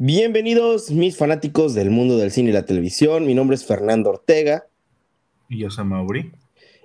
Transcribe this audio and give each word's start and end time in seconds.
Bienvenidos, 0.00 0.92
mis 0.92 1.16
fanáticos 1.16 1.74
del 1.74 1.90
mundo 1.90 2.18
del 2.18 2.30
cine 2.30 2.50
y 2.50 2.52
la 2.52 2.64
televisión. 2.64 3.26
Mi 3.26 3.34
nombre 3.34 3.56
es 3.56 3.64
Fernando 3.64 4.10
Ortega. 4.10 4.64
Y 5.48 5.58
yo 5.58 5.70
soy 5.70 5.86
Mauri. 5.86 6.30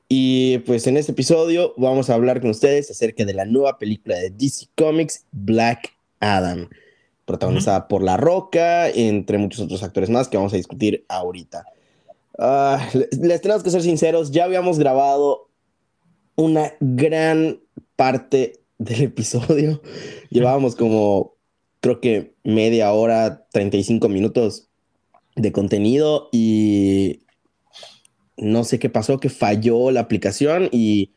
Y 0.10 0.58
pues 0.66 0.88
en 0.88 0.98
este 0.98 1.12
episodio 1.12 1.76
vamos 1.78 2.10
a 2.10 2.16
hablar 2.16 2.42
con 2.42 2.50
ustedes 2.50 2.90
acerca 2.90 3.24
de 3.24 3.36
la 3.36 3.46
nueva 3.46 3.78
película 3.78 4.16
de 4.16 4.32
DC 4.32 4.66
Comics, 4.76 5.28
Black 5.32 5.94
Adam, 6.22 6.70
protagonizada 7.26 7.88
por 7.88 8.02
La 8.02 8.18
Roca, 8.18 8.90
entre 8.90 9.38
muchos 9.38 9.60
otros 9.60 9.84
actores 9.84 10.10
más 10.10 10.28
que 10.28 10.38
vamos 10.38 10.54
a 10.54 10.58
discutir 10.58 11.06
ahorita. 11.08 11.66
Ah, 12.40 12.84
les 12.94 13.42
tenemos 13.42 13.62
que 13.62 13.70
ser 13.70 13.84
sinceros, 13.84 14.32
ya 14.32 14.46
habíamos 14.46 14.80
grabado 14.80 15.52
una 16.36 16.74
gran 16.80 17.60
parte 17.96 18.60
del 18.80 19.04
episodio. 19.04 19.84
Llevábamos 20.32 20.76
como 20.76 21.34
creo 21.84 22.00
que 22.00 22.34
media 22.46 22.94
hora, 22.94 23.46
35 23.52 24.08
minutos 24.08 24.70
de 25.36 25.52
contenido 25.52 26.30
y 26.32 27.26
no 28.38 28.64
sé 28.64 28.80
qué 28.80 28.90
pasó, 28.90 29.20
que 29.20 29.28
falló 29.28 29.92
la 29.92 30.00
aplicación 30.00 30.70
y 30.72 31.12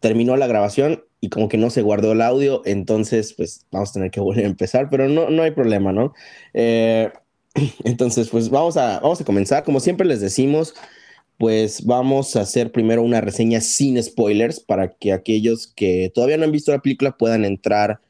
terminó 0.00 0.38
la 0.38 0.46
grabación 0.46 1.04
y 1.20 1.28
como 1.28 1.50
que 1.50 1.58
no 1.58 1.68
se 1.68 1.82
guardó 1.82 2.12
el 2.12 2.22
audio, 2.22 2.62
entonces 2.64 3.34
pues 3.34 3.66
vamos 3.70 3.90
a 3.90 3.92
tener 3.92 4.10
que 4.10 4.20
volver 4.20 4.46
a 4.46 4.48
empezar, 4.48 4.88
pero 4.90 5.10
no, 5.10 5.28
no 5.28 5.42
hay 5.42 5.50
problema, 5.50 5.92
¿no? 5.92 6.14
Eh, 6.54 7.12
entonces 7.84 8.30
pues 8.30 8.48
vamos 8.48 8.78
a, 8.78 9.00
vamos 9.00 9.20
a 9.20 9.26
comenzar, 9.26 9.62
como 9.62 9.78
siempre 9.78 10.06
les 10.06 10.22
decimos, 10.22 10.74
pues 11.36 11.84
vamos 11.84 12.34
a 12.34 12.40
hacer 12.40 12.72
primero 12.72 13.02
una 13.02 13.20
reseña 13.20 13.60
sin 13.60 14.02
spoilers 14.02 14.58
para 14.58 14.88
que 14.88 15.12
aquellos 15.12 15.66
que 15.66 16.10
todavía 16.14 16.38
no 16.38 16.44
han 16.44 16.52
visto 16.52 16.72
la 16.72 16.80
película 16.80 17.18
puedan 17.18 17.44
entrar 17.44 18.00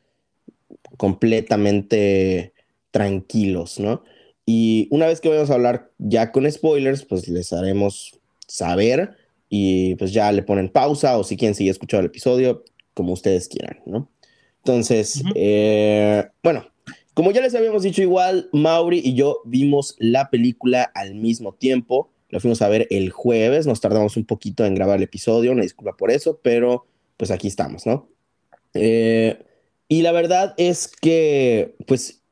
completamente 0.98 2.52
tranquilos, 2.90 3.80
¿no? 3.80 4.04
Y 4.44 4.88
una 4.90 5.06
vez 5.06 5.20
que 5.20 5.28
vayamos 5.28 5.50
a 5.50 5.54
hablar 5.54 5.90
ya 5.98 6.32
con 6.32 6.50
spoilers, 6.50 7.04
pues 7.04 7.28
les 7.28 7.52
haremos 7.52 8.18
saber 8.46 9.16
y 9.48 9.94
pues 9.94 10.12
ya 10.12 10.30
le 10.32 10.42
ponen 10.42 10.68
pausa 10.68 11.18
o 11.18 11.24
si 11.24 11.36
quieren 11.36 11.54
seguir 11.54 11.70
escuchando 11.70 12.00
el 12.00 12.06
episodio, 12.06 12.64
como 12.94 13.12
ustedes 13.12 13.48
quieran, 13.48 13.80
¿no? 13.86 14.10
Entonces, 14.58 15.22
eh, 15.34 16.26
bueno, 16.42 16.66
como 17.14 17.30
ya 17.30 17.40
les 17.40 17.54
habíamos 17.54 17.82
dicho 17.82 18.02
igual, 18.02 18.48
Mauri 18.52 19.00
y 19.04 19.14
yo 19.14 19.40
vimos 19.44 19.96
la 19.98 20.30
película 20.30 20.82
al 20.94 21.14
mismo 21.14 21.54
tiempo. 21.54 22.10
La 22.30 22.40
fuimos 22.40 22.60
a 22.60 22.68
ver 22.68 22.86
el 22.90 23.10
jueves, 23.10 23.66
nos 23.66 23.80
tardamos 23.80 24.16
un 24.16 24.24
poquito 24.24 24.66
en 24.66 24.74
grabar 24.74 24.98
el 24.98 25.04
episodio, 25.04 25.52
una 25.52 25.62
disculpa 25.62 25.96
por 25.96 26.10
eso, 26.10 26.38
pero 26.42 26.86
pues 27.16 27.30
aquí 27.30 27.48
estamos, 27.48 27.86
¿no? 27.86 28.08
Eh, 28.74 29.38
y 29.88 30.02
la 30.02 30.12
verdad 30.12 30.54
es 30.58 30.88
que, 30.88 31.74
pues, 31.86 32.22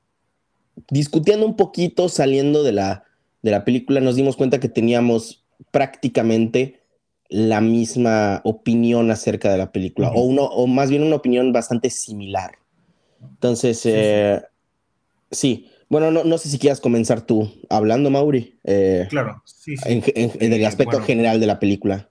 discutiendo 0.91 1.47
un 1.47 1.57
poquito, 1.57 2.09
saliendo 2.09 2.63
de 2.63 2.73
la, 2.73 3.05
de 3.43 3.51
la 3.51 3.65
película, 3.65 4.01
nos 4.01 4.17
dimos 4.17 4.37
cuenta 4.37 4.61
que 4.61 4.69
teníamos 4.69 5.45
prácticamente 5.71 6.83
la 7.29 7.61
misma 7.61 8.41
opinión 8.45 9.11
acerca 9.11 9.51
de 9.51 9.59
la 9.59 9.73
película, 9.73 10.11
o, 10.11 10.21
uno, 10.21 10.45
o 10.45 10.67
más 10.67 10.91
bien 10.91 11.03
una 11.03 11.17
opinión 11.17 11.53
bastante 11.53 11.91
similar. 11.91 12.53
Entonces, 13.21 13.81
sí, 13.81 13.91
eh, 13.93 14.43
bueno, 15.89 16.11
no, 16.11 16.25
no, 16.25 16.39
sé 16.39 16.49
si 16.49 16.59
quieras 16.59 16.81
comenzar 16.81 17.23
tú 17.23 17.51
hablando, 17.71 18.11
Mauri. 18.11 18.59
Eh, 18.65 19.07
claro, 19.09 19.43
sí, 19.45 19.77
sí. 19.77 20.03
En, 20.15 20.53
el 20.53 20.65
aspecto 20.67 21.01
general 21.01 21.41
de 21.41 21.47
la 21.47 21.59
película. 21.59 22.09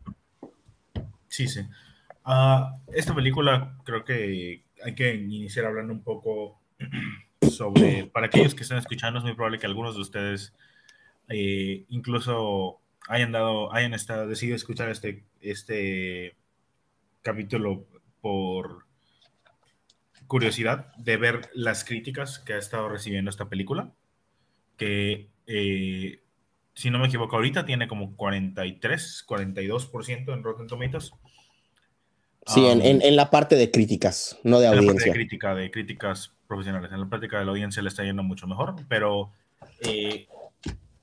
Sí, 1.27 1.47
sí. 1.47 1.61
Ah, 2.23 2.77
esta 2.93 3.13
película 3.13 3.77
creo 3.83 4.03
que 4.03 4.64
hay 4.85 4.93
que 4.93 5.15
iniciar 5.15 5.65
hablando 5.65 5.93
un 5.93 6.03
poco 6.03 6.61
sobre, 7.51 8.05
para 8.05 8.27
aquellos 8.27 8.53
que 8.53 8.61
están 8.61 8.77
escuchando, 8.77 9.17
es 9.17 9.25
muy 9.25 9.33
probable 9.33 9.57
que 9.57 9.65
algunos 9.65 9.95
de 9.95 10.01
ustedes 10.01 10.53
eh, 11.27 11.85
incluso 11.89 12.79
hayan 13.07 13.31
dado, 13.31 13.73
hayan 13.73 13.95
estado, 13.95 14.27
decidido 14.27 14.55
escuchar 14.55 14.89
este, 14.89 15.23
este 15.41 16.35
capítulo 17.23 17.87
por 18.21 18.85
curiosidad 20.27 20.93
de 20.97 21.17
ver 21.17 21.49
las 21.55 21.83
críticas 21.83 22.37
que 22.37 22.53
ha 22.53 22.57
estado 22.57 22.87
recibiendo 22.87 23.29
esta 23.29 23.49
película, 23.49 23.91
que 24.77 25.29
eh, 25.47 26.21
si 26.75 26.91
no 26.91 26.99
me 26.99 27.07
equivoco 27.07 27.37
ahorita 27.37 27.65
tiene 27.65 27.87
como 27.87 28.15
43, 28.15 29.25
42% 29.27 30.33
en 30.33 30.43
Rotten 30.43 30.67
Tomatoes. 30.67 31.11
Sí, 32.45 32.65
en, 32.65 33.15
la 33.15 33.31
parte 33.31 33.55
de 33.55 33.71
críticas, 33.71 34.39
no 34.43 34.59
de 34.59 34.67
audiencia. 34.67 34.81
En 34.81 34.87
la 34.87 34.93
parte 34.93 35.09
de 35.09 35.15
crítica, 35.15 35.55
de 35.55 35.71
críticas 35.71 36.31
profesionales. 36.47 36.91
En 36.91 36.99
la 36.99 37.09
práctica 37.09 37.39
de 37.39 37.45
la 37.45 37.51
audiencia 37.51 37.81
le 37.81 37.89
está 37.89 38.03
yendo 38.03 38.21
mucho 38.21 38.45
mejor, 38.45 38.75
pero 38.87 39.31
eh, 39.81 40.27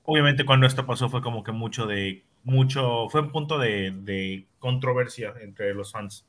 obviamente 0.03 0.45
cuando 0.45 0.65
esto 0.67 0.85
pasó 0.85 1.09
fue 1.09 1.21
como 1.21 1.43
que 1.43 1.51
mucho 1.51 1.85
de, 1.85 2.23
mucho, 2.43 3.09
fue 3.09 3.21
un 3.21 3.31
punto 3.31 3.57
de, 3.57 4.45
controversia 4.59 5.33
entre 5.41 5.73
los 5.73 5.91
fans. 5.91 6.25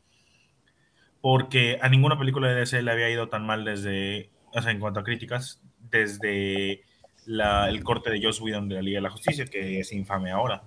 Porque 1.21 1.79
a 1.81 1.89
ninguna 1.89 2.19
película 2.19 2.49
de 2.49 2.57
DC 2.57 2.83
le 2.83 2.91
había 2.91 3.11
ido 3.11 3.29
tan 3.29 3.47
mal 3.47 3.65
desde, 3.65 4.31
o 4.53 4.61
sea, 4.61 4.73
en 4.73 4.81
cuanto 4.81 5.01
a 5.01 5.05
críticas, 5.05 5.63
desde 5.91 6.83
el 7.27 7.85
corte 7.85 8.11
de 8.11 8.23
Joss 8.23 8.41
Whedon 8.41 8.69
de 8.69 8.75
la 8.75 8.83
Liga 8.83 8.99
de 8.99 9.03
la 9.03 9.11
Justicia, 9.11 9.47
que 9.47 9.81
es 9.81 9.93
infame 9.93 10.31
ahora. 10.31 10.63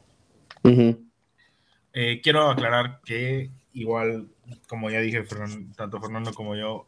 Eh, 1.94 2.22
quiero 2.22 2.50
aclarar 2.50 3.02
que 3.06 3.52
igual, 3.74 4.30
como 4.68 4.90
ya 4.90 5.00
dije, 5.00 5.24
tanto 5.76 6.00
Fernando 6.00 6.34
como 6.34 6.56
yo, 6.56 6.88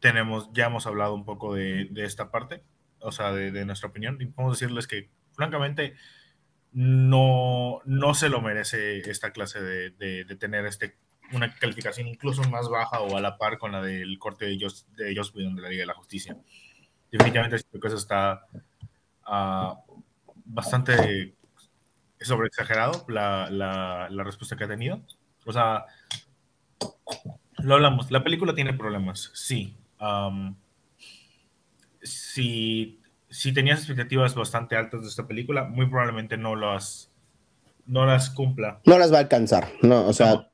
tenemos, 0.00 0.50
ya 0.52 0.66
hemos 0.66 0.86
hablado 0.86 1.14
un 1.14 1.24
poco 1.24 1.54
de, 1.54 1.88
esta 1.96 2.30
parte, 2.30 2.62
o 3.00 3.12
sea, 3.12 3.32
de, 3.32 3.64
nuestra 3.64 3.88
opinión, 3.88 4.18
y 4.20 4.26
podemos 4.26 4.58
decirles 4.58 4.86
que, 4.86 5.10
francamente, 5.32 5.94
no, 6.72 7.80
no 7.84 8.14
se 8.14 8.28
lo 8.28 8.40
merece 8.40 8.98
esta 9.10 9.32
clase 9.32 9.62
de, 9.62 10.36
tener 10.38 10.66
este, 10.66 10.96
una 11.32 11.54
calificación 11.54 12.08
incluso 12.08 12.42
más 12.50 12.68
baja 12.68 13.00
o 13.00 13.16
a 13.16 13.20
la 13.20 13.38
par 13.38 13.58
con 13.58 13.72
la 13.72 13.82
del 13.82 14.18
corte 14.18 14.46
de 14.46 14.58
Joss, 14.60 14.86
de 14.96 15.04
de 15.06 15.62
la 15.62 15.68
Liga 15.68 15.82
de 15.82 15.86
la 15.86 15.94
Justicia. 15.94 16.36
Definitivamente, 17.10 17.56
esta 17.56 17.78
cosa 17.78 17.96
está 17.96 18.46
uh, 19.26 20.02
bastante 20.44 21.34
sobre 22.24 22.48
exagerado 22.48 23.04
la, 23.08 23.48
la, 23.50 24.24
respuesta 24.24 24.56
que 24.56 24.64
ha 24.64 24.68
tenido. 24.68 25.02
O 25.44 25.52
sea, 25.52 25.86
lo 27.58 27.74
hablamos. 27.74 28.10
La 28.10 28.22
película 28.22 28.54
tiene 28.54 28.72
problemas, 28.74 29.30
sí. 29.34 29.76
si, 32.02 33.00
si, 33.28 33.52
tenías 33.52 33.78
expectativas 33.80 34.34
bastante 34.34 34.76
altas 34.76 35.02
de 35.02 35.08
esta 35.08 35.26
película, 35.26 35.64
muy 35.64 35.86
probablemente 35.86 36.36
no 36.36 36.56
las, 36.56 37.10
no 37.86 38.06
las 38.06 38.30
cumpla. 38.30 38.80
No 38.84 38.98
las 38.98 39.12
va 39.12 39.18
a 39.18 39.20
alcanzar, 39.20 39.70
no, 39.82 40.06
o 40.06 40.12
sea, 40.12 40.50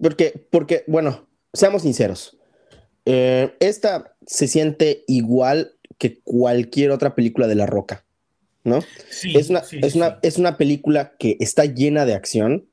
porque, 0.00 0.46
porque, 0.50 0.84
bueno, 0.86 1.28
seamos 1.52 1.82
sinceros. 1.82 2.36
Eh, 3.04 3.56
esta 3.60 4.14
se 4.26 4.48
siente 4.48 5.04
igual 5.06 5.72
que 5.98 6.20
cualquier 6.20 6.90
otra 6.90 7.14
película 7.14 7.46
de 7.46 7.54
La 7.54 7.66
Roca. 7.66 8.04
¿no? 8.64 8.80
es, 9.34 9.50
una, 9.50 9.62
es, 9.70 9.94
una, 9.94 10.18
es 10.22 10.36
una 10.38 10.56
película 10.56 11.14
que 11.18 11.36
está 11.40 11.64
llena 11.64 12.04
de 12.04 12.14
acción, 12.14 12.67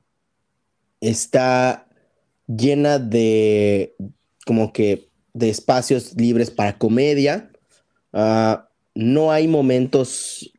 está 1.01 1.87
llena 2.47 2.99
de 2.99 3.95
como 4.45 4.71
que 4.73 5.09
de 5.33 5.49
espacios 5.49 6.15
libres 6.15 6.51
para 6.51 6.77
comedia. 6.77 7.51
Ah, 8.13 8.69
no 8.93 9.31
hay 9.31 9.47
momentos 9.47 10.53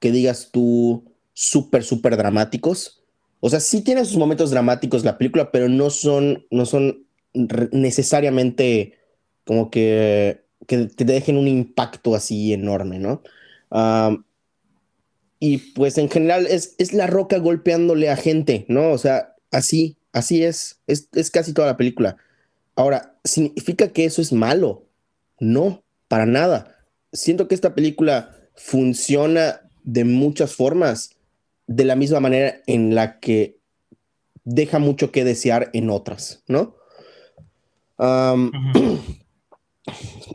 que 0.00 0.10
digas 0.10 0.50
tú 0.52 1.04
súper, 1.32 1.84
súper 1.84 2.16
dramáticos. 2.16 3.04
O 3.40 3.50
sea, 3.50 3.60
sí 3.60 3.82
tiene 3.82 4.04
sus 4.04 4.16
momentos 4.16 4.50
dramáticos 4.50 5.04
la 5.04 5.18
película, 5.18 5.52
pero 5.52 5.68
no 5.68 5.90
son, 5.90 6.46
no 6.50 6.66
son 6.66 7.06
necesariamente 7.72 8.98
como 9.44 9.70
que, 9.70 10.44
que 10.66 10.86
te 10.86 11.04
dejen 11.04 11.36
un 11.36 11.46
impacto 11.46 12.14
así 12.14 12.52
enorme, 12.52 12.98
¿no? 12.98 13.22
Ah, 13.70 14.16
y 15.40 15.58
pues 15.58 15.98
en 15.98 16.10
general 16.10 16.46
es, 16.46 16.74
es 16.78 16.92
la 16.92 17.06
roca 17.06 17.38
golpeándole 17.38 18.10
a 18.10 18.16
gente, 18.16 18.66
¿no? 18.68 18.90
O 18.90 18.98
sea, 18.98 19.36
así, 19.50 19.96
así 20.12 20.44
es, 20.44 20.80
es, 20.86 21.08
es 21.12 21.30
casi 21.30 21.52
toda 21.52 21.68
la 21.68 21.76
película. 21.76 22.16
Ahora, 22.76 23.16
¿significa 23.24 23.88
que 23.88 24.04
eso 24.04 24.22
es 24.22 24.32
malo? 24.32 24.86
No, 25.40 25.82
para 26.08 26.26
nada. 26.26 26.76
Siento 27.12 27.48
que 27.48 27.54
esta 27.54 27.74
película 27.74 28.36
funciona 28.54 29.62
de 29.84 30.04
muchas 30.04 30.54
formas, 30.54 31.16
de 31.66 31.84
la 31.84 31.96
misma 31.96 32.20
manera 32.20 32.60
en 32.66 32.94
la 32.94 33.20
que 33.20 33.58
deja 34.44 34.78
mucho 34.78 35.12
que 35.12 35.24
desear 35.24 35.70
en 35.72 35.90
otras, 35.90 36.42
¿no? 36.46 36.76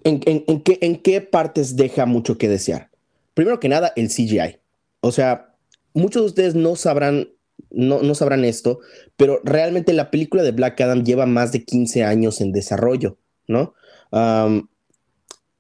¿en, 0.04 0.20
qué, 0.20 0.78
¿En 0.82 0.98
qué 0.98 1.22
partes 1.22 1.76
deja 1.76 2.06
mucho 2.06 2.38
que 2.38 2.50
desear? 2.50 2.90
Primero 3.34 3.60
que 3.60 3.70
nada, 3.70 3.94
el 3.96 4.10
CGI. 4.10 4.58
O 5.02 5.12
sea, 5.12 5.56
muchos 5.94 6.22
de 6.22 6.28
ustedes 6.28 6.56
no 6.56 6.76
sabrán, 6.76 7.30
no, 7.74 8.16
sabrán 8.16 8.46
esto, 8.46 8.80
pero 9.18 9.42
realmente 9.44 9.94
la 9.94 10.12
película 10.12 10.44
de 10.44 10.52
Black 10.52 10.80
Adam 10.82 11.04
lleva 11.04 11.26
más 11.26 11.52
de 11.52 11.66
15 11.66 12.04
años 12.04 12.40
en 12.40 12.52
desarrollo, 12.52 13.18
¿no? 13.48 13.74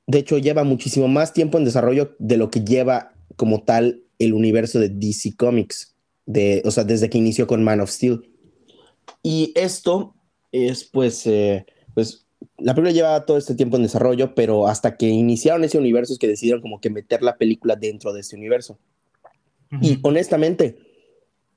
de 0.06 0.19
hecho, 0.19 0.38
lleva 0.38 0.63
muchísimo 0.63 1.07
más 1.07 1.33
tiempo 1.33 1.57
en 1.57 1.65
desarrollo 1.65 2.15
de 2.19 2.38
lo 2.38 2.51
que 2.51 2.63
lleva 2.63 3.13
como 3.36 3.63
tal 3.63 4.04
el 4.19 4.33
universo 4.33 4.80
de 4.80 4.89
DC 4.89 5.36
Comics, 5.38 5.95
de, 6.25 6.62
o 6.65 6.71
sea, 6.71 6.83
desde 6.83 7.10
que 7.10 7.18
inició 7.18 7.48
con 7.48 7.63
Man 7.63 7.81
of 7.81 7.89
Steel. 7.89 8.30
Y 9.21 9.54
esto 9.56 10.15
es 10.51 10.83
pues, 10.83 11.25
eh, 11.25 11.65
pues, 11.94 12.25
la 12.57 12.75
película 12.75 12.94
lleva 12.94 13.25
todo 13.25 13.38
este 13.38 13.56
tiempo 13.56 13.77
en 13.77 13.83
desarrollo, 13.83 14.36
pero 14.36 14.68
hasta 14.68 14.98
que 14.98 15.07
iniciaron 15.07 15.63
ese 15.63 15.77
universo 15.77 16.13
es 16.13 16.19
que 16.19 16.27
decidieron 16.27 16.62
como 16.62 16.80
que 16.80 16.89
meter 16.89 17.24
la 17.24 17.38
película 17.38 17.75
dentro 17.75 18.13
de 18.13 18.21
este 18.21 18.36
universo. 18.36 18.77
Y 19.81 19.98
honestamente, 20.04 20.77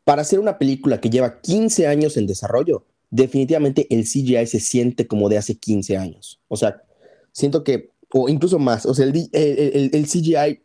para 0.07 0.23
hacer 0.23 0.39
una 0.39 0.57
película 0.57 1.01
que 1.01 1.11
lleva 1.11 1.41
15 1.41 1.89
años 1.89 2.17
en 2.17 2.29
desarrollo, 2.29 2.85
definitivamente 3.11 3.89
el 3.91 4.05
CGI 4.05 4.47
se 4.47 4.61
siente 4.61 5.09
como 5.09 5.29
de 5.29 5.37
hace 5.37 5.57
15 5.57 5.97
años. 5.97 6.41
O 6.47 6.57
sea, 6.57 6.85
siento 7.33 7.65
que, 7.65 7.91
o 8.13 8.29
incluso 8.29 8.61
más, 8.61 8.87
o 8.87 8.95
sea, 8.95 9.05
el, 9.05 9.29
el, 9.33 10.07
CGI, 10.07 10.63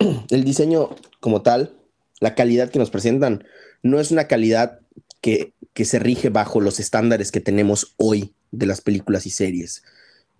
el 0.30 0.42
diseño 0.42 0.90
como 1.20 1.40
tal, 1.42 1.72
la 2.18 2.34
calidad 2.34 2.68
que 2.68 2.80
nos 2.80 2.90
presentan, 2.90 3.44
no 3.84 4.00
es 4.00 4.10
una 4.10 4.26
calidad 4.26 4.80
que, 5.20 5.54
se 5.84 6.00
rige 6.00 6.28
bajo 6.28 6.60
los 6.60 6.80
estándares 6.80 7.30
que 7.30 7.40
tenemos 7.40 7.94
hoy 7.96 8.34
de 8.50 8.66
las 8.66 8.80
películas 8.80 9.24
y 9.24 9.30
series. 9.30 9.84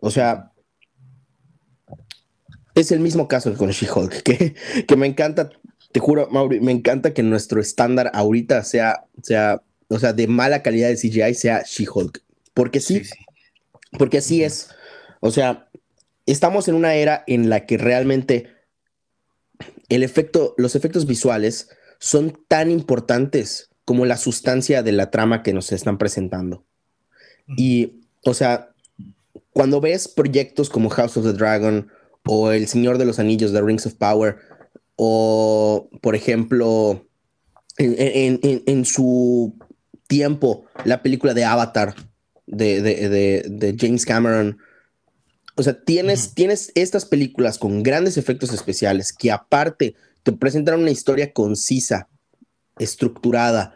O 0.00 0.10
sea, 0.10 0.50
es 2.74 2.90
el 2.90 2.98
mismo 2.98 3.28
caso 3.28 3.54
con 3.54 3.70
She-Hulk, 3.70 4.22
que 4.86 4.96
me 4.96 5.06
encanta, 5.06 5.50
te 5.92 6.00
juro, 6.00 6.28
Mauri, 6.30 6.60
me 6.60 6.72
encanta 6.72 7.12
que 7.12 7.22
nuestro 7.22 7.60
estándar 7.60 8.10
ahorita 8.14 8.62
sea, 8.64 9.04
sea, 9.22 9.62
o 9.88 9.98
sea, 9.98 10.12
de 10.12 10.26
mala 10.26 10.62
calidad 10.62 10.88
de 10.88 10.96
CGI 10.96 11.34
sea 11.34 11.62
She-Hulk. 11.64 12.22
Porque 12.54 12.80
sí, 12.80 13.02
porque 13.98 14.18
así 14.18 14.42
es. 14.42 14.70
O 15.20 15.30
sea, 15.30 15.68
estamos 16.26 16.68
en 16.68 16.74
una 16.74 16.94
era 16.94 17.24
en 17.26 17.48
la 17.50 17.66
que 17.66 17.76
realmente 17.76 18.48
el 19.88 20.02
efecto, 20.02 20.54
los 20.56 20.76
efectos 20.76 21.06
visuales 21.06 21.70
son 21.98 22.38
tan 22.48 22.70
importantes 22.70 23.70
como 23.84 24.06
la 24.06 24.16
sustancia 24.16 24.82
de 24.82 24.92
la 24.92 25.10
trama 25.10 25.42
que 25.42 25.52
nos 25.52 25.72
están 25.72 25.98
presentando. 25.98 26.64
Y, 27.56 28.04
o 28.24 28.34
sea, 28.34 28.70
cuando 29.52 29.80
ves 29.80 30.06
proyectos 30.06 30.70
como 30.70 30.88
House 30.90 31.16
of 31.16 31.24
the 31.24 31.32
Dragon 31.32 31.90
o 32.24 32.52
El 32.52 32.68
Señor 32.68 32.98
de 32.98 33.04
los 33.04 33.18
Anillos, 33.18 33.52
The 33.52 33.62
Rings 33.62 33.86
of 33.86 33.94
Power, 33.94 34.36
o, 35.02 35.88
por 36.02 36.14
ejemplo, 36.14 37.08
en, 37.78 38.84
su 38.84 39.56
tiempo, 40.06 40.66
la 40.84 41.02
película 41.02 41.32
de 41.32 41.46
Avatar 41.46 41.94
de, 42.46 43.76
James 43.80 44.04
Cameron, 44.04 44.58
o 45.56 45.62
sea, 45.62 45.82
tienes, 45.84 46.34
tienes 46.34 46.70
estas 46.74 47.06
películas 47.06 47.56
con 47.56 47.82
grandes 47.82 48.18
efectos 48.18 48.52
especiales 48.52 49.14
que 49.14 49.30
aparte 49.30 49.94
te 50.22 50.32
presentan 50.32 50.80
una 50.80 50.90
historia 50.90 51.32
concisa, 51.32 52.10
estructurada, 52.78 53.74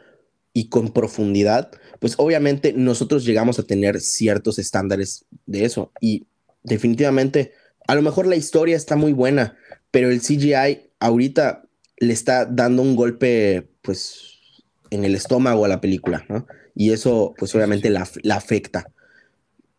y 0.52 0.68
con 0.68 0.92
profundidad, 0.92 1.70
pues 2.00 2.16
obviamente 2.18 2.74
nosotros 2.74 3.24
llegamos 3.24 3.58
a 3.58 3.62
tener 3.62 4.02
ciertos 4.02 4.58
estándares 4.58 5.24
de 5.46 5.64
eso. 5.64 5.90
Y 6.02 6.26
definitivamente, 6.62 7.52
a 7.88 7.94
lo 7.94 8.02
mejor 8.02 8.26
la 8.26 8.36
historia 8.36 8.76
está 8.76 8.94
muy 8.94 9.14
buena, 9.14 9.56
pero 9.90 10.10
el 10.10 10.20
CGI 10.20 10.90
ahorita 11.04 11.64
le 11.98 12.12
está 12.14 12.46
dando 12.46 12.80
un 12.80 12.96
golpe, 12.96 13.68
pues, 13.82 14.38
en 14.90 15.04
el 15.04 15.14
estómago 15.14 15.64
a 15.64 15.68
la 15.68 15.80
película, 15.80 16.24
¿no? 16.30 16.46
Y 16.74 16.92
eso, 16.92 17.34
pues 17.36 17.54
obviamente 17.54 17.90
la, 17.90 18.08
afecta. 18.30 18.90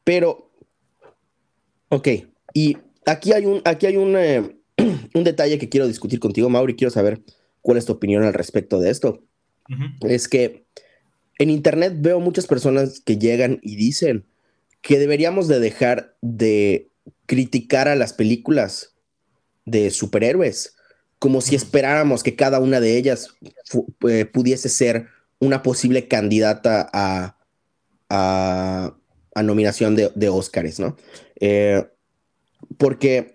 Pero, 0.04 0.52
ok, 1.90 2.08
y 2.54 2.78
aquí 3.08 3.34
hay 3.34 3.48
un, 3.48 3.62
aquí 3.66 3.88
hay 3.88 3.98
un, 3.98 4.16
eh, 4.16 4.56
un 5.16 5.24
detalle 5.24 5.58
que 5.58 5.68
quiero 5.68 5.88
discutir 5.88 6.20
contigo, 6.20 6.48
Mauri, 6.48 6.76
quiero 6.76 6.92
saber 6.92 7.22
cuál 7.62 7.80
es 7.80 7.86
tu 7.86 7.94
opinión 7.94 8.24
al 8.24 8.34
respecto 8.34 8.80
de 8.80 8.92
esto. 8.92 9.24
Es 10.02 10.28
que 10.28 10.68
en 11.40 11.50
internet 11.50 11.94
veo 11.98 12.20
muchas 12.20 12.46
personas 12.46 13.00
que 13.00 13.18
llegan 13.18 13.60
y 13.64 13.78
dicen 13.78 14.28
que 14.82 15.00
deberíamos 15.00 15.48
de 15.48 15.60
dejar 15.60 16.16
de 16.22 16.92
criticar 17.26 17.88
a 17.88 17.96
las 17.96 18.14
películas 18.14 18.96
de 19.66 19.90
superhéroes, 19.90 20.75
como 21.20 21.42
si 21.42 21.56
esperáramos 21.56 22.24
que 22.24 22.36
cada 22.36 22.60
una 22.60 22.80
de 22.80 22.98
ellas 22.98 23.36
eh, 24.08 24.26
pudiese 24.26 24.70
ser 24.70 25.08
una 25.40 25.64
posible 25.64 26.08
candidata 26.08 26.90
a, 26.94 27.38
a, 28.10 29.44
nominación 29.44 29.96
de, 29.96 30.12
de 30.16 30.30
Oscars, 30.30 30.80
¿no? 30.80 30.96
Eh, 31.40 31.86
porque 32.78 33.34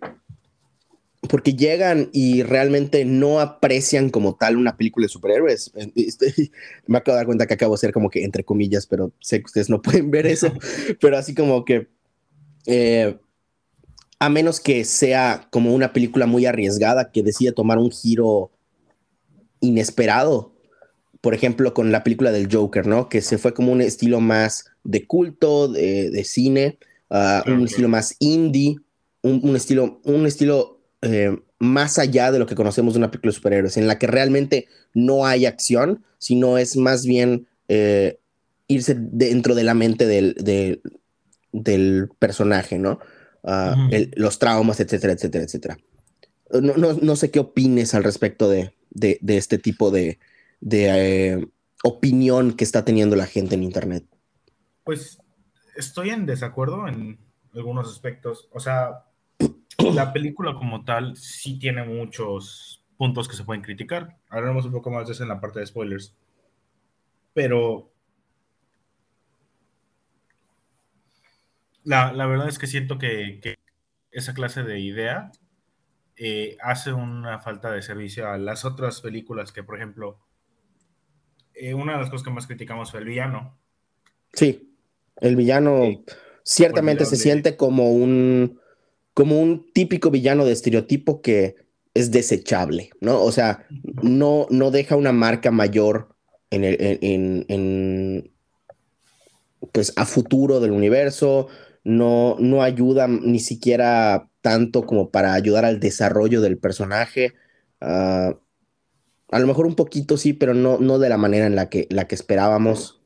porque 1.29 1.55
llegan 1.55 2.09
y 2.13 2.43
realmente 2.43 3.05
no 3.05 3.41
aprecian 3.41 4.09
como 4.09 4.37
tal 4.37 4.57
una 4.57 4.77
película 4.77 5.05
de 5.05 5.11
superhéroes. 5.11 5.71
Este, 5.95 6.51
me 6.87 6.99
acabo 6.99 7.15
de 7.15 7.19
dar 7.21 7.27
cuenta 7.27 7.47
que 7.47 7.55
acabo 7.55 7.75
de 7.75 7.79
ser 7.79 7.93
como 7.93 8.09
que 8.09 8.25
entre 8.25 8.45
comillas, 8.45 8.87
pero 8.87 9.13
sé 9.21 9.41
que 9.41 9.47
ustedes 9.47 9.69
no 9.69 9.83
pueden 9.83 10.11
ver 10.11 10.27
eso, 10.27 10.53
pero 11.01 11.19
así 11.19 11.35
como 11.35 11.65
que 11.65 11.89
eh, 12.67 13.19
a 14.21 14.29
menos 14.29 14.61
que 14.61 14.85
sea 14.85 15.49
como 15.51 15.75
una 15.75 15.93
película 15.93 16.27
muy 16.27 16.47
arriesgada 16.47 17.11
que 17.11 17.23
decide 17.23 17.53
tomar 17.53 17.79
un 17.79 17.91
giro 17.91 18.53
inesperado, 19.61 20.55
por 21.21 21.35
ejemplo, 21.35 21.75
con 21.75 21.91
la 21.91 22.05
película 22.05 22.31
del 22.31 22.49
Joker, 22.51 22.87
¿no? 22.87 23.09
Que 23.09 23.23
se 23.23 23.39
fue 23.39 23.53
como 23.53 23.73
un 23.73 23.81
estilo 23.81 24.21
más 24.21 24.67
de 24.85 25.07
culto, 25.07 25.69
de, 25.69 26.23
cine, 26.25 26.79
ah, 27.11 27.43
un 27.47 27.65
estilo 27.65 27.89
más 27.89 28.17
indie, 28.21 28.77
un, 29.23 29.57
estilo, 29.57 30.01
un 30.05 30.27
estilo 30.27 30.81
eh, 31.03 31.37
más 31.59 31.99
allá 31.99 32.33
de 32.33 32.39
lo 32.39 32.47
que 32.47 32.55
conocemos 32.55 32.95
de 32.95 32.99
una 32.99 33.11
película 33.11 33.31
de 33.31 33.37
superhéroes, 33.37 33.77
en 33.77 33.87
la 33.87 33.99
que 33.99 34.07
realmente 34.07 34.67
no 34.95 35.27
hay 35.27 35.47
acción, 35.47 36.05
sino 36.19 36.59
es 36.59 36.77
más 36.77 37.05
bien 37.05 37.47
eh, 37.69 38.19
irse 38.67 38.97
dentro 38.99 39.55
de 39.55 39.65
la 39.65 39.75
mente 39.75 40.07
del, 40.07 40.35
del, 41.53 42.09
personaje, 42.19 42.79
¿no? 42.79 42.99
Ah, 43.43 43.89
los 44.17 44.39
traumas, 44.39 44.81
etcétera, 44.81 45.13
etcétera, 45.13 45.45
etcétera. 45.45 45.79
No, 46.51 46.75
no, 46.95 47.17
sé 47.17 47.31
qué 47.31 47.39
opines 47.39 47.95
al 47.95 48.05
respecto 48.05 48.49
de, 48.49 48.73
de, 48.91 49.19
este 49.37 49.59
tipo 49.59 49.91
de, 49.91 50.19
eh, 50.71 51.47
opinión 51.83 52.53
que 52.53 52.65
está 52.65 52.85
teniendo 52.85 53.17
la 53.17 53.27
gente 53.27 53.55
en 53.55 53.63
Internet. 53.63 54.05
Pues 54.85 55.19
estoy 55.77 56.11
en 56.11 56.27
desacuerdo 56.27 56.89
en 56.89 57.19
algunos 57.55 57.91
aspectos. 57.91 58.49
O 58.53 58.61
sea, 58.61 59.05
la 59.79 60.13
película 60.13 60.55
como 60.55 60.85
tal 60.85 61.17
sí 61.17 61.59
tiene 61.59 61.85
muchos 61.85 62.85
puntos 62.97 63.29
que 63.29 63.37
se 63.37 63.45
pueden 63.45 63.63
criticar. 63.63 64.19
Hablaremos 64.29 64.67
un 64.67 64.73
poco 64.73 64.91
más 64.91 65.07
de 65.07 65.13
eso 65.13 65.23
en 65.23 65.29
la 65.29 65.41
parte 65.41 65.61
de 65.61 65.67
spoilers. 65.67 66.15
Pero 67.33 67.93
la, 71.85 72.27
verdad 72.27 72.49
es 72.49 72.59
que 72.59 72.67
siento 72.67 72.99
que, 72.99 73.59
esa 74.13 74.35
clase 74.35 74.65
de 74.65 74.81
idea 74.81 75.31
eh, 76.17 76.57
hace 76.61 76.93
una 76.93 77.39
falta 77.39 77.71
de 77.71 77.81
servicio 77.81 78.29
a 78.29 78.39
las 78.39 78.65
otras 78.65 79.01
películas 79.01 79.53
que, 79.53 79.63
por 79.63 79.77
ejemplo, 79.77 80.19
eh, 81.55 81.75
una 81.75 81.93
de 81.93 82.01
las 82.01 82.11
cosas 82.11 82.25
que 82.25 82.33
más 82.33 82.49
criticamos 82.49 82.91
fue 82.91 83.01
el 83.01 83.07
villano. 83.07 83.57
Sí, 84.33 84.75
el 85.21 85.37
villano 85.37 86.03
ciertamente 86.43 87.05
se 87.05 87.17
siente 87.17 87.57
como 87.57 87.93
un 87.93 88.59
como 89.15 89.41
un 89.41 89.71
típico 89.73 90.11
villano 90.11 90.45
de 90.45 90.53
estereotipo 90.53 91.21
que 91.21 91.57
es 91.95 92.11
desechable, 92.11 92.91
¿no? 93.01 93.23
O 93.23 93.33
sea, 93.33 93.67
no, 94.03 94.47
no 94.51 94.71
deja 94.71 94.97
una 94.97 95.13
marca 95.13 95.51
mayor 95.51 96.15
en, 96.51 96.65
en, 96.65 98.33
pues 99.73 99.93
a 99.97 100.07
futuro 100.07 100.61
del 100.61 100.71
universo, 100.71 101.49
no, 101.85 102.37
no 102.39 102.63
ayuda 102.63 103.09
ni 103.09 103.39
siquiera 103.39 104.29
tanto 104.41 104.87
como 104.87 105.11
para 105.11 105.35
ayudar 105.35 105.65
al 105.65 105.81
desarrollo 105.81 106.41
del 106.41 106.59
personaje. 106.59 107.35
Ah, 107.81 108.35
a 109.31 109.39
lo 109.39 109.47
mejor 109.47 109.67
un 109.67 109.77
poquito 109.77 110.17
sí, 110.17 110.33
pero 110.33 110.55
no, 110.55 110.79
no 110.79 110.99
de 110.99 111.09
la 111.09 111.17
manera 111.17 111.47
en 111.47 111.55
la 111.55 111.69
que, 111.69 111.87
la 111.91 112.09
que 112.09 112.15
esperábamos. 112.15 113.01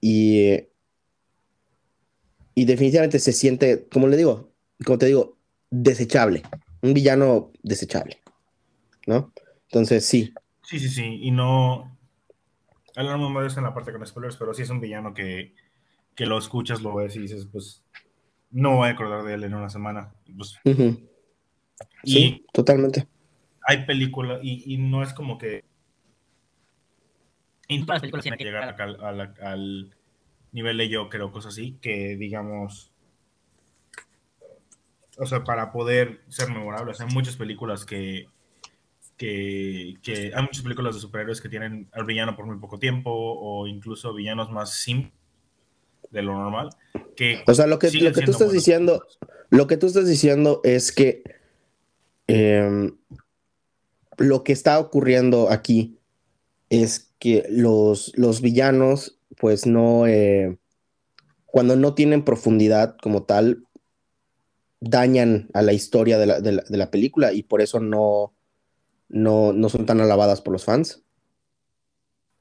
Y, 0.00 0.68
y 2.54 2.64
definitivamente 2.64 3.18
se 3.18 3.32
siente, 3.32 3.86
como 3.90 4.06
le 4.08 4.16
digo, 4.16 4.52
como 4.84 4.98
te 4.98 5.06
digo, 5.06 5.36
desechable. 5.70 6.42
Un 6.82 6.94
villano 6.94 7.52
desechable. 7.62 8.18
¿No? 9.06 9.32
Entonces, 9.68 10.06
sí. 10.06 10.32
Sí, 10.62 10.78
sí, 10.78 10.88
sí. 10.88 11.18
Y 11.22 11.30
no. 11.30 11.98
Hablamos 12.96 13.30
más 13.30 13.56
en 13.56 13.64
la 13.64 13.74
parte 13.74 13.92
con 13.92 14.06
spoilers, 14.06 14.36
pero 14.36 14.54
sí 14.54 14.62
es 14.62 14.70
un 14.70 14.80
villano 14.80 15.12
que, 15.12 15.54
que 16.14 16.26
lo 16.26 16.38
escuchas, 16.38 16.82
lo 16.82 16.94
ves 16.94 17.16
y 17.16 17.20
dices, 17.20 17.46
pues. 17.50 17.82
No 18.50 18.76
voy 18.76 18.88
a 18.88 18.92
acordar 18.92 19.24
de 19.24 19.34
él 19.34 19.44
en 19.44 19.54
una 19.54 19.68
semana. 19.68 20.14
Pues, 20.36 20.60
sí, 22.04 22.46
totalmente. 22.52 23.08
Hay 23.66 23.84
películas, 23.84 24.38
y, 24.42 24.76
no 24.78 25.02
es 25.02 25.12
como 25.12 25.38
que. 25.38 25.64
En 27.66 27.80
todas 27.80 27.96
las 27.96 28.00
películas 28.02 28.22
tiene 28.22 28.36
que 28.36 28.44
llegar 28.44 28.80
al, 28.80 29.34
al 29.40 29.96
nivel 30.52 30.76
de 30.76 30.88
yo, 30.88 31.08
creo, 31.08 31.32
cosas 31.32 31.54
así, 31.54 31.78
que 31.80 32.16
digamos 32.16 32.94
o 35.18 35.26
sea, 35.26 35.44
para 35.44 35.72
poder 35.72 36.22
ser 36.28 36.48
memorables. 36.50 37.00
Hay 37.00 37.08
muchas 37.12 37.36
películas 37.36 37.84
que, 37.84 38.26
que, 39.16 39.94
que, 40.02 40.32
hay 40.34 40.42
muchas 40.42 40.62
películas 40.62 40.94
de 40.94 41.00
superhéroes 41.00 41.40
que 41.40 41.48
tienen 41.48 41.88
al 41.92 42.04
villano 42.04 42.36
por 42.36 42.46
muy 42.46 42.58
poco 42.58 42.78
tiempo 42.78 43.10
o 43.12 43.66
incluso 43.66 44.14
villanos 44.14 44.50
más 44.50 44.74
simples 44.74 45.23
de 46.14 46.22
lo 46.22 46.32
normal. 46.32 46.70
Que 47.16 47.42
o 47.46 47.54
sea, 47.54 47.66
lo 47.66 47.78
que, 47.78 47.90
lo 47.90 48.12
que 48.12 48.22
tú 48.22 48.30
estás 48.30 48.52
diciendo, 48.52 49.04
lo 49.50 49.66
que 49.66 49.76
tú 49.76 49.86
estás 49.86 50.06
diciendo 50.06 50.60
es 50.64 50.92
que 50.92 51.24
em, 52.28 52.96
lo 54.16 54.44
que 54.44 54.52
está 54.52 54.78
ocurriendo 54.78 55.50
aquí 55.50 55.98
es 56.70 57.12
que 57.18 57.46
los, 57.50 58.12
los 58.16 58.40
villanos, 58.40 59.18
pues 59.36 59.66
no, 59.66 60.06
eh, 60.06 60.56
cuando 61.46 61.76
no 61.76 61.94
tienen 61.94 62.24
profundidad 62.24 62.96
como 63.02 63.24
tal, 63.24 63.64
dañan 64.80 65.48
a 65.52 65.62
la 65.62 65.72
historia 65.72 66.18
de 66.18 66.26
la, 66.26 66.40
de 66.40 66.76
la, 66.76 66.90
película 66.90 67.32
y 67.32 67.42
por 67.42 67.60
eso 67.60 67.80
no, 67.80 68.34
no, 69.08 69.52
no, 69.52 69.68
son 69.68 69.86
tan 69.86 70.00
alabadas 70.00 70.40
por 70.40 70.52
los 70.52 70.64
fans. 70.64 71.02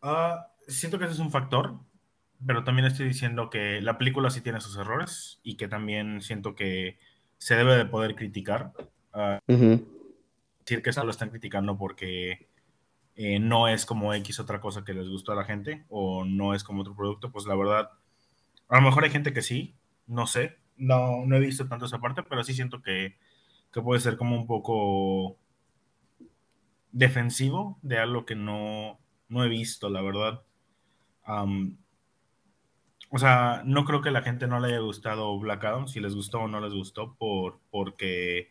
Ah, 0.01 0.51
siento 0.67 0.99
que 0.99 1.05
ese 1.05 1.13
es 1.13 1.19
un 1.19 1.31
factor, 1.31 1.79
pero 2.45 2.63
también 2.63 2.87
estoy 2.87 3.07
diciendo 3.07 3.49
que 3.49 3.81
la 3.81 3.97
película 3.97 4.29
sí 4.29 4.41
tiene 4.41 4.61
sus 4.61 4.77
errores 4.77 5.39
y 5.43 5.55
que 5.55 5.67
también 5.67 6.21
siento 6.21 6.55
que 6.55 6.97
se 7.37 7.55
debe 7.55 7.75
de 7.75 7.85
poder 7.85 8.15
criticar. 8.15 8.73
Uh, 9.13 9.83
Decir 10.59 10.81
que 10.81 10.89
eso 10.91 11.03
lo 11.03 11.11
están 11.11 11.29
criticando 11.29 11.77
porque 11.77 12.47
eh, 13.15 13.39
no 13.39 13.67
es 13.67 13.85
como 13.85 14.13
X 14.13 14.39
otra 14.39 14.61
cosa 14.61 14.85
que 14.85 14.93
les 14.93 15.09
gustó 15.09 15.33
a 15.33 15.35
la 15.35 15.43
gente 15.43 15.83
o 15.89 16.23
no 16.23 16.53
es 16.53 16.63
como 16.63 16.81
otro 16.81 16.95
producto, 16.95 17.31
pues 17.31 17.45
la 17.45 17.55
verdad, 17.55 17.89
a 18.69 18.75
lo 18.77 18.81
mejor 18.81 19.03
hay 19.03 19.09
gente 19.09 19.33
que 19.33 19.41
sí, 19.41 19.75
no 20.07 20.25
sé, 20.25 20.57
no, 20.77 21.25
no 21.25 21.35
he 21.35 21.39
visto 21.39 21.67
tanto 21.67 21.85
esa 21.85 21.99
parte, 21.99 22.23
pero 22.23 22.43
sí 22.43 22.53
siento 22.53 22.81
que, 22.81 23.17
que 23.73 23.81
puede 23.81 23.99
ser 23.99 24.17
como 24.17 24.37
un 24.37 24.47
poco 24.47 25.37
defensivo 26.93 27.77
de 27.81 27.99
algo 27.99 28.25
que 28.25 28.35
no, 28.35 28.99
no 29.27 29.43
he 29.43 29.49
visto, 29.49 29.89
la 29.89 30.01
verdad. 30.01 30.41
O 33.15 33.19
sea, 33.19 33.61
no 33.63 33.85
creo 33.85 34.01
que 34.01 34.09
la 34.09 34.23
gente 34.23 34.47
no 34.47 34.59
le 34.59 34.69
haya 34.69 34.79
gustado 34.79 35.37
Black 35.37 35.63
Adam, 35.65 35.87
si 35.87 35.99
les 35.99 36.15
gustó 36.15 36.39
o 36.39 36.47
no 36.47 36.59
les 36.59 36.73
gustó, 36.73 37.15
por, 37.15 37.59
porque 37.69 38.47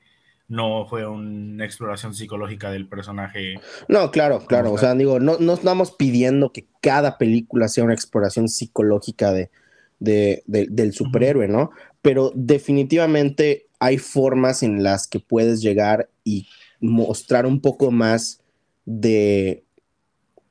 no 0.46 0.86
fue 0.86 1.04
una 1.04 1.64
exploración 1.64 2.14
psicológica 2.14 2.70
del 2.70 2.86
personaje. 2.86 3.54
No, 3.88 4.12
claro, 4.12 4.46
claro. 4.46 4.72
O 4.72 4.78
sea, 4.78 4.94
digo, 4.94 5.18
no, 5.18 5.36
no 5.40 5.54
estamos 5.54 5.90
pidiendo 5.90 6.52
que 6.52 6.68
cada 6.80 7.18
película 7.18 7.66
sea 7.66 7.82
una 7.82 7.94
exploración 7.94 8.48
psicológica 8.48 9.32
de, 9.32 9.50
del 9.98 10.92
superhéroe, 10.92 11.48
¿no? 11.48 11.72
Pero 12.00 12.30
definitivamente 12.36 13.66
hay 13.80 13.98
formas 13.98 14.62
en 14.62 14.84
las 14.84 15.08
que 15.08 15.18
puedes 15.18 15.60
llegar 15.60 16.08
y 16.22 16.46
mostrar 16.78 17.46
un 17.46 17.60
poco 17.60 17.90
más 17.90 18.40
de, 18.84 19.64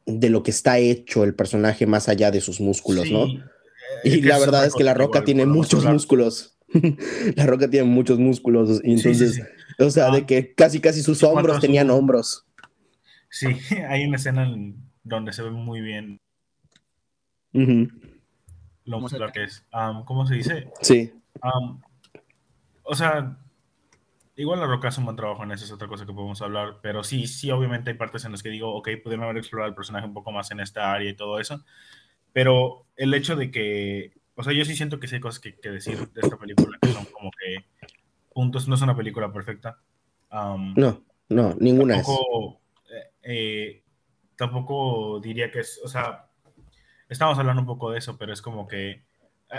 de 0.05 0.29
lo 0.29 0.43
que 0.43 0.51
está 0.51 0.79
hecho 0.79 1.23
el 1.23 1.33
personaje 1.33 1.85
más 1.85 2.09
allá 2.09 2.29
de 2.29 2.41
sus 2.41 2.59
músculos, 2.59 3.09
¿no? 3.09 3.27
Y 4.03 4.21
la 4.21 4.39
verdad 4.39 4.65
es 4.65 4.74
que 4.74 4.83
La 4.83 4.93
Roca 4.93 5.24
tiene 5.24 5.45
muchos 5.45 5.86
músculos. 5.86 6.57
la 7.36 7.45
Roca 7.45 7.69
tiene 7.69 7.88
muchos 7.88 8.19
músculos. 8.19 8.81
Y 8.83 8.93
entonces, 8.93 9.41
o 9.79 9.89
sea, 9.89 10.12
de 10.12 10.19
ah. 10.19 10.25
que 10.25 10.53
casi 10.53 10.79
casi 10.79 11.01
sus 11.01 11.24
hombros 11.24 11.60
tenían 11.60 11.89
hombros. 11.89 12.45
Sí, 13.29 13.48
hay 13.89 14.05
una 14.05 14.17
escena 14.17 14.51
donde 15.03 15.33
se 15.33 15.43
ve 15.43 15.51
muy 15.51 15.81
bien 15.81 16.19
lo 17.53 19.00
muscular 19.00 19.31
que 19.31 19.43
es. 19.43 19.65
¿Cómo 20.05 20.25
se 20.25 20.36
dice? 20.36 20.71
Sí. 20.81 21.13
o 22.83 22.95
sea, 22.95 23.38
igual 24.36 24.60
La 24.60 24.67
Roca 24.67 24.88
hace 24.88 25.00
un 25.00 25.05
buen 25.05 25.17
trabajo 25.17 25.43
en 25.43 25.51
eso, 25.51 25.65
es 25.65 25.71
otra 25.71 25.88
cosa 25.88 26.05
que 26.05 26.13
podemos 26.13 26.41
hablar, 26.41 26.79
pero 26.81 27.03
sí, 27.03 27.27
sí, 27.27 27.51
obviamente 27.51 27.91
hay 27.91 27.98
partes 27.98 28.25
en 28.25 28.31
las 28.31 28.43
que 28.43 28.50
digo, 28.50 28.74
ok, 28.75 28.89
pudieron 29.03 29.25
haber 29.25 29.38
explorado 29.38 29.69
el 29.69 29.75
personaje 29.75 30.07
un 30.07 30.13
poco 30.13 30.31
más 30.31 30.51
en 30.51 30.60
esta 30.60 30.91
área 30.93 31.10
y 31.10 31.15
todo 31.15 31.39
eso, 31.39 31.63
pero 32.33 32.85
el 32.95 33.13
hecho 33.13 33.35
de 33.35 33.51
que, 33.51 34.13
o 34.35 34.43
sea, 34.43 34.53
yo 34.53 34.65
sí 34.65 34.75
siento 34.75 35.00
que 35.00 35.07
sí 35.07 35.15
hay 35.15 35.21
cosas 35.21 35.39
que, 35.39 35.55
que 35.55 35.69
decir 35.69 36.09
de 36.09 36.21
esta 36.21 36.38
película 36.38 36.77
que 36.81 36.93
son 36.93 37.05
como 37.05 37.31
que 37.31 37.65
puntos, 38.33 38.67
no 38.67 38.75
es 38.75 38.81
una 38.81 38.95
película 38.95 39.31
perfecta. 39.31 39.79
no, 40.31 41.03
no, 41.29 41.55
ninguna 41.59 41.95
tampoco, 41.95 42.61
es. 42.85 42.91
Eh, 42.91 43.11
eh, 43.23 43.83
tampoco 44.35 45.19
diría 45.19 45.51
que 45.51 45.59
es, 45.59 45.79
o 45.83 45.88
sea, 45.88 46.27
estamos 47.09 47.38
hablando 47.38 47.61
un 47.61 47.67
poco 47.67 47.91
de 47.91 48.00
eso, 48.00 48.17
pero 48.17 48.33
es 48.33 48.41
como 48.41 48.67
que 48.67 49.03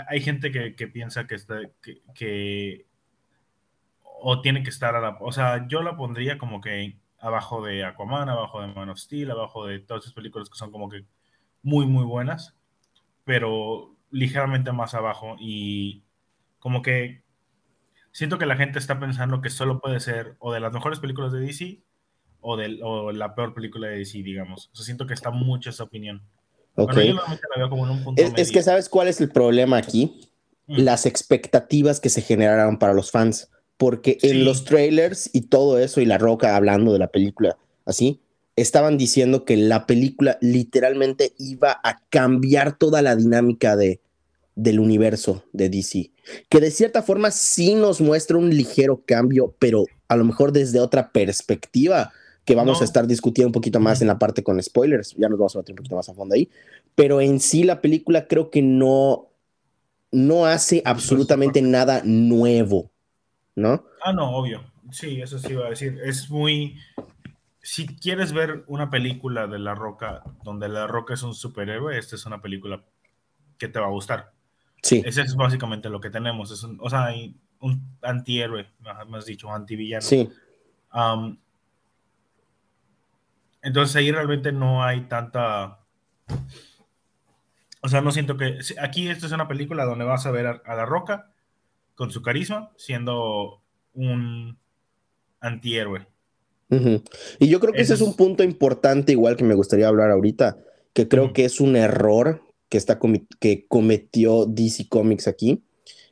hay 0.07 0.21
gente 0.21 0.51
que, 0.51 0.75
que 0.75 0.87
piensa 0.87 1.27
que, 1.27 1.35
está, 1.35 1.59
que, 1.81 2.01
que, 2.15 2.87
o 4.01 4.41
tiene 4.41 4.63
que 4.63 4.69
estar 4.69 4.95
a 4.95 5.01
la, 5.01 5.17
o 5.19 5.31
sea, 5.31 5.67
yo 5.67 5.81
la 5.83 5.95
pondría 5.95 6.37
como 6.37 6.61
que 6.61 6.97
abajo 7.19 7.63
de 7.63 7.85
Aquaman, 7.85 8.29
abajo 8.29 8.61
de 8.61 8.67
Man 8.67 8.89
of 8.89 8.99
Steel, 8.99 9.31
abajo 9.31 9.65
de 9.65 9.79
todas 9.79 10.03
esas 10.03 10.13
películas 10.13 10.49
que 10.49 10.57
son 10.57 10.71
como 10.71 10.89
que 10.89 11.05
muy, 11.61 11.85
muy 11.85 12.03
buenas, 12.03 12.55
pero 13.23 13.95
ligeramente 14.11 14.71
más 14.71 14.93
abajo 14.93 15.35
y 15.39 16.03
como 16.59 16.81
que 16.81 17.23
siento 18.11 18.37
que 18.37 18.45
la 18.45 18.55
gente 18.55 18.79
está 18.79 18.99
pensando 18.99 19.41
que 19.41 19.49
solo 19.49 19.79
puede 19.79 19.99
ser 19.99 20.35
o 20.39 20.53
de 20.53 20.59
las 20.59 20.71
mejores 20.71 20.99
películas 20.99 21.31
de 21.31 21.41
DC 21.41 21.81
o 22.41 22.57
de 22.57 22.79
o 22.83 23.11
la 23.11 23.35
peor 23.35 23.53
película 23.53 23.87
de 23.87 23.97
DC, 23.97 24.19
digamos. 24.19 24.69
O 24.71 24.75
sea, 24.75 24.85
siento 24.85 25.07
que 25.07 25.13
está 25.13 25.31
mucho 25.31 25.69
esa 25.69 25.83
opinión. 25.83 26.21
es, 28.35 28.51
que 28.51 28.63
sabes 28.63 28.89
cuál 28.89 29.07
es 29.07 29.21
el 29.21 29.29
problema 29.29 29.77
aquí? 29.77 30.21
Mm. 30.67 30.81
Las 30.81 31.05
expectativas 31.05 31.99
que 31.99 32.09
se 32.09 32.21
generaron 32.21 32.77
para 32.77 32.93
los 32.93 33.11
fans. 33.11 33.49
Porque 33.77 34.17
en 34.21 34.45
los 34.45 34.65
trailers 34.65 35.29
y 35.33 35.41
todo 35.47 35.79
eso, 35.79 35.99
y 35.99 36.05
La 36.05 36.17
Roca 36.17 36.55
hablando 36.55 36.93
de 36.93 36.99
la 36.99 37.07
película, 37.07 37.57
así, 37.85 38.21
estaban 38.55 38.97
diciendo 38.97 39.45
que 39.45 39.57
la 39.57 39.85
película 39.85 40.37
literalmente 40.41 41.33
iba 41.37 41.79
a 41.83 42.01
cambiar 42.09 42.77
toda 42.77 43.01
la 43.01 43.15
dinámica 43.15 43.75
de, 43.75 43.99
del 44.55 44.79
universo 44.79 45.43
de 45.53 45.69
DC. 45.69 46.11
Que 46.49 46.59
de 46.59 46.71
cierta 46.71 47.01
forma 47.01 47.31
sí 47.31 47.75
nos 47.75 48.01
muestra 48.01 48.37
un 48.37 48.49
ligero 48.49 49.01
cambio, 49.05 49.55
pero 49.59 49.85
a 50.07 50.15
lo 50.15 50.23
mejor 50.23 50.51
desde 50.51 50.79
otra 50.79 51.11
perspectiva 51.11 52.11
que 52.45 52.55
vamos 52.55 52.81
a 52.81 52.83
estar 52.83 53.07
discutiendo 53.07 53.47
un 53.47 53.53
poquito 53.53 53.79
más 53.79 54.01
en 54.01 54.07
la 54.07 54.19
parte 54.19 54.43
con 54.43 54.61
spoilers, 54.61 55.15
ya 55.17 55.29
nos 55.29 55.39
vamos 55.39 55.55
a 55.55 55.59
meter 55.59 55.73
un 55.73 55.77
poquito 55.77 55.95
más 55.95 56.09
a 56.09 56.13
fondo 56.13 56.35
ahí, 56.35 56.49
pero 56.93 57.21
en 57.21 57.39
sí 57.39 57.63
la 57.63 57.79
película 57.79 58.27
creo 58.27 58.49
que 58.49 58.61
no, 58.61 59.29
no 60.11 60.45
hace 60.45 60.81
absolutamente 60.85 61.61
nada 61.61 62.01
nuevo, 62.03 62.91
¿no? 63.55 63.85
Ah, 64.03 64.11
no, 64.11 64.35
obvio. 64.35 64.61
Sí, 64.91 65.21
eso 65.21 65.39
sí 65.39 65.53
iba 65.53 65.65
a 65.65 65.69
decir. 65.69 65.97
Es 66.03 66.29
muy... 66.29 66.75
Si 67.63 67.87
quieres 67.87 68.33
ver 68.33 68.65
una 68.67 68.89
película 68.89 69.47
de 69.47 69.57
La 69.57 69.73
Roca 69.73 70.21
donde 70.43 70.67
La 70.67 70.85
Roca 70.85 71.13
es 71.13 71.23
un 71.23 71.33
superhéroe, 71.33 71.97
esta 71.97 72.17
es 72.17 72.25
una 72.25 72.41
película 72.41 72.83
que 73.57 73.69
te 73.69 73.79
va 73.79 73.85
a 73.85 73.89
gustar. 73.89 74.33
Sí. 74.81 75.01
Ese 75.05 75.21
es 75.21 75.35
básicamente 75.35 75.89
lo 75.89 76.01
que 76.01 76.09
tenemos. 76.09 76.51
Es 76.51 76.61
un, 76.63 76.77
o 76.81 76.89
sea, 76.89 77.05
hay 77.05 77.37
un 77.61 77.97
antihéroe, 78.01 78.67
más 79.07 79.25
dicho, 79.25 79.49
antivillano. 79.49 80.01
Sí. 80.01 80.29
entonces 83.61 83.95
ahí 83.95 84.11
realmente 84.11 84.51
no 84.51 84.83
hay 84.83 85.05
tanta. 85.05 85.79
O 87.79 87.87
sea, 87.87 88.01
no 88.01 88.11
siento 88.11 88.35
que. 88.35 88.59
Aquí 88.81 89.07
esta 89.07 89.25
es 89.25 89.31
una 89.31 89.47
película 89.47 89.85
donde 89.85 90.03
vas 90.03 90.25
a 90.25 90.31
ver 90.31 90.61
a, 90.65 90.75
La 90.75 90.85
Roca 90.85 91.31
con 91.95 92.11
su 92.11 92.21
carisma 92.21 92.71
siendo 92.75 93.61
un 93.93 94.57
antihéroe. 95.39 96.12
Y 97.39 97.47
yo 97.47 97.59
creo 97.59 97.73
que 97.73 97.81
ese 97.81 97.93
es 97.93 98.01
un 98.01 98.15
punto 98.15 98.43
importante, 98.43 99.11
igual 99.11 99.35
que 99.35 99.43
me 99.43 99.55
gustaría 99.55 99.87
hablar 99.87 100.11
ahorita, 100.11 100.57
que 100.93 101.07
creo 101.07 101.33
que 101.33 101.45
es 101.45 101.59
un 101.59 101.75
error 101.75 102.41
que, 102.69 102.77
está 102.77 102.99
que 103.39 103.65
cometió 103.67 104.45
DC 104.45 104.87
Comics 104.89 105.27
aquí, 105.27 105.63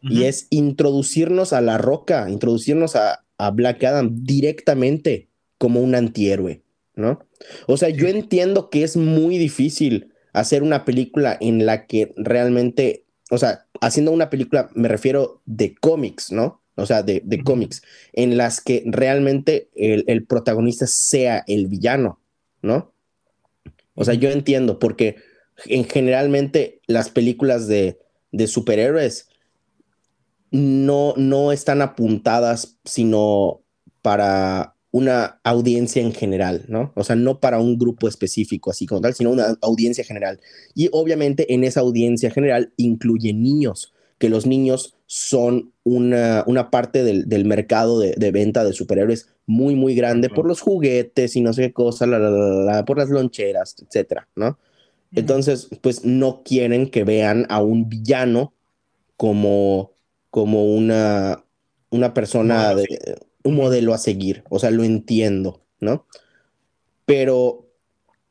y 0.01 0.23
es 0.23 0.47
introducirnos 0.49 1.53
a 1.53 1.61
La 1.61 1.77
Roca, 1.77 2.29
introducirnos 2.29 2.95
a, 2.95 3.23
Black 3.53 3.83
Adam 3.83 4.23
directamente 4.23 5.27
como 5.57 5.79
un 5.79 5.95
antihéroe, 5.95 6.61
¿no? 6.93 7.25
O 7.65 7.75
sea, 7.75 7.89
yo 7.89 8.07
entiendo 8.07 8.69
que 8.69 8.83
es 8.83 8.95
muy 8.95 9.39
difícil 9.39 10.13
hacer 10.31 10.61
una 10.61 10.85
película 10.85 11.37
en 11.41 11.65
la 11.65 11.87
que 11.87 12.13
realmente, 12.17 13.05
o 13.31 13.39
sea, 13.39 13.65
haciendo 13.79 14.11
una 14.11 14.29
película, 14.29 14.69
me 14.75 14.87
refiero 14.87 15.41
de 15.47 15.73
cómics, 15.73 16.31
¿no? 16.31 16.60
O 16.75 16.85
sea, 16.85 17.03
de, 17.03 17.41
cómics, 17.43 17.81
en 18.13 18.37
las 18.37 18.61
que 18.61 18.83
realmente 18.85 19.69
el, 19.75 20.05
el, 20.07 20.25
protagonista 20.25 20.87
sea 20.87 21.43
el 21.47 21.67
villano, 21.67 22.19
¿no? 22.61 22.93
O 23.95 24.05
sea, 24.05 24.13
yo 24.13 24.29
entiendo, 24.29 24.79
porque 24.79 25.17
en 25.65 25.85
generalmente 25.85 26.81
las 26.87 27.09
películas 27.09 27.67
de, 27.67 27.99
superhéroes 28.47 29.27
no, 30.51 31.13
no 31.17 31.51
están 31.51 31.81
apuntadas 31.81 32.77
sino 32.85 33.61
para 34.01 34.75
una 34.91 35.39
audiencia 35.43 36.01
en 36.01 36.13
general, 36.13 36.65
¿no? 36.67 36.91
O 36.95 37.03
sea, 37.03 37.15
no 37.15 37.39
para 37.39 37.59
un 37.59 37.77
grupo 37.77 38.07
específico 38.07 38.71
así 38.71 38.85
como 38.85 39.01
tal, 39.01 39.13
sino 39.13 39.31
una 39.31 39.57
audiencia 39.61 40.03
general. 40.03 40.39
Y 40.73 40.89
obviamente 40.91 41.53
en 41.53 41.63
esa 41.63 41.79
audiencia 41.79 42.31
general 42.31 42.73
incluye 42.75 43.33
niños 43.33 43.93
que 44.21 44.29
los 44.29 44.45
niños 44.45 44.93
son 45.07 45.73
una, 45.83 46.43
una 46.45 46.69
parte 46.69 47.03
del, 47.03 47.27
del 47.27 47.43
mercado 47.43 47.99
de, 47.99 48.13
de, 48.15 48.31
venta 48.31 48.63
de 48.63 48.71
superhéroes 48.71 49.29
muy, 49.47 49.73
muy 49.73 49.95
grande 49.95 50.29
por 50.29 50.45
los 50.45 50.61
juguetes 50.61 51.35
y 51.35 51.41
no 51.41 51.53
sé 51.53 51.63
qué 51.63 51.73
cosa, 51.73 52.05
la, 52.05 52.19
la, 52.19 52.29
la, 52.29 52.85
por 52.85 52.99
las 52.99 53.09
loncheras, 53.09 53.75
etcétera, 53.81 54.27
¿no? 54.35 54.59
Entonces, 55.13 55.69
pues 55.81 56.05
no 56.05 56.43
quieren 56.45 56.91
que 56.91 57.03
vean 57.03 57.47
a 57.49 57.63
un 57.63 57.89
villano 57.89 58.53
como, 59.17 59.91
como 60.29 60.65
una, 60.65 61.43
una 61.89 62.13
persona, 62.13 62.75
de, 62.75 62.85
un 63.43 63.55
modelo 63.55 63.95
a 63.95 63.97
seguir. 63.97 64.43
O 64.49 64.59
sea, 64.59 64.69
lo 64.69 64.83
entiendo, 64.83 65.63
¿no? 65.79 66.05
Pero 67.05 67.65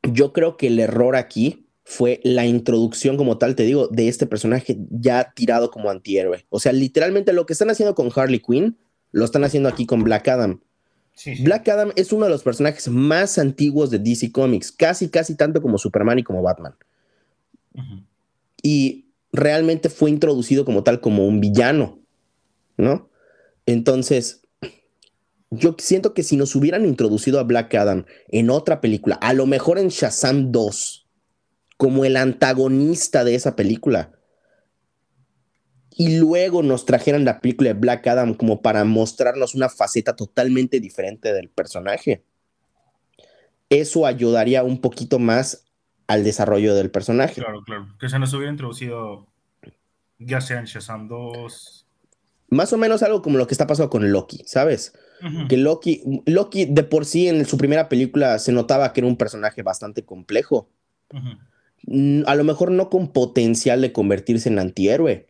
yo 0.03 0.31
creo 0.31 0.55
que 0.55 0.67
el 0.67 0.79
error 0.79 1.17
aquí 1.17 1.67
fue 1.83 2.19
la 2.23 2.45
introducción 2.45 3.17
como 3.17 3.37
tal, 3.37 3.55
te 3.55 3.63
digo, 3.63 3.87
de 3.87 4.07
este 4.07 4.25
personaje 4.25 4.77
ya 4.89 5.33
tirado 5.35 5.71
como 5.71 5.89
antihéroe. 5.89 6.45
O 6.49 6.59
sea, 6.59 6.71
literalmente 6.71 7.33
lo 7.33 7.45
que 7.45 7.53
están 7.53 7.69
haciendo 7.69 7.95
con 7.95 8.11
Harley 8.15 8.39
Quinn, 8.39 8.77
lo 9.11 9.25
están 9.25 9.43
haciendo 9.43 9.69
aquí 9.69 9.85
con 9.85 10.03
Black 10.03 10.27
Adam. 10.27 10.61
Sí, 11.13 11.35
sí. 11.35 11.43
Black 11.43 11.67
Adam 11.67 11.91
es 11.95 12.13
uno 12.13 12.25
de 12.25 12.31
los 12.31 12.43
personajes 12.43 12.87
más 12.87 13.37
antiguos 13.37 13.91
de 13.91 13.99
DC 13.99 14.31
Comics, 14.31 14.71
casi, 14.71 15.09
casi 15.09 15.35
tanto 15.35 15.61
como 15.61 15.77
Superman 15.77 16.19
y 16.19 16.23
como 16.23 16.41
Batman. 16.41 16.75
Uh 17.73 17.79
-huh. 17.79 18.03
Y 18.63 19.05
realmente 19.33 19.89
fue 19.89 20.09
introducido 20.09 20.65
como 20.65 20.83
tal, 20.83 21.01
como 21.01 21.27
un 21.27 21.41
villano, 21.41 21.99
¿no? 22.77 23.09
Entonces, 23.65 24.41
yo 25.49 25.75
siento 25.77 26.13
que 26.13 26.23
si 26.23 26.37
nos 26.37 26.55
hubieran 26.55 26.85
introducido 26.85 27.39
a 27.39 27.43
Black 27.43 27.75
Adam 27.75 28.05
en 28.29 28.49
otra 28.49 28.81
película, 28.81 29.15
a 29.15 29.33
lo 29.33 29.45
mejor 29.45 29.79
en 29.79 29.89
Shazam 29.89 30.51
2, 30.51 31.00
como 31.81 32.05
el 32.05 32.15
antagonista 32.15 33.23
de 33.23 33.33
esa 33.33 33.55
película, 33.55 34.11
y 35.89 36.19
luego 36.19 36.61
nos 36.61 36.85
trajeran 36.85 37.25
la 37.25 37.41
película 37.41 37.69
de 37.69 37.73
Black 37.73 38.05
Adam 38.05 38.35
como 38.35 38.61
para 38.61 38.83
mostrarnos 38.83 39.55
una 39.55 39.67
faceta 39.67 40.15
totalmente 40.15 40.79
diferente 40.79 41.33
del 41.33 41.49
personaje, 41.49 42.23
eso 43.71 44.05
ayudaría 44.05 44.61
un 44.63 44.79
poquito 44.79 45.17
más 45.17 45.65
al 46.05 46.23
desarrollo 46.23 46.75
del 46.75 46.91
personaje. 46.91 47.41
Claro, 47.41 47.63
claro. 47.63 47.87
Que 47.99 48.09
se 48.09 48.19
nos 48.19 48.31
hubiera 48.35 48.51
introducido 48.51 49.25
ya 50.19 50.39
sea 50.39 50.59
en 50.59 50.65
Shazam 50.65 51.07
2. 51.07 51.87
Más 52.49 52.71
o 52.73 52.77
menos 52.77 53.01
algo 53.01 53.23
como 53.23 53.39
lo 53.39 53.47
que 53.47 53.55
está 53.55 53.65
pasando 53.65 53.89
con 53.89 54.11
Loki, 54.11 54.43
¿sabes? 54.45 54.93
Uh 55.23 55.25
-huh. 55.25 55.47
Que 55.47 55.57
Loki, 55.57 56.03
Loki 56.27 56.65
de 56.65 56.83
por 56.83 57.05
sí 57.05 57.27
en 57.27 57.43
su 57.43 57.57
primera 57.57 57.89
película 57.89 58.37
se 58.37 58.51
notaba 58.51 58.93
que 58.93 58.99
era 58.99 59.07
un 59.07 59.17
personaje 59.17 59.63
bastante 59.63 60.05
complejo. 60.05 60.69
Uh 61.11 61.17
-huh. 61.17 61.39
A 62.25 62.35
lo 62.35 62.43
mejor 62.43 62.71
no 62.71 62.89
con 62.89 63.11
potencial 63.11 63.81
de 63.81 63.91
convertirse 63.91 64.49
en 64.49 64.59
antihéroe, 64.59 65.27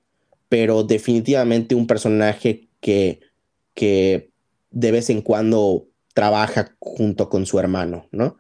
pero 0.49 0.83
definitivamente 0.83 1.75
un 1.75 1.87
personaje 1.87 2.67
que, 2.81 3.21
que 3.73 4.31
de 4.71 4.91
vez 4.91 5.09
en 5.09 5.21
cuando 5.21 5.87
trabaja 6.13 6.75
junto 6.79 7.29
con 7.29 7.45
su 7.45 7.57
hermano, 7.59 8.07
¿no? 8.11 8.37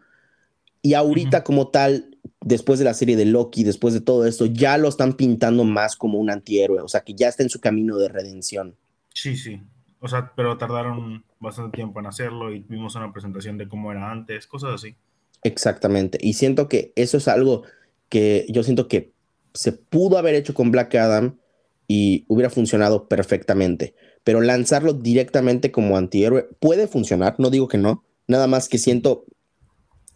Y 0.81 0.95
ahorita 0.95 1.37
uh 1.37 1.41
-huh. 1.41 1.45
como 1.45 1.67
tal, 1.69 2.17
después 2.41 2.79
de 2.79 2.85
la 2.85 2.93
serie 2.93 3.15
de 3.15 3.25
Loki, 3.25 3.63
después 3.63 3.93
de 3.93 4.01
todo 4.01 4.25
esto, 4.25 4.45
ya 4.45 4.77
lo 4.77 4.89
están 4.89 5.13
pintando 5.13 5.63
más 5.63 5.95
como 5.95 6.19
un 6.19 6.29
antihéroe, 6.29 6.81
o 6.81 6.87
sea, 6.87 7.01
que 7.01 7.13
ya 7.13 7.29
está 7.29 7.43
en 7.43 7.49
su 7.49 7.61
camino 7.61 7.97
de 7.97 8.09
redención. 8.09 8.75
Sí, 9.13 9.37
sí. 9.37 9.61
O 9.99 10.07
sea, 10.07 10.33
pero 10.35 10.57
tardaron 10.57 11.23
bastante 11.39 11.77
tiempo 11.77 11.99
en 11.99 12.07
hacerlo 12.07 12.51
y 12.51 12.59
vimos 12.67 12.95
una 12.95 13.13
presentación 13.13 13.57
de 13.57 13.67
cómo 13.67 13.91
era 13.91 14.11
antes, 14.11 14.47
cosas 14.47 14.73
así. 14.73 14.95
Exactamente. 15.43 16.17
Y 16.21 16.33
siento 16.33 16.67
que 16.67 16.91
eso 16.95 17.17
es 17.17 17.27
algo 17.27 17.63
que 18.11 18.45
yo 18.49 18.61
siento 18.61 18.89
que 18.89 19.13
se 19.53 19.71
pudo 19.71 20.17
haber 20.17 20.35
hecho 20.35 20.53
con 20.53 20.69
Black 20.69 20.93
Adam 20.95 21.37
y 21.87 22.25
hubiera 22.27 22.49
funcionado 22.49 23.07
perfectamente. 23.07 23.95
Pero 24.25 24.41
lanzarlo 24.41 24.93
directamente 24.93 25.71
como 25.71 25.97
antihéroe 25.97 26.49
puede 26.59 26.87
funcionar, 26.87 27.35
no 27.39 27.49
digo 27.49 27.69
que 27.69 27.77
no, 27.77 28.03
nada 28.27 28.47
más 28.47 28.67
que 28.67 28.77
siento 28.77 29.23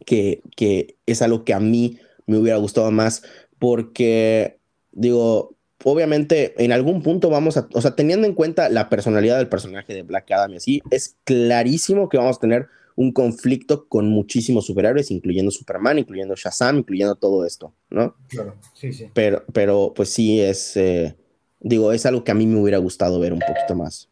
que, 0.05 0.41
que 0.57 0.97
es 1.05 1.21
algo 1.21 1.45
que 1.45 1.53
a 1.53 1.59
mí 1.61 1.97
me 2.27 2.37
hubiera 2.37 2.57
gustado 2.57 2.91
más 2.91 3.23
porque, 3.59 4.59
digo, 4.91 5.55
obviamente 5.85 6.53
en 6.63 6.73
algún 6.73 7.01
punto 7.01 7.29
vamos 7.29 7.55
a, 7.55 7.69
o 7.73 7.81
sea, 7.81 7.95
teniendo 7.95 8.27
en 8.27 8.33
cuenta 8.33 8.67
la 8.67 8.89
personalidad 8.89 9.37
del 9.37 9.47
personaje 9.47 9.93
de 9.93 10.03
Black 10.03 10.29
Adam 10.31 10.51
y 10.51 10.57
así, 10.57 10.81
es 10.91 11.15
clarísimo 11.23 12.09
que 12.09 12.17
vamos 12.17 12.37
a 12.37 12.41
tener 12.41 12.67
un 12.95 13.11
conflicto 13.11 13.87
con 13.87 14.07
muchísimos 14.07 14.65
superhéroes, 14.65 15.11
incluyendo 15.11 15.51
Superman, 15.51 15.99
incluyendo 15.99 16.35
Shazam, 16.35 16.77
incluyendo 16.77 17.15
todo 17.15 17.45
esto, 17.45 17.73
¿no? 17.89 18.15
Claro, 18.29 18.55
sí, 18.73 18.93
sí. 18.93 19.09
Pero, 19.13 19.43
pero 19.51 19.93
pues 19.95 20.09
sí, 20.09 20.39
es, 20.39 20.77
eh, 20.77 21.15
digo, 21.59 21.91
es 21.91 22.05
algo 22.05 22.23
que 22.23 22.31
a 22.31 22.35
mí 22.35 22.47
me 22.47 22.59
hubiera 22.59 22.77
gustado 22.77 23.19
ver 23.19 23.33
un 23.33 23.39
poquito 23.39 23.75
más. 23.75 24.09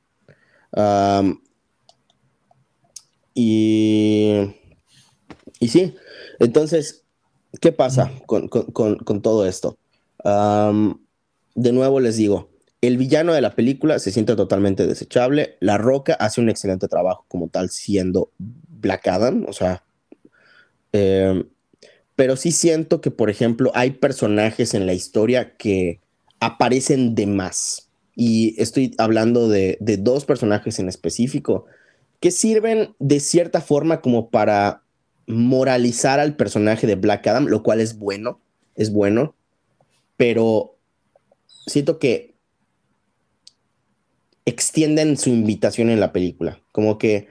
Um, 0.76 1.40
y, 3.34 4.54
y 5.60 5.68
sí, 5.70 5.96
entonces, 6.40 7.04
¿qué 7.62 7.72
pasa 7.72 8.12
con, 8.26 8.48
con, 8.48 8.66
con, 8.72 8.98
con 8.98 9.22
todo 9.22 9.48
esto? 9.48 9.78
Um, 10.26 11.00
de 11.56 11.72
nuevo 11.72 12.00
les 12.00 12.18
digo, 12.18 12.50
el 12.82 12.98
villano 12.98 13.34
de 13.34 13.40
la 13.40 13.56
película 13.56 13.98
se 13.98 14.12
siente 14.12 14.36
totalmente 14.36 14.86
desechable. 14.86 15.56
La 15.62 15.78
Roca 15.78 16.16
hace 16.16 16.42
un 16.42 16.50
excelente 16.50 16.90
trabajo 16.90 17.24
como 17.30 17.48
tal 17.48 17.70
siendo 17.70 18.32
Black 18.84 19.08
Adam, 19.08 19.46
o 19.48 19.54
sea, 19.54 19.84
eh, 20.92 21.44
pero 22.16 22.36
sí 22.36 22.52
siento 22.52 23.02
que, 23.02 23.10
por 23.10 23.32
ejemplo, 23.32 23.72
hay 23.74 23.92
personajes 23.92 24.76
en 24.76 24.86
la 24.86 24.94
historia 24.94 25.58
que 25.58 26.00
aparecen 26.40 27.16
de 27.16 27.26
más. 27.26 27.90
Y 28.16 28.62
estoy 28.62 28.94
hablando 29.00 29.50
de 29.50 29.78
dos 30.00 30.26
personajes 30.26 30.78
en 30.78 30.88
específico 30.88 31.66
que 32.20 32.30
sirven 32.30 32.96
de 33.00 33.20
cierta 33.20 33.60
forma 33.60 34.02
como 34.02 34.30
para 34.30 34.84
moralizar 35.28 36.20
al 36.20 36.36
personaje 36.36 36.88
de 36.88 36.96
Black 36.96 37.26
Adam, 37.28 37.48
lo 37.48 37.64
cual 37.64 37.82
es 37.82 37.98
bueno, 37.98 38.40
es 38.76 38.92
bueno, 38.92 39.36
pero 40.16 40.78
siento 41.68 42.00
que 42.00 42.36
extienden 44.46 45.18
su 45.18 45.30
invitación 45.30 45.90
en 45.90 46.00
la 46.00 46.14
película, 46.14 46.62
como 46.72 46.98
que 46.98 47.28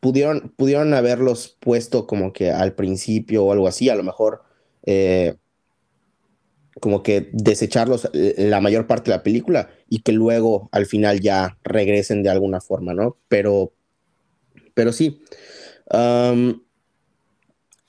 pudieron, 0.00 0.52
pudieron 0.56 0.94
haberlos 0.94 1.56
puesto 1.60 2.06
como 2.06 2.32
que 2.32 2.50
al 2.50 2.74
principio 2.74 3.44
o 3.44 3.52
algo 3.52 3.68
así, 3.68 3.88
a 3.88 3.94
lo 3.94 4.02
mejor 4.02 4.42
eh, 4.84 5.34
como 6.80 7.02
que 7.02 7.28
desecharlos 7.32 8.08
la 8.12 8.60
mayor 8.60 8.86
parte 8.86 9.10
de 9.10 9.16
la 9.16 9.22
película 9.22 9.70
y 9.88 10.00
que 10.00 10.12
luego 10.12 10.68
al 10.72 10.86
final 10.86 11.20
ya 11.20 11.58
regresen 11.64 12.22
de 12.22 12.30
alguna 12.30 12.60
forma, 12.60 12.94
¿no? 12.94 13.16
Pero, 13.28 13.72
pero 14.74 14.92
sí. 14.92 15.20
Um, 15.90 16.60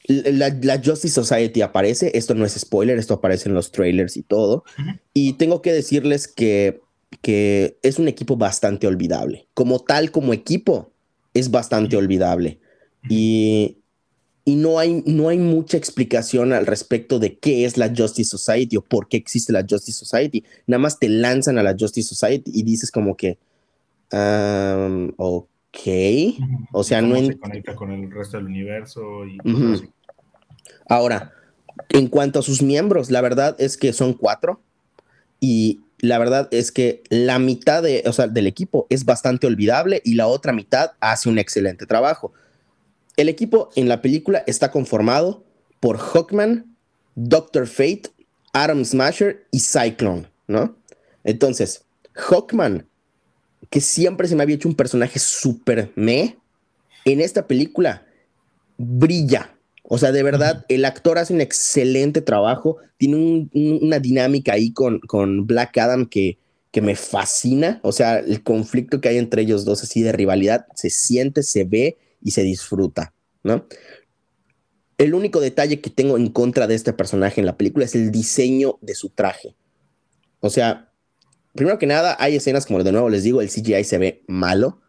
la, 0.08 0.50
la, 0.62 0.82
Justice 0.84 1.14
Society 1.14 1.62
aparece, 1.62 2.12
esto 2.16 2.34
no 2.34 2.46
es 2.46 2.54
spoiler, 2.54 2.98
esto 2.98 3.16
aparece 3.16 3.50
en 3.50 3.56
los 3.56 3.72
trailers 3.72 4.18
y 4.18 4.24
todo. 4.24 4.64
Uh 4.78 4.82
-huh. 4.82 5.00
Y 5.14 5.34
tengo 5.34 5.62
que 5.62 5.72
decirles 5.72 6.28
que, 6.28 6.82
que 7.22 7.78
es 7.84 8.00
un 8.00 8.08
equipo 8.08 8.36
bastante 8.38 8.88
olvidable. 8.88 9.48
Como 9.54 9.80
tal, 9.80 10.12
como 10.12 10.34
equipo, 10.34 10.94
es 11.34 11.52
bastante 11.52 11.96
olvidable. 11.98 12.60
Y, 13.10 13.78
y 14.46 14.56
no, 14.56 14.80
hay, 14.80 15.04
no 15.06 15.30
hay 15.30 15.38
mucha 15.38 15.78
explicación 15.78 16.54
al 16.54 16.66
respecto 16.66 17.20
de 17.20 17.38
qué 17.38 17.66
es 17.66 17.78
la 17.78 17.94
Justice 17.96 18.30
Society 18.30 18.78
o 18.78 18.82
por 18.82 19.08
qué 19.08 19.18
existe 19.18 19.54
la 19.54 19.66
Justice 19.68 20.06
Society. 20.06 20.44
Nada 20.68 20.80
más 20.80 21.00
te 21.00 21.10
lanzan 21.10 21.58
a 21.58 21.64
la 21.64 21.76
Justice 21.80 22.10
Society 22.10 22.52
y 22.54 22.64
dices 22.64 22.92
como 22.92 23.16
que, 23.16 23.38
um, 24.12 25.12
ok. 25.18 25.78
O 26.72 26.84
sea, 26.84 27.02
no 27.02 27.16
se 27.16 27.38
conecta 27.38 27.76
con 27.76 27.92
el 27.92 28.12
resto 28.12 28.38
del 28.38 28.48
universo 28.48 29.26
y 29.26 29.38
uh 29.38 29.44
-huh. 29.44 29.74
así. 29.76 29.90
Ahora, 30.88 31.32
en 31.90 32.08
cuanto 32.08 32.40
a 32.40 32.42
sus 32.42 32.62
miembros, 32.62 33.12
la 33.12 33.22
verdad 33.22 33.56
es 33.60 33.78
que 33.78 33.94
son 33.94 34.14
cuatro 34.14 34.62
y 35.40 35.82
la 36.02 36.18
verdad 36.18 36.48
es 36.52 36.72
que 36.72 37.04
la 37.10 37.40
mitad 37.40 37.84
de, 37.84 38.04
o 38.06 38.14
sea, 38.14 38.28
del 38.28 38.48
equipo 38.48 38.88
es 38.90 39.06
bastante 39.06 39.48
olvidable 39.48 40.02
y 40.04 40.16
la 40.16 40.28
otra 40.28 40.54
mitad 40.54 40.92
hace 41.00 41.30
un 41.30 41.40
excelente 41.40 41.86
trabajo. 41.86 42.34
El 43.18 43.30
equipo 43.30 43.70
en 43.76 43.90
la 43.90 44.02
película 44.02 44.44
está 44.48 44.72
conformado 44.72 45.44
por 45.80 45.98
Hawkman, 45.98 46.76
Doctor 47.16 47.68
Fate, 47.68 48.04
Adam 48.54 48.84
Smasher 48.84 49.46
y 49.52 49.60
Cyclone, 49.60 50.28
¿no? 50.48 50.78
Entonces, 51.24 51.86
Hawkman, 52.14 52.88
que 53.70 53.82
siempre 53.82 54.28
se 54.28 54.36
me 54.36 54.44
había 54.44 54.56
hecho 54.56 54.70
un 54.70 54.76
personaje 54.76 55.20
súper 55.20 55.92
me, 55.96 56.38
en 57.06 57.22
esta 57.22 57.48
película 57.48 58.06
brilla, 58.78 59.54
o 59.92 59.98
sea, 59.98 60.12
de 60.12 60.22
verdad, 60.22 60.66
el 60.70 60.86
actor 60.86 61.18
hace 61.18 61.34
un 61.34 61.42
excelente 61.42 62.22
trabajo. 62.22 62.78
Tiene 62.98 63.16
un, 63.16 63.80
una 63.82 63.98
dinámica 63.98 64.54
ahí 64.54 64.72
con, 64.72 65.00
con 65.00 65.48
Black 65.48 65.76
Adam 65.80 66.06
que, 66.06 66.38
que, 66.70 66.82
me 66.82 66.96
fascina. 66.96 67.80
O 67.82 67.92
sea, 67.92 68.20
el 68.20 68.44
conflicto 68.44 69.02
que 69.02 69.10
hay 69.10 69.18
entre 69.18 69.42
ellos 69.42 69.66
dos, 69.66 69.82
así 69.82 70.04
de 70.04 70.12
rivalidad, 70.12 70.68
se 70.76 70.92
siente, 70.92 71.42
se 71.42 71.64
ve 71.64 71.98
y 72.22 72.32
se 72.32 72.44
disfruta, 72.44 73.16
¿no? 73.42 73.66
El 75.00 75.16
único 75.16 75.40
detalle 75.40 75.82
que 75.82 75.90
tengo 75.90 76.18
en 76.18 76.30
contra 76.30 76.68
de 76.68 76.76
este 76.76 76.94
personaje 76.94 77.42
en 77.42 77.48
la 77.48 77.58
película 77.58 77.86
es 77.86 77.96
el 77.96 78.12
diseño 78.12 78.78
de 78.82 78.94
su 78.94 79.10
traje. 79.10 79.56
O 80.40 80.52
sea, 80.52 80.94
primero 81.56 81.80
que 81.80 81.88
nada, 81.88 82.16
hay 82.20 82.36
escenas, 82.36 82.68
como 82.68 82.84
de 82.84 82.92
nuevo 82.92 83.10
les 83.10 83.24
digo, 83.24 83.42
el 83.42 83.50
CGI 83.50 83.84
se 83.86 83.98
ve 83.98 84.24
malo, 84.28 84.82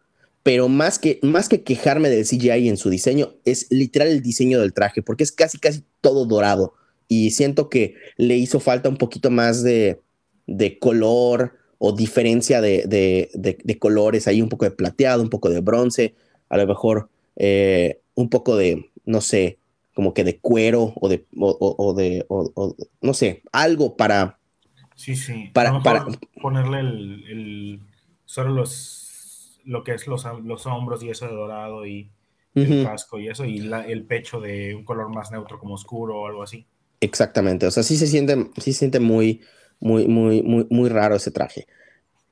pero 0.43 0.67
más 0.67 0.97
que, 0.97 1.19
más 1.21 1.49
que 1.49 1.63
quejarme 1.63 2.09
del 2.09 2.25
CGI 2.25 2.67
en 2.67 2.77
su 2.77 2.89
diseño, 2.89 3.33
es 3.45 3.67
literal 3.69 4.07
el 4.07 4.21
diseño 4.21 4.59
del 4.59 4.73
traje, 4.73 5.01
porque 5.01 5.23
es 5.23 5.31
casi, 5.31 5.59
casi 5.59 5.83
todo 6.01 6.25
dorado. 6.25 6.73
Y 7.07 7.31
siento 7.31 7.69
que 7.69 7.95
le 8.17 8.37
hizo 8.37 8.59
falta 8.59 8.89
un 8.89 8.97
poquito 8.97 9.29
más 9.29 9.63
de, 9.63 9.99
de 10.47 10.79
color 10.79 11.53
o 11.77 11.91
diferencia 11.91 12.61
de, 12.61 12.83
de, 12.87 13.57
de, 13.63 13.79
colores, 13.79 14.27
ahí 14.27 14.41
un 14.41 14.49
poco 14.49 14.65
de 14.65 14.71
plateado, 14.71 15.21
un 15.21 15.29
poco 15.29 15.49
de 15.49 15.61
bronce, 15.61 16.15
a 16.49 16.57
lo 16.57 16.67
mejor 16.67 17.09
eh, 17.35 18.01
un 18.13 18.29
poco 18.29 18.55
de, 18.55 18.91
no 19.05 19.19
sé, 19.19 19.57
como 19.93 20.13
que 20.13 20.23
de 20.23 20.37
cuero 20.37 20.93
o 20.95 21.09
de, 21.09 21.25
o, 21.37 21.93
de 21.95 22.25
no 23.01 23.13
sé, 23.13 23.41
algo 23.51 23.97
para... 23.97 24.37
Sí, 24.95 25.15
sí. 25.15 25.49
Para, 25.53 25.81
para 25.81 26.05
ponerle 26.39 26.79
el, 26.79 27.79
solo 28.25 28.51
los, 28.51 29.10
lo 29.65 29.83
que 29.83 29.93
es 29.93 30.07
los, 30.07 30.25
los 30.43 30.65
hombros 30.65 31.03
y 31.03 31.09
eso 31.09 31.27
de 31.27 31.33
dorado 31.33 31.85
y 31.85 32.11
el 32.55 32.83
casco 32.83 33.19
y 33.19 33.29
eso, 33.29 33.45
y 33.45 33.59
el 33.59 34.05
pecho 34.05 34.41
de 34.41 34.75
un 34.75 34.83
color 34.83 35.13
más 35.13 35.31
neutro 35.31 35.57
como 35.59 35.75
oscuro 35.75 36.21
o 36.21 36.27
algo 36.27 36.43
así. 36.43 36.65
Exactamente, 36.99 37.65
o 37.65 37.71
sea, 37.71 37.83
sí 37.83 37.97
se 37.97 38.07
siente, 38.07 38.35
sí 38.57 38.73
se 38.73 38.79
siente 38.79 38.99
muy, 38.99 39.41
muy, 39.79 40.07
muy, 40.07 40.43
muy, 40.43 40.67
muy 40.69 40.89
raro 40.89 41.15
ese 41.15 41.31
traje. 41.31 41.67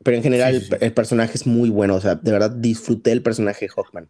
Pero 0.03 0.15
en 0.17 0.23
general 0.23 0.61
El, 0.79 0.93
personaje 0.93 1.33
es 1.35 1.45
muy 1.45 1.69
bueno, 1.69 1.95
o 1.95 2.01
sea, 2.01 2.15
de 2.15 2.31
verdad 2.31 2.51
disfruté 2.51 3.11
el 3.11 3.21
personaje 3.21 3.65
de 3.65 3.69
Hawkman. 3.69 4.07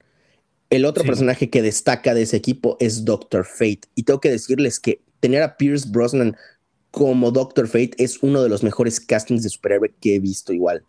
El 0.69 0.85
otro 0.85 1.03
personaje 1.03 1.49
que 1.49 1.63
destaca 1.63 2.13
de 2.13 2.23
ese 2.23 2.37
equipo 2.37 2.77
es 2.79 3.03
Doctor 3.03 3.45
Fate. 3.45 3.81
Y 3.95 4.03
tengo 4.03 4.19
que 4.19 4.29
decirles 4.29 4.79
que 4.79 5.01
tener 5.19 5.41
a 5.41 5.57
Pierce 5.57 5.89
Brosnan 5.89 6.37
como 6.91 7.31
Doctor 7.31 7.67
Fate 7.67 7.91
es 7.97 8.21
uno 8.21 8.43
de 8.43 8.49
los 8.49 8.61
mejores 8.61 8.99
castings 8.99 9.41
de 9.41 9.49
superhéroe 9.49 9.95
que 9.99 10.15
he 10.15 10.19
visto 10.19 10.53
igual. 10.53 10.83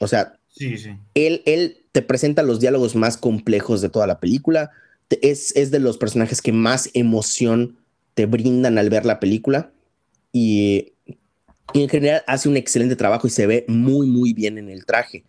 O 0.00 0.08
sea, 0.08 0.40
Él, 1.14 1.42
él 1.46 1.84
te 1.92 2.02
presenta 2.02 2.42
los 2.42 2.60
diálogos 2.60 2.94
más 2.94 3.16
complejos 3.16 3.80
de 3.80 3.88
toda 3.88 4.06
la 4.06 4.20
película. 4.20 4.70
Es, 5.22 5.54
es 5.56 5.70
de 5.70 5.80
los 5.80 5.98
personajes 5.98 6.40
que 6.40 6.52
más 6.52 6.90
emoción 6.94 7.78
te 8.14 8.26
brindan 8.26 8.78
al 8.78 8.90
ver 8.90 9.04
la 9.04 9.20
película. 9.20 9.72
Y, 10.32 10.92
en 11.72 11.88
general 11.88 12.22
hace 12.26 12.48
un 12.48 12.56
excelente 12.56 12.94
trabajo 12.94 13.26
y 13.26 13.30
se 13.30 13.46
ve 13.46 13.64
muy, 13.68 14.06
muy 14.06 14.32
bien 14.32 14.58
en 14.58 14.68
el 14.68 14.84
traje 14.84 15.24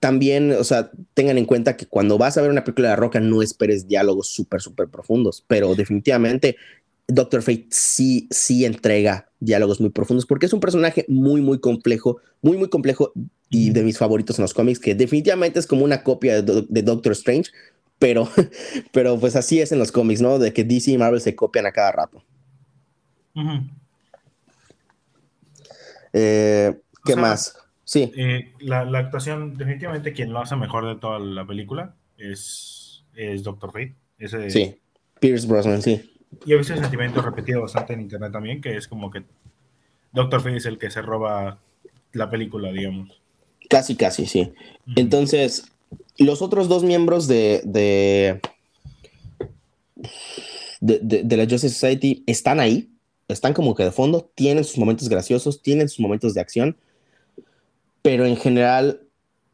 también, 0.00 0.52
o 0.52 0.64
sea, 0.64 0.90
tengan 1.14 1.38
en 1.38 1.44
cuenta 1.44 1.76
que 1.76 1.86
cuando 1.86 2.18
vas 2.18 2.36
a 2.36 2.42
ver 2.42 2.50
una 2.50 2.64
película 2.64 2.90
de 2.90 2.96
Roca 2.96 3.20
no 3.20 3.42
esperes 3.42 3.88
diálogos 3.88 4.28
súper, 4.28 4.60
súper 4.60 4.88
profundos, 4.88 5.44
pero 5.46 5.74
definitivamente 5.74 6.56
Doctor 7.08 7.40
Fate 7.40 7.66
sí, 7.70 8.28
sí 8.30 8.66
entrega 8.66 9.30
diálogos 9.40 9.80
muy 9.80 9.88
profundos 9.88 10.26
porque 10.26 10.46
es 10.46 10.52
un 10.52 10.60
personaje 10.60 11.06
muy, 11.08 11.40
muy 11.40 11.58
complejo, 11.58 12.18
muy, 12.42 12.58
muy 12.58 12.68
complejo 12.68 13.12
y 13.48 13.70
de 13.70 13.82
mis 13.82 13.96
favoritos 13.96 14.38
en 14.38 14.42
los 14.42 14.52
cómics, 14.52 14.78
que 14.78 14.94
definitivamente 14.94 15.58
es 15.58 15.66
como 15.66 15.84
una 15.84 16.02
copia 16.02 16.42
de, 16.42 16.82
Doctor 16.82 17.12
Strange, 17.12 17.50
pero, 17.98 18.28
pero 18.92 19.18
pues 19.18 19.36
así 19.36 19.58
es 19.58 19.72
en 19.72 19.78
los 19.78 19.90
cómics, 19.90 20.20
¿no? 20.20 20.38
De 20.38 20.52
que 20.52 20.64
DC 20.64 20.90
y 20.90 20.98
Marvel 20.98 21.22
se 21.22 21.34
copian 21.34 21.64
a 21.64 21.72
cada 21.72 21.92
rato. 21.92 22.22
Eh, 26.12 26.78
¿Qué 27.06 27.16
más? 27.16 27.56
Sí. 27.84 28.12
Eh, 28.16 28.52
la, 28.60 28.80
actuación, 28.98 29.56
definitivamente 29.56 30.12
quien 30.12 30.30
lo 30.30 30.40
hace 30.40 30.56
mejor 30.56 30.86
de 30.86 31.00
toda 31.00 31.18
la 31.18 31.46
película 31.46 31.94
es, 32.18 33.02
es 33.14 33.42
Doctor 33.42 33.72
Fate. 33.72 33.94
Ese, 34.18 34.50
sí, 34.50 34.78
Pierce 35.20 35.46
Brosnan, 35.46 35.80
sí. 35.80 36.17
Y 36.44 36.52
he 36.52 36.56
visto 36.56 36.72
ese 36.72 36.82
sentimiento 36.82 37.22
repetido 37.22 37.62
bastante 37.62 37.92
en 37.94 38.02
internet 38.02 38.32
también, 38.32 38.60
que 38.60 38.76
es 38.76 38.86
como 38.86 39.10
que 39.10 39.24
Doctor 40.12 40.40
Fate 40.40 40.56
es 40.56 40.66
el 40.66 40.78
que 40.78 40.90
se 40.90 41.02
roba 41.02 41.58
la 42.12 42.30
película, 42.30 42.72
digamos. 42.72 43.20
Casi, 43.68 43.96
casi, 43.96 44.26
sí. 44.26 44.52
Entonces, 44.96 45.70
los 46.16 46.42
otros 46.42 46.68
dos 46.68 46.82
miembros 46.84 47.28
de, 47.28 47.60
de, 47.64 48.40
de, 50.80 51.22
de, 51.24 51.36
la 51.36 51.44
Justice 51.44 51.70
Society 51.70 52.24
están 52.26 52.60
ahí, 52.60 52.90
están 53.28 53.52
como 53.52 53.74
que 53.74 53.84
de 53.84 53.92
fondo, 53.92 54.30
tienen 54.34 54.64
sus 54.64 54.78
momentos 54.78 55.08
graciosos, 55.08 55.62
tienen 55.62 55.88
sus 55.88 56.00
momentos 56.00 56.34
de 56.34 56.40
acción, 56.40 56.76
pero 58.00 58.24
en 58.24 58.36
general 58.36 59.02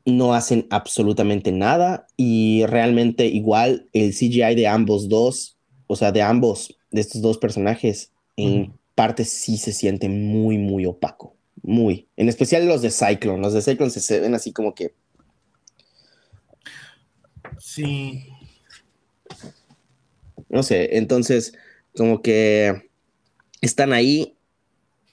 no 0.05 0.35
hacen 0.35 0.67
absolutamente 0.71 1.51
nada 1.51 2.07
y 2.17 2.65
realmente 2.67 3.27
igual 3.27 3.89
el 3.93 4.13
CGI 4.13 4.55
de 4.55 4.69
ambos 4.69 5.09
dos, 5.09 5.54
o 5.87 5.97
sea, 5.97 6.12
de 6.12 6.23
ambos, 6.23 6.79
de 6.90 7.01
estos 7.01 7.23
dos 7.23 7.38
personajes, 7.38 8.12
en 8.37 8.73
parte 8.94 9.25
sí 9.25 9.57
se 9.59 9.73
siente 9.73 10.09
muy, 10.09 10.59
muy 10.59 10.87
opaco, 10.87 11.37
muy, 11.62 12.09
en 12.16 12.29
especial 12.29 12.66
los 12.66 12.83
de 12.83 12.90
Cyclone, 12.90 13.40
los 13.40 13.53
de 13.53 13.62
Cyclone 13.62 13.90
se 13.90 14.20
ven 14.20 14.35
así 14.35 14.53
como 14.53 14.75
que... 14.75 14.94
Sí. 17.59 18.27
No 20.49 20.62
sé, 20.62 20.97
entonces, 20.97 21.55
como 21.97 22.23
que 22.23 22.90
están 23.61 23.92
ahí, 23.92 24.37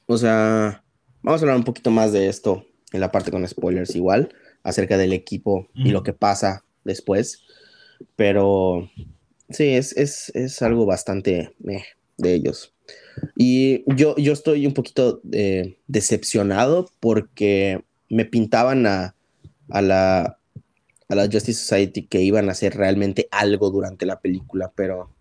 o 0.06 0.18
sea, 0.18 0.84
vamos 1.22 1.42
a 1.42 1.44
hablar 1.44 1.58
un 1.58 1.64
poquito 1.64 1.92
más 1.92 2.12
de 2.12 2.28
esto 2.28 2.66
en 2.92 3.00
la 3.00 3.12
parte 3.12 3.32
con 3.32 3.48
spoilers 3.48 3.96
igual, 3.96 4.34
acerca 4.64 4.98
del 4.98 5.14
equipo 5.14 5.70
y 5.74 5.92
lo 5.92 6.04
que 6.04 6.14
pasa 6.14 6.66
después. 6.84 7.44
Pero 8.16 8.90
sí, 9.52 9.76
es, 9.76 9.94
es, 9.96 10.62
algo 10.62 10.86
bastante 10.86 11.54
de 11.60 12.34
ellos. 12.34 12.74
Y 13.36 13.84
yo, 13.96 14.16
yo 14.18 14.34
estoy 14.34 14.66
un 14.66 14.74
poquito 14.74 15.22
eh, 15.32 15.78
decepcionado 15.88 16.90
porque 17.00 17.84
me 18.10 18.26
pintaban 18.26 18.86
a, 18.88 19.16
a, 19.70 19.82
la, 19.82 20.38
a 21.10 21.16
la 21.16 21.24
Justice 21.24 21.54
Society 21.54 22.08
que 22.08 22.22
iban 22.22 22.50
a 22.50 22.54
hacer 22.54 22.76
realmente 22.76 23.28
algo 23.32 23.70
durante 23.70 24.06
la 24.06 24.20
película, 24.20 24.72
pero 24.76 25.12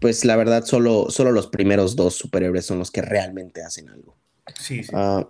pues 0.00 0.24
la 0.24 0.36
verdad 0.36 0.64
solo, 0.64 1.10
solo 1.10 1.32
los 1.32 1.48
primeros 1.48 1.96
dos 1.96 2.14
superhéroes 2.14 2.66
son 2.66 2.78
los 2.78 2.90
que 2.90 3.02
realmente 3.02 3.62
hacen 3.62 3.88
algo. 3.88 4.16
Sí, 4.58 4.82
sí. 4.82 4.92
Ah, 4.94 5.28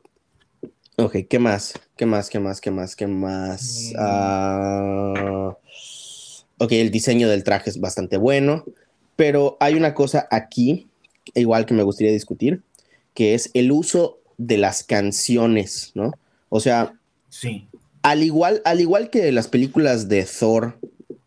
ok, 0.96 1.16
¿qué 1.28 1.38
más? 1.38 1.74
¿Qué 1.96 2.06
más? 2.06 2.28
¿Qué 2.28 2.38
más? 2.38 2.60
¿Qué 2.60 2.70
más? 2.70 2.96
¿Qué 2.96 3.06
más? 3.06 3.92
Mm. 3.94 5.50
Ok, 6.58 6.72
el 6.72 6.90
diseño 6.90 7.28
del 7.28 7.44
traje 7.44 7.70
es 7.70 7.80
bastante 7.80 8.16
bueno, 8.16 8.64
pero 9.16 9.56
hay 9.60 9.74
una 9.74 9.94
cosa 9.94 10.26
aquí, 10.30 10.88
igual 11.34 11.66
que 11.66 11.74
me 11.74 11.82
gustaría 11.82 12.12
discutir, 12.12 12.62
que 13.14 13.34
es 13.34 13.50
el 13.54 13.72
uso 13.72 14.18
de 14.36 14.58
las 14.58 14.84
canciones, 14.84 15.92
¿no? 15.94 16.12
O 16.48 16.60
sea, 16.60 16.94
sí. 17.28 17.66
al, 18.02 18.22
igual, 18.22 18.62
al 18.64 18.80
igual 18.80 19.10
que 19.10 19.30
las 19.32 19.48
películas 19.48 20.08
de 20.08 20.24
Thor 20.24 20.78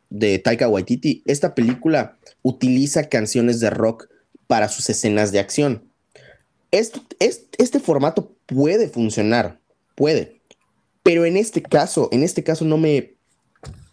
de 0.09 0.39
Taika 0.39 0.67
Waititi, 0.67 1.23
esta 1.25 1.55
película 1.55 2.17
utiliza 2.41 3.09
canciones 3.09 3.59
de 3.59 3.69
rock 3.69 4.09
para 4.47 4.67
sus 4.67 4.89
escenas 4.89 5.31
de 5.31 5.39
acción 5.39 5.83
esto, 6.71 7.01
este 7.19 7.79
formato 7.79 8.33
puede 8.45 8.87
funcionar, 8.87 9.59
puede, 9.95 10.41
pero 11.03 11.25
en 11.25 11.37
este 11.37 11.61
caso, 11.61 12.09
en 12.11 12.23
este 12.23 12.43
caso 12.43 12.65
no 12.65 12.77
me, 12.77 13.13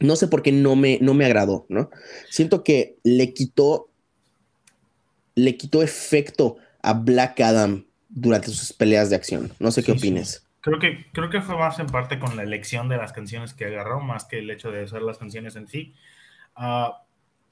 no 0.00 0.16
sé 0.16 0.28
por 0.28 0.42
qué 0.42 0.52
no 0.52 0.76
me, 0.76 0.98
no 1.00 1.14
me 1.14 1.24
agradó, 1.24 1.66
¿no? 1.68 1.90
Siento 2.30 2.64
que 2.64 2.96
le 3.04 3.34
quitó, 3.34 3.88
le 5.34 5.56
quitó 5.56 5.82
efecto 5.82 6.56
a 6.82 6.94
Black 6.94 7.40
Adam 7.40 7.84
durante 8.08 8.48
sus 8.48 8.72
peleas 8.72 9.10
de 9.10 9.16
acción. 9.16 9.52
No 9.58 9.70
sé 9.70 9.82
qué 9.82 9.92
opines. 9.92 10.46
Creo 10.60 10.78
que, 10.78 11.06
creo 11.12 11.30
que 11.30 11.40
fue 11.40 11.56
más 11.56 11.78
en 11.78 11.86
parte 11.86 12.18
con 12.18 12.36
la 12.36 12.42
elección 12.42 12.88
de 12.88 12.96
las 12.96 13.12
canciones 13.12 13.54
que 13.54 13.66
agarró, 13.66 14.00
más 14.00 14.24
que 14.24 14.40
el 14.40 14.50
hecho 14.50 14.70
de 14.70 14.84
usar 14.84 15.02
las 15.02 15.18
canciones 15.18 15.56
en 15.56 15.68
sí. 15.68 15.94
Ah, 16.54 17.02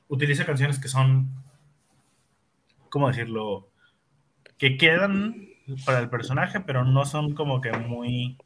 utiliza 0.08 0.44
canciones 0.44 0.78
que 0.78 0.88
son, 0.88 1.30
¿cómo 2.90 3.08
decirlo? 3.08 3.70
que 4.58 4.76
quedan 4.76 5.48
para 5.84 5.98
el 5.98 6.08
personaje, 6.08 6.60
pero 6.60 6.84
no 6.84 7.04
son 7.04 7.34
como 7.34 7.60
que 7.60 7.72
muy. 7.72 8.38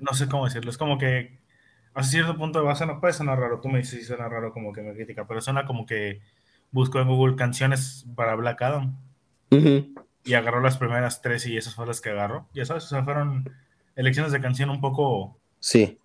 No 0.00 0.14
sé 0.14 0.28
cómo 0.28 0.44
decirlo. 0.44 0.70
Es 0.70 0.78
como 0.78 0.98
que 0.98 1.38
a 1.94 2.02
cierto 2.02 2.36
punto 2.36 2.64
va 2.64 2.72
a 2.72 2.76
sonar, 2.76 3.00
puede 3.00 3.12
sonar 3.12 3.38
raro. 3.38 3.60
Tú 3.60 3.68
me 3.68 3.78
dices 3.78 4.00
si 4.00 4.04
suena 4.04 4.28
raro 4.28 4.52
como 4.52 4.72
que 4.72 4.82
me 4.82 4.94
critica, 4.94 5.26
pero 5.26 5.40
suena 5.40 5.64
como 5.64 5.86
que 5.86 6.20
busco 6.72 7.00
en 7.00 7.08
Google 7.08 7.36
canciones 7.36 8.04
para 8.14 8.34
Black 8.34 8.62
Adam. 8.62 8.96
Y 10.24 10.34
agarró 10.34 10.60
las 10.60 10.78
primeras 10.78 11.22
tres 11.22 11.46
y 11.46 11.56
esas 11.56 11.74
fueron 11.74 11.90
las 11.90 12.00
que 12.00 12.10
agarró. 12.10 12.48
Ya 12.54 12.64
sabes, 12.64 12.84
o 12.84 12.88
sea, 12.88 13.04
fueron 13.04 13.48
elecciones 13.94 14.32
de 14.32 14.40
canción 14.40 14.70
un 14.70 14.80
poco. 14.80 15.38
Sí. 15.60 15.98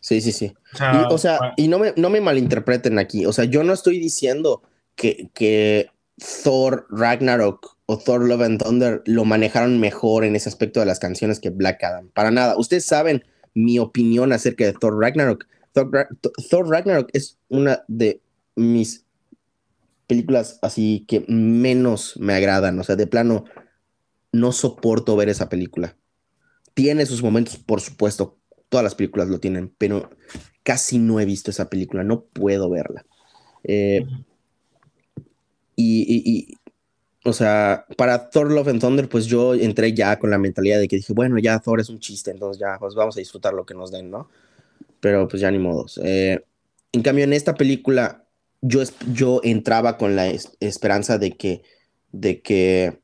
Sí, 0.00 0.20
sí, 0.20 0.30
sí. 0.30 0.54
O 1.10 1.18
sea, 1.18 1.54
y, 1.56 1.66
no, 1.66 1.80
me, 1.80 1.92
no 1.96 2.10
me 2.10 2.20
malinterpreten 2.20 2.98
aquí. 2.98 3.26
O 3.26 3.32
sea, 3.32 3.44
yo 3.44 3.64
no 3.64 3.72
estoy 3.72 3.98
diciendo 3.98 4.62
que, 4.94 5.30
que 5.34 5.90
Thor 6.44 6.86
Ragnarok 6.90 7.76
o 7.90 7.96
Thor 7.96 8.28
Love 8.28 8.42
and 8.42 8.62
Thunder 8.62 9.02
lo 9.06 9.24
manejaron 9.24 9.80
mejor 9.80 10.22
en 10.24 10.36
ese 10.36 10.50
aspecto 10.50 10.78
de 10.78 10.84
las 10.84 10.98
canciones 10.98 11.40
que 11.40 11.48
Black 11.48 11.82
Adam. 11.82 12.10
Para 12.10 12.30
nada. 12.30 12.54
Ustedes 12.58 12.84
saben 12.84 13.24
mi 13.54 13.78
opinión 13.78 14.30
acerca 14.34 14.66
de 14.66 14.74
Thor 14.74 15.00
Ragnarok. 15.00 15.46
Thor, 15.72 16.68
Ragnarok 16.68 17.08
es 17.14 17.38
una 17.48 17.84
de 17.88 18.20
mis 18.56 19.06
películas 20.06 20.58
así 20.60 21.06
que 21.08 21.24
menos 21.28 22.18
me 22.18 22.34
agradan. 22.34 22.78
O 22.78 22.84
sea, 22.84 22.94
de 22.94 23.06
plano, 23.06 23.46
no 24.32 24.52
soporto 24.52 25.16
ver 25.16 25.30
esa 25.30 25.48
película. 25.48 25.96
Tiene 26.74 27.06
sus 27.06 27.22
momentos, 27.22 27.56
por 27.56 27.80
supuesto, 27.80 28.36
todas 28.68 28.84
las 28.84 28.96
películas 28.96 29.28
lo 29.28 29.40
tienen, 29.40 29.72
pero 29.78 30.10
casi 30.62 30.98
no 30.98 31.20
he 31.20 31.24
visto 31.24 31.50
esa 31.50 31.70
película, 31.70 32.04
no 32.04 32.20
puedo 32.20 32.68
verla. 32.68 33.06
Eh, 33.64 34.04
y, 35.80 36.57
o 37.28 37.32
sea, 37.32 37.86
para 37.96 38.30
Thor 38.30 38.50
Love 38.50 38.68
and 38.68 38.80
Thunder, 38.80 39.08
pues 39.08 39.26
yo 39.26 39.54
entré 39.54 39.92
ya 39.92 40.18
con 40.18 40.30
la 40.30 40.38
mentalidad 40.38 40.78
de 40.78 40.88
que 40.88 40.96
dije, 40.96 41.12
bueno, 41.12 41.38
ya 41.38 41.58
Thor 41.58 41.80
es 41.80 41.88
un 41.88 41.98
chiste, 41.98 42.30
entonces 42.30 42.60
ya, 42.60 42.78
pues 42.78 42.94
vamos 42.94 43.16
a 43.16 43.20
disfrutar 43.20 43.54
lo 43.54 43.66
que 43.66 43.74
nos 43.74 43.90
den, 43.90 44.10
¿no? 44.10 44.28
Pero 45.00 45.28
pues 45.28 45.40
ya 45.40 45.50
ni 45.50 45.58
modos. 45.58 46.00
Eh, 46.02 46.44
en 46.92 47.02
cambio, 47.02 47.24
en 47.24 47.32
esta 47.32 47.54
película, 47.54 48.24
yo, 48.60 48.82
yo 49.12 49.40
entraba 49.44 49.98
con 49.98 50.16
la 50.16 50.32
esperanza 50.60 51.18
de 51.18 51.36
que, 51.36 51.62
de 52.12 52.40
que, 52.40 53.00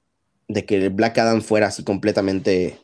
de 0.49 0.65
que 0.65 0.89
Black 0.89 1.19
Adam 1.19 1.43
fuera 1.43 1.69
así 1.69 1.85
completamente 1.85 2.81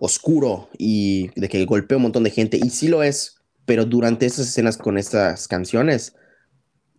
oscuro 0.00 0.68
y 0.76 1.30
de 1.40 1.48
que 1.48 1.64
golpee 1.64 1.96
un 1.96 2.02
montón 2.02 2.24
de 2.24 2.30
gente. 2.30 2.58
Y 2.58 2.70
sí 2.70 2.88
lo 2.88 3.02
es, 3.02 3.36
pero 3.64 3.84
durante 3.84 4.26
esas 4.26 4.48
escenas 4.48 4.76
con 4.76 4.98
estas 4.98 5.48
canciones, 5.48 6.14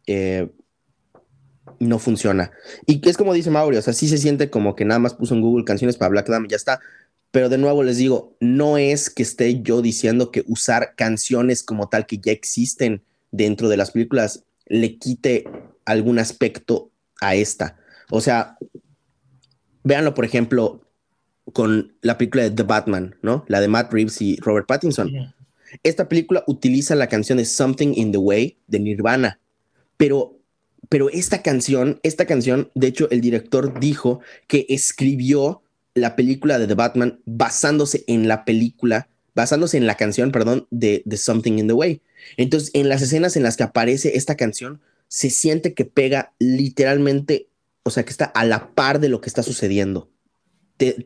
eh, 0.07 0.49
no 1.79 1.99
funciona. 1.99 2.51
Y 2.85 3.07
es 3.07 3.17
como 3.17 3.33
dice 3.33 3.51
Mauri, 3.51 3.77
o 3.77 3.81
sea, 3.81 3.93
sí 3.93 4.07
se 4.07 4.17
siente 4.17 4.49
como 4.49 4.75
que 4.75 4.85
nada 4.85 4.99
más 4.99 5.13
puso 5.13 5.33
en 5.33 5.41
Google 5.41 5.65
canciones 5.65 5.97
para 5.97 6.09
Black 6.09 6.29
Adam 6.29 6.45
y 6.45 6.49
ya 6.49 6.55
está. 6.55 6.79
Pero 7.31 7.49
de 7.49 7.57
nuevo 7.57 7.83
les 7.83 7.97
digo, 7.97 8.35
no 8.39 8.77
es 8.77 9.09
que 9.09 9.23
esté 9.23 9.61
yo 9.61 9.81
diciendo 9.81 10.31
que 10.31 10.43
usar 10.47 10.95
canciones 10.95 11.63
como 11.63 11.89
tal 11.89 12.05
que 12.05 12.17
ya 12.17 12.31
existen 12.31 13.03
dentro 13.31 13.69
de 13.69 13.77
las 13.77 13.91
películas 13.91 14.45
le 14.65 14.97
quite 14.97 15.45
algún 15.85 16.19
aspecto 16.19 16.91
a 17.21 17.35
esta. 17.35 17.77
O 18.09 18.21
sea, 18.21 18.57
véanlo, 19.83 20.13
por 20.13 20.25
ejemplo, 20.25 20.81
con 21.53 21.93
la 22.01 22.17
película 22.17 22.43
de 22.43 22.51
The 22.51 22.63
Batman, 22.63 23.15
¿no? 23.21 23.45
La 23.47 23.59
de 23.61 23.67
Matt 23.67 23.91
Reeves 23.93 24.21
y 24.21 24.37
Robert 24.37 24.67
Pattinson. 24.67 25.11
Esta 25.83 26.09
película 26.09 26.43
utiliza 26.47 26.95
la 26.95 27.07
canción 27.07 27.37
de 27.37 27.45
Something 27.45 27.93
in 27.95 28.11
the 28.11 28.17
Way 28.17 28.57
de 28.67 28.79
Nirvana, 28.79 29.39
pero 29.97 30.38
pero 30.89 31.09
esta 31.11 31.43
canción, 31.43 31.99
esta 32.01 32.25
canción, 32.25 32.71
de 32.73 32.87
hecho, 32.87 33.07
el 33.11 33.21
director 33.21 33.79
dijo 33.79 34.21
que 34.47 34.65
escribió 34.69 35.61
la 35.93 36.15
película 36.15 36.57
de 36.57 36.67
The 36.67 36.73
Batman 36.73 37.19
basándose 37.25 38.03
en 38.07 38.27
la 38.27 38.43
película, 38.43 39.07
basándose 39.35 39.77
en 39.77 39.85
la 39.85 39.95
canción, 39.95 40.31
perdón, 40.31 40.67
de, 40.71 41.03
Something 41.15 41.59
in 41.59 41.67
the 41.67 41.73
Way. 41.73 42.01
Entonces, 42.37 42.71
en 42.73 42.89
las 42.89 43.03
escenas 43.03 43.37
en 43.37 43.43
las 43.43 43.55
que 43.55 43.63
aparece 43.63 44.17
esta 44.17 44.35
canción, 44.35 44.81
se 45.07 45.29
siente 45.29 45.75
que 45.75 45.85
pega 45.85 46.33
literalmente, 46.39 47.47
o 47.83 47.91
sea, 47.91 48.03
que 48.03 48.11
está 48.11 48.25
a 48.25 48.43
la 48.45 48.71
par 48.73 48.99
de 48.99 49.09
lo 49.09 49.21
que 49.21 49.29
está 49.29 49.43
sucediendo. 49.43 50.09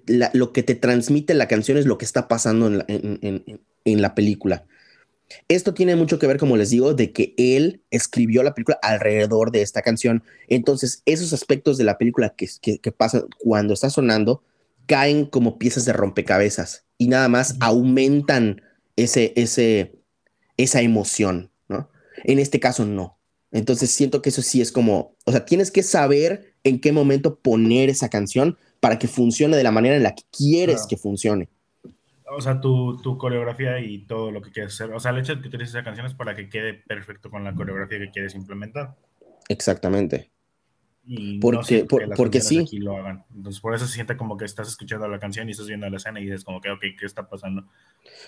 lo 0.08 0.54
que 0.54 0.64
te 0.64 0.76
transmite 0.76 1.34
la 1.34 1.48
canción 1.48 1.78
es 1.78 1.86
lo 1.86 1.98
que 1.98 2.06
está 2.06 2.30
pasando 2.30 2.86
en 2.88 4.02
la 4.02 4.16
película. 4.16 4.66
Esto 5.48 5.74
tiene 5.74 5.96
mucho 5.96 6.20
que 6.20 6.28
ver, 6.28 6.38
como 6.38 6.58
les 6.58 6.70
digo, 6.70 6.94
de 6.94 7.12
que 7.12 7.34
él 7.38 7.84
escribió 7.92 8.44
la 8.44 8.54
película 8.54 8.80
alrededor 8.82 9.52
de 9.52 9.62
esta 9.62 9.82
canción. 9.82 10.24
Entonces, 10.48 11.02
esos 11.06 11.34
aspectos 11.34 11.78
de 11.78 11.84
la 11.84 11.98
película 11.98 12.36
que, 12.36 12.48
que, 12.62 12.92
pasan 12.92 13.26
cuando 13.40 13.74
está 13.74 13.90
sonando 13.90 14.44
caen 14.86 15.26
como 15.26 15.58
piezas 15.58 15.86
de 15.86 15.94
rompecabezas 15.94 16.86
y 16.98 17.08
nada 17.08 17.30
más 17.30 17.56
aumentan 17.62 18.62
ese, 18.96 19.34
ese, 19.36 19.96
esa 20.58 20.82
emoción, 20.82 21.52
¿no? 21.68 21.90
En 22.24 22.40
este 22.40 22.60
caso, 22.60 22.86
no. 22.86 23.20
Entonces, 23.52 23.92
siento 23.92 24.22
que 24.22 24.30
eso 24.30 24.42
sí 24.42 24.62
es 24.62 24.72
como, 24.72 25.16
o 25.26 25.32
sea, 25.32 25.46
tienes 25.46 25.72
que 25.72 25.84
saber 25.84 26.56
en 26.64 26.80
qué 26.80 26.92
momento 26.92 27.40
poner 27.40 27.90
esa 27.90 28.10
canción 28.10 28.58
para 28.80 29.00
que 29.00 29.08
funcione 29.08 29.56
de 29.56 29.64
la 29.64 29.72
manera 29.72 29.96
en 29.96 30.04
la 30.04 30.16
que 30.16 30.24
quieres 30.32 30.86
que 30.88 30.98
funcione 30.98 31.50
o 32.30 32.42
sea, 32.42 32.62
tu, 32.62 32.98
tu, 33.02 33.18
coreografía 33.18 33.80
y 33.80 34.06
todo 34.06 34.32
lo 34.32 34.42
que 34.42 34.52
quieres 34.52 34.74
hacer. 34.74 34.94
O 34.94 35.00
sea, 35.00 35.12
el 35.12 35.20
hecho 35.20 35.36
de 35.36 35.42
que 35.42 35.48
utilices 35.48 35.76
esa 35.76 35.84
canción 35.84 36.06
es 36.06 36.14
para 36.14 36.36
que 36.36 36.50
quede 36.50 36.74
perfecto 36.74 37.30
con 37.30 37.44
la 37.44 37.54
coreografía 37.54 38.00
que 38.00 38.12
quieres 38.12 38.36
implementar. 38.36 38.96
Exactamente. 39.50 40.32
Y 41.06 41.40
porque, 41.40 41.86
porque 42.16 42.40
sí. 42.40 42.66
lo 42.80 42.96
hagan. 42.96 43.26
Entonces, 43.36 43.60
por 43.60 43.76
eso 43.76 43.86
se 43.86 43.94
siente 43.94 44.16
como 44.16 44.38
que 44.38 44.46
estás 44.46 44.70
escuchando 44.70 45.08
la 45.10 45.20
canción 45.20 45.50
y 45.50 45.52
estás 45.52 45.68
viendo 45.68 45.90
la 45.90 45.98
escena 45.98 46.22
y 46.22 46.24
dices 46.24 46.46
como 46.46 46.62
que, 46.62 46.70
ok, 46.70 46.80
¿qué 46.98 47.06
está 47.06 47.28
pasando? 47.28 47.66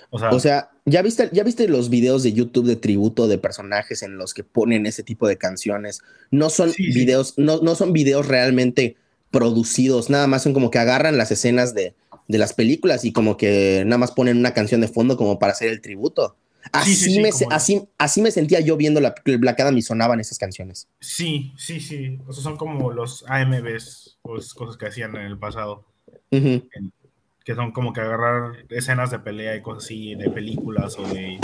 O 0.10 0.20
sea, 0.20 0.30
o 0.32 0.40
sea 0.40 0.72
¿ya, 0.84 1.02
viste, 1.02 1.30
¿ya 1.32 1.44
viste 1.44 1.70
los 1.70 1.90
videos 1.90 2.24
de 2.24 2.34
YouTube 2.34 2.66
de 2.66 2.76
tributo 2.76 3.30
de 3.30 3.38
personajes 3.38 4.04
en 4.04 4.18
los 4.18 4.34
que 4.34 4.44
ponen 4.44 4.86
ese 4.86 5.04
tipo 5.04 5.26
de 5.26 5.38
canciones? 5.38 6.02
No 6.32 6.50
son 6.50 6.74
videos, 6.78 7.38
No, 7.38 7.60
no 7.62 7.76
son 7.76 7.94
videos 7.94 8.28
realmente 8.28 8.98
producidos, 9.32 10.10
nada 10.10 10.28
más 10.28 10.44
son 10.44 10.54
como 10.54 10.70
que 10.70 10.80
agarran 10.80 11.18
las 11.18 11.32
escenas 11.32 11.74
de, 11.74 11.94
de 12.28 12.38
las 12.38 12.54
películas 12.54 13.06
y 13.06 13.12
como 13.12 13.38
que 13.38 13.84
nada 13.86 13.98
más 13.98 14.12
ponen 14.12 14.38
una 14.38 14.54
canción 14.54 14.82
de 14.82 14.88
fondo 14.88 15.18
como 15.18 15.40
para 15.40 15.54
hacer 15.54 15.70
el 15.70 15.82
tributo. 15.82 16.36
Así, 16.72 17.20
me, 17.20 17.30
así, 17.52 17.88
así 17.98 18.22
me 18.22 18.32
sentía 18.32 18.60
yo 18.60 18.76
viendo 18.76 19.00
la 19.00 19.14
Black 19.24 19.60
Adam 19.60 19.78
y 19.78 19.82
sonaban 19.82 20.20
esas 20.20 20.40
canciones. 20.40 20.88
Sí, 21.00 21.54
sí, 21.58 21.80
sí. 21.80 22.20
O 22.28 22.34
sea, 22.34 22.44
son 22.44 22.58
como 22.58 22.92
los 22.92 23.24
AMVs, 23.28 24.18
pues, 24.22 24.54
cosas 24.54 24.78
que 24.78 24.88
hacían 24.88 25.16
en 25.16 25.24
el 25.28 25.38
pasado. 25.38 25.86
que 26.32 27.54
son 27.54 27.72
como 27.72 27.94
que 27.94 28.02
agarrar 28.02 28.66
escenas 28.70 29.12
de 29.12 29.20
pelea 29.20 29.56
y 29.56 29.62
cosas 29.62 29.86
así, 29.86 30.16
de 30.16 30.32
películas 30.32 30.98
o 30.98 31.04
de 31.08 31.40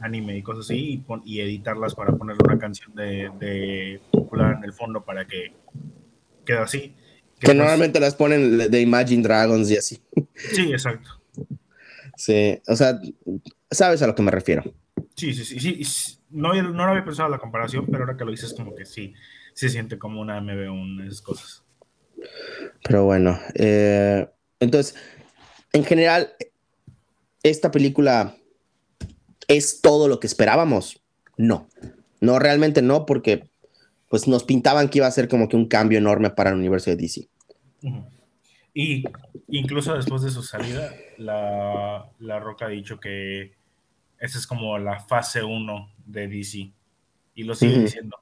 anime 0.00 0.36
y 0.36 0.42
cosas 0.42 0.66
así, 0.66 1.04
y, 1.24 1.40
editarlas 1.40 1.94
para 1.94 2.12
poner 2.12 2.36
una 2.44 2.58
canción 2.58 2.94
de, 2.94 3.30
de 3.38 4.00
popular 4.10 4.56
en 4.58 4.64
el 4.64 4.72
fondo 4.72 5.04
para 5.04 5.26
que 5.26 5.52
quede 6.44 6.58
así. 6.58 6.94
Que, 7.38 7.54
normalmente 7.54 8.00
las 8.00 8.14
ponen 8.14 8.70
de 8.70 8.80
Imagine 8.80 9.22
Dragons 9.22 9.70
y 9.70 9.76
así. 9.76 10.00
Sí, 10.34 10.72
exacto. 10.72 11.20
Sí, 12.16 12.60
o 12.66 12.76
sea, 12.76 13.00
sabes 13.70 14.02
a 14.02 14.06
lo 14.06 14.14
que 14.14 14.22
me 14.22 14.30
refiero. 14.30 14.62
Sí, 15.16 15.34
sí, 15.34 15.44
sí. 15.44 15.84
sí. 15.84 16.18
No, 16.30 16.54
no 16.62 16.84
había 16.84 17.04
pensado 17.04 17.28
la 17.28 17.38
comparación, 17.38 17.86
pero 17.86 18.04
ahora 18.04 18.16
que 18.16 18.24
lo 18.24 18.30
dices, 18.30 18.54
como 18.54 18.74
que 18.74 18.86
sí, 18.86 19.14
se 19.52 19.68
siente 19.68 19.98
como 19.98 20.20
una 20.20 20.40
MB1 20.40 21.06
esas 21.06 21.22
cosas. 21.22 21.64
Pero 22.82 23.04
bueno, 23.04 23.38
eh, 23.54 24.28
entonces, 24.60 24.96
en 25.72 25.84
general, 25.84 26.34
esta 27.42 27.70
película 27.70 28.36
es 29.48 29.80
todo 29.80 30.08
lo 30.08 30.20
que 30.20 30.26
esperábamos. 30.26 31.00
No, 31.36 31.68
no, 32.20 32.38
realmente 32.38 32.82
no, 32.82 33.06
porque 33.06 33.50
pues 34.14 34.28
nos 34.28 34.44
pintaban 34.44 34.88
que 34.90 34.98
iba 34.98 35.08
a 35.08 35.10
ser 35.10 35.26
como 35.26 35.48
que 35.48 35.56
un 35.56 35.66
cambio 35.66 35.98
enorme 35.98 36.30
para 36.30 36.50
el 36.50 36.56
universo 36.56 36.88
de 36.88 36.94
DC. 36.94 37.28
Y 38.72 39.02
incluso 39.48 39.92
después 39.92 40.22
de 40.22 40.30
su 40.30 40.44
salida, 40.44 40.94
la, 41.18 42.08
la, 42.20 42.38
Roca 42.38 42.66
ha 42.66 42.68
dicho 42.68 43.00
que 43.00 43.54
esa 44.20 44.38
es 44.38 44.46
como 44.46 44.78
la 44.78 45.00
fase 45.00 45.42
1 45.42 45.92
de 46.06 46.28
DC. 46.28 46.70
Y 47.34 47.42
lo 47.42 47.56
sigue 47.56 47.76
diciendo. 47.76 48.16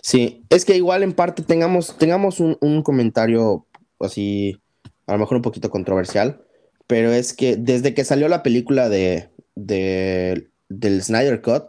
Sí, 0.00 0.42
es 0.48 0.64
que 0.64 0.74
igual 0.74 1.02
en 1.02 1.12
parte 1.12 1.42
tengamos, 1.42 1.98
tengamos 1.98 2.40
un, 2.40 2.56
un, 2.62 2.82
comentario 2.82 3.66
así, 3.98 4.58
a 5.06 5.12
lo 5.12 5.18
mejor 5.18 5.36
un 5.36 5.42
poquito 5.42 5.68
controversial, 5.68 6.40
pero 6.86 7.12
es 7.12 7.34
que 7.34 7.56
desde 7.56 7.92
que 7.92 8.06
salió 8.06 8.26
la 8.26 8.42
película 8.42 8.88
de, 8.88 9.28
de 9.54 10.48
del 10.70 11.02
Snyder 11.02 11.42
Cut, 11.42 11.64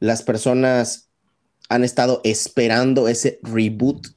las 0.00 0.22
personas 0.22 1.07
han 1.68 1.84
estado 1.84 2.20
esperando 2.24 3.08
ese 3.08 3.38
reboot 3.42 4.08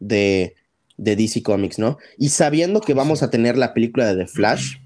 de, 0.00 0.54
de 0.96 1.16
DC 1.16 1.42
Comics, 1.42 1.78
¿no? 1.78 1.98
Y 2.18 2.30
sabiendo 2.30 2.80
que 2.80 2.94
vamos 2.94 3.22
a 3.22 3.30
tener 3.30 3.56
la 3.56 3.74
película 3.74 4.06
de 4.06 4.24
The 4.24 4.26
Flash, 4.26 4.76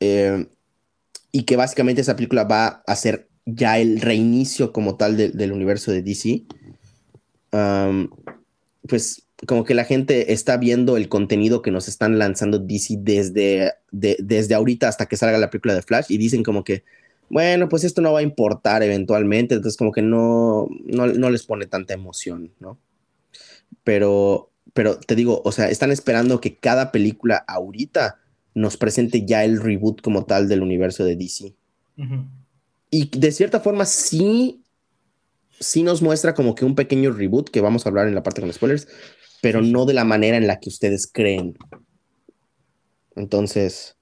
eh, 0.00 0.46
y 1.32 1.42
que 1.44 1.56
básicamente 1.56 2.00
esa 2.00 2.16
película 2.16 2.44
va 2.44 2.82
a 2.86 2.96
ser 2.96 3.28
ya 3.46 3.78
el 3.78 4.00
reinicio 4.00 4.72
como 4.72 4.96
tal 4.96 5.16
del 5.16 5.52
universo 5.52 5.90
de 5.90 6.02
DC, 6.02 6.44
pues 8.88 9.26
como 9.46 9.64
que 9.64 9.74
la 9.74 9.84
gente 9.84 10.32
está 10.32 10.56
viendo 10.56 10.96
el 10.96 11.08
contenido 11.08 11.60
que 11.60 11.70
nos 11.70 11.88
están 11.88 12.18
lanzando 12.18 12.58
DC 12.58 12.98
desde, 13.00 13.72
desde 13.90 14.54
ahorita 14.54 14.88
hasta 14.88 15.06
que 15.06 15.16
salga 15.16 15.38
la 15.38 15.50
película 15.50 15.74
de 15.74 15.82
Flash 15.82 16.06
y 16.08 16.18
dicen 16.18 16.42
como 16.42 16.64
que, 16.64 16.84
bueno, 17.28 17.68
pues 17.68 17.84
esto 17.84 18.00
no 18.00 18.12
va 18.12 18.20
a 18.20 18.22
importar 18.22 18.82
eventualmente, 18.82 19.54
entonces 19.54 19.76
como 19.76 19.92
que 19.92 20.02
no, 20.02 20.68
no, 20.84 21.06
no 21.06 21.30
les 21.30 21.44
pone 21.44 21.66
tanta 21.66 21.94
emoción, 21.94 22.52
¿no? 22.60 22.78
Pero 23.82 24.50
pero 24.74 24.98
te 24.98 25.14
digo, 25.14 25.40
o 25.44 25.52
sea, 25.52 25.70
están 25.70 25.92
esperando 25.92 26.40
que 26.40 26.56
cada 26.56 26.90
película 26.90 27.44
ahorita 27.46 28.18
nos 28.54 28.76
presente 28.76 29.24
ya 29.24 29.44
el 29.44 29.60
reboot 29.60 30.02
como 30.02 30.26
tal 30.26 30.48
del 30.48 30.62
universo 30.62 31.04
de 31.04 31.16
DC. 31.16 31.54
Y 32.90 33.10
de 33.16 33.32
cierta 33.32 33.60
forma 33.60 33.84
sí, 33.86 34.64
sí 35.60 35.84
nos 35.84 36.02
muestra 36.02 36.34
como 36.34 36.56
que 36.56 36.64
un 36.64 36.74
pequeño 36.74 37.12
reboot 37.12 37.50
que 37.50 37.60
vamos 37.60 37.86
a 37.86 37.88
hablar 37.88 38.08
en 38.08 38.16
la 38.16 38.24
parte 38.24 38.40
con 38.40 38.52
spoilers, 38.52 38.88
pero 39.40 39.62
no 39.62 39.86
de 39.86 39.94
la 39.94 40.04
manera 40.04 40.36
en 40.36 40.48
la 40.48 40.58
que 40.58 40.70
ustedes 40.70 41.06
creen. 41.06 41.56
Entonces, 43.14 43.96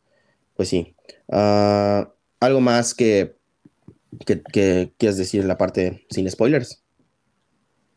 pues 0.56 0.70
sí. 0.70 0.96
Ah, 1.30 2.11
¿Algo 2.42 2.60
más 2.60 2.94
que, 2.94 3.36
que, 4.26 4.42
que 4.42 4.92
quieras 4.98 5.16
decir 5.16 5.40
en 5.40 5.48
la 5.48 5.56
parte 5.56 6.06
sin 6.10 6.30
spoilers? 6.30 6.82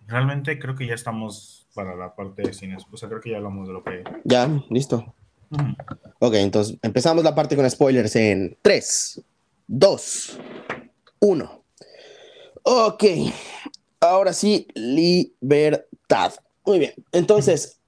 realmente 0.08 0.60
creo 0.60 0.76
que 0.76 0.88
ya 0.88 0.94
estamos 0.94 1.68
para 1.74 1.96
la 1.96 2.16
parte 2.16 2.44
de 2.44 2.54
cines. 2.54 2.84
O 2.92 2.98
sea, 2.98 3.10
creo 3.10 3.22
que 3.22 3.32
ya 3.32 3.38
hablamos 3.38 3.68
de 3.68 3.74
lo 3.74 3.84
que. 3.84 4.04
Ya, 4.24 4.50
listo. 4.70 5.14
Ok, 6.20 6.36
entonces 6.36 6.78
empezamos 6.82 7.24
la 7.24 7.36
parte 7.36 7.56
con 7.56 7.70
spoilers 7.70 8.16
en 8.16 8.58
3, 8.62 9.24
2, 9.68 10.40
1. 11.20 11.64
Ok, 12.64 13.04
ahora 14.00 14.34
sí, 14.34 14.68
libertad. 14.74 16.34
Muy 16.66 16.80
bien, 16.80 16.94
entonces, 17.12 17.80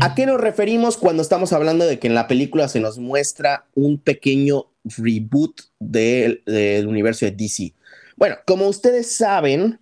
¿a 0.00 0.14
qué 0.14 0.26
nos 0.26 0.40
referimos 0.40 0.96
cuando 0.96 1.22
estamos 1.22 1.52
hablando 1.52 1.84
de 1.84 1.98
que 1.98 2.06
en 2.06 2.14
la 2.14 2.28
película 2.28 2.68
se 2.68 2.80
nos 2.80 2.98
muestra 2.98 3.66
un 3.74 3.98
pequeño 3.98 4.66
reboot 4.84 5.60
del, 5.78 6.42
universo 6.86 7.26
de 7.26 7.32
DC? 7.32 7.74
Bueno, 8.16 8.36
como 8.46 8.68
ustedes 8.68 9.12
saben, 9.12 9.80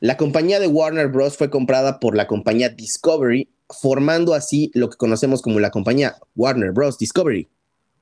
la 0.00 0.16
compañía 0.16 0.60
de 0.60 0.66
Warner 0.66 1.08
Bros. 1.08 1.36
fue 1.36 1.50
comprada 1.50 2.00
por 2.00 2.16
la 2.16 2.26
compañía 2.26 2.68
Discovery 2.68 3.48
formando 3.68 4.34
así 4.34 4.70
lo 4.74 4.90
que 4.90 4.96
conocemos 4.96 5.42
como 5.42 5.60
la 5.60 5.70
compañía 5.70 6.16
Warner 6.36 6.72
Bros. 6.72 6.98
Discovery. 6.98 7.48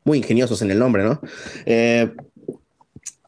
Muy 0.04 0.18
ingeniosos 0.18 0.62
en 0.62 0.70
el 0.70 0.78
nombre, 0.78 1.02
¿no? 1.02 1.20
Eh, 1.66 2.10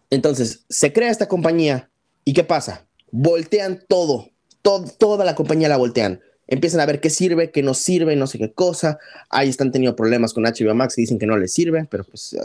entonces, 0.09 0.65
se 0.69 0.93
crea 0.93 1.11
esta 1.11 1.29
compañía 1.29 1.91
y 2.25 2.33
¿qué 2.33 2.45
pasa? 2.45 2.87
Voltean 3.11 3.85
todo, 3.89 4.31
toda 4.63 5.25
la 5.25 5.35
compañía 5.35 5.69
la 5.69 5.77
voltean. 5.77 6.21
Empiezan 6.51 6.81
a 6.81 6.87
ver 6.87 7.01
qué 7.01 7.09
sirve, 7.09 7.51
qué 7.51 7.63
no 7.63 7.73
sirve, 7.73 8.15
no 8.17 8.27
sé 8.27 8.39
qué 8.39 8.53
cosa. 8.53 8.99
Ahí 9.31 9.49
están 9.49 9.73
teniendo 9.73 9.97
problemas 9.97 10.35
con 10.35 10.45
HBO 10.45 10.75
Max 10.75 10.99
y 10.99 11.03
dicen 11.03 11.19
que 11.19 11.27
no 11.27 11.39
les 11.39 11.53
sirve, 11.53 11.87
pero 11.91 12.05
pues 12.05 12.37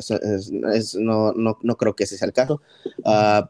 no, 0.98 1.34
no, 1.34 1.78
creo 1.78 1.96
que 1.96 2.06
ese 2.06 2.18
sea 2.18 2.28
el 2.28 2.34
caso. 2.34 2.62
Uh, 3.04 3.46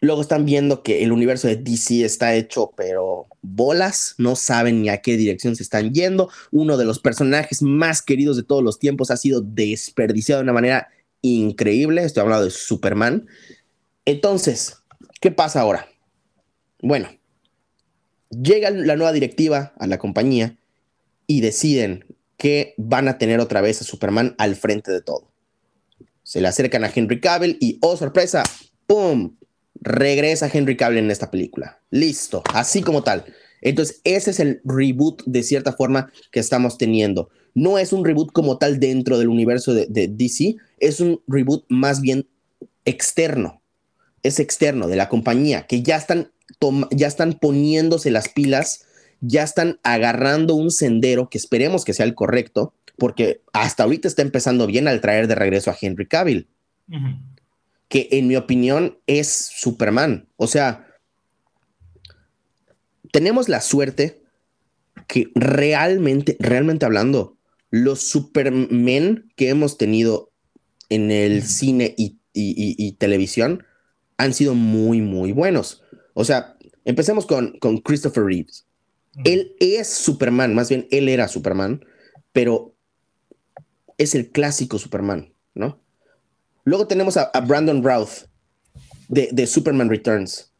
Luego 0.00 0.20
están 0.20 0.44
viendo 0.44 0.82
que 0.82 1.02
el 1.02 1.10
universo 1.10 1.48
de 1.48 1.56
DC 1.56 2.04
está 2.04 2.34
hecho, 2.34 2.72
pero 2.76 3.26
bolas, 3.40 4.14
no 4.18 4.36
saben 4.36 4.82
ni 4.82 4.90
a 4.90 5.00
qué 5.00 5.16
dirección 5.16 5.56
se 5.56 5.62
están 5.62 5.94
yendo. 5.94 6.28
Uno 6.50 6.76
de 6.76 6.84
los 6.84 6.98
personajes 6.98 7.62
más 7.62 8.02
queridos 8.02 8.36
de 8.36 8.42
todos 8.42 8.62
los 8.62 8.78
tiempos 8.78 9.10
ha 9.10 9.16
sido 9.16 9.40
desperdiciado 9.40 10.40
de 10.40 10.44
una 10.44 10.52
manera 10.52 10.88
increíble. 11.22 12.04
Estoy 12.04 12.22
hablando 12.22 12.44
de 12.44 12.50
Superman. 12.50 13.26
Entonces, 14.04 14.82
¿qué 15.20 15.30
pasa 15.30 15.62
ahora? 15.62 15.88
Bueno, 16.82 17.08
llega 18.30 18.70
la 18.70 18.96
nueva 18.96 19.12
directiva 19.12 19.72
a 19.78 19.86
la 19.86 19.98
compañía 19.98 20.56
y 21.26 21.40
deciden 21.40 22.04
que 22.36 22.74
van 22.76 23.08
a 23.08 23.18
tener 23.18 23.40
otra 23.40 23.60
vez 23.60 23.80
a 23.80 23.84
Superman 23.84 24.34
al 24.38 24.56
frente 24.56 24.92
de 24.92 25.00
todo. 25.00 25.30
Se 26.22 26.40
le 26.40 26.48
acercan 26.48 26.84
a 26.84 26.92
Henry 26.94 27.20
Cavill 27.20 27.56
y, 27.60 27.78
oh 27.80 27.96
sorpresa, 27.96 28.42
¡pum! 28.86 29.36
regresa 29.80 30.50
Henry 30.52 30.76
Cavill 30.76 30.98
en 30.98 31.10
esta 31.10 31.30
película. 31.30 31.80
Listo, 31.90 32.42
así 32.52 32.82
como 32.82 33.02
tal. 33.02 33.24
Entonces, 33.60 34.00
ese 34.04 34.30
es 34.30 34.40
el 34.40 34.60
reboot 34.64 35.22
de 35.24 35.42
cierta 35.42 35.72
forma 35.72 36.10
que 36.30 36.40
estamos 36.40 36.78
teniendo. 36.78 37.30
No 37.54 37.78
es 37.78 37.92
un 37.92 38.04
reboot 38.04 38.32
como 38.32 38.58
tal 38.58 38.78
dentro 38.80 39.18
del 39.18 39.28
universo 39.28 39.74
de, 39.74 39.86
DC, 39.88 40.56
es 40.78 41.00
un 41.00 41.22
reboot 41.26 41.64
más 41.68 42.00
bien 42.00 42.28
externo. 42.84 43.62
Es 44.22 44.40
externo 44.40 44.88
de 44.88 44.96
la 44.96 45.08
compañía, 45.08 45.66
que 45.66 45.82
ya 45.82 45.96
están, 45.96 46.32
ya 46.90 47.06
están 47.06 47.34
poniéndose 47.34 48.10
las 48.10 48.28
pilas, 48.28 48.86
ya 49.20 49.42
están 49.42 49.80
agarrando 49.82 50.54
un 50.54 50.70
sendero 50.70 51.28
que 51.28 51.38
esperemos 51.38 51.84
que 51.84 51.94
sea 51.94 52.06
el 52.06 52.14
correcto, 52.14 52.74
porque 52.96 53.42
hasta 53.52 53.84
ahorita 53.84 54.08
está 54.08 54.22
empezando 54.22 54.66
bien 54.66 54.88
al 54.88 55.00
traer 55.00 55.28
de 55.28 55.34
regreso 55.34 55.70
a 55.70 55.76
Henry 55.80 56.06
Cavill 56.06 56.48
que 57.88 58.08
en 58.12 58.26
mi 58.26 58.36
opinión 58.36 58.98
es 59.06 59.28
Superman. 59.28 60.28
O 60.36 60.46
sea, 60.46 60.86
tenemos 63.12 63.48
la 63.48 63.60
suerte 63.60 64.22
que 65.06 65.30
realmente, 65.34 66.36
realmente 66.40 66.84
hablando, 66.84 67.36
los 67.70 68.00
Supermen 68.08 69.32
que 69.36 69.50
hemos 69.50 69.78
tenido 69.78 70.32
en 70.88 71.10
el 71.10 71.42
cine 71.42 71.94
y, 71.96 72.16
televisión 72.98 73.64
han 74.18 74.34
sido 74.34 74.54
muy, 74.54 75.00
muy 75.00 75.32
buenos. 75.32 75.82
O 76.18 76.24
sea, 76.24 76.56
empecemos 76.86 77.26
con, 77.26 77.58
con 77.58 77.76
Christopher 77.76 78.24
Reeves. 78.24 78.64
Él 79.24 79.54
es 79.60 79.86
Superman, 79.86 80.54
más 80.54 80.70
bien 80.70 80.88
él 80.90 81.10
era 81.10 81.28
Superman, 81.28 81.84
pero 82.32 82.74
es 83.98 84.14
el 84.14 84.30
clásico 84.30 84.78
Superman, 84.78 85.34
¿no? 85.54 85.78
Luego 86.64 86.86
tenemos 86.86 87.18
a, 87.18 87.30
Brandon 87.46 87.84
Routh 87.84 88.28
de, 89.08 89.46
Superman 89.46 89.90
Returns, 89.90 90.52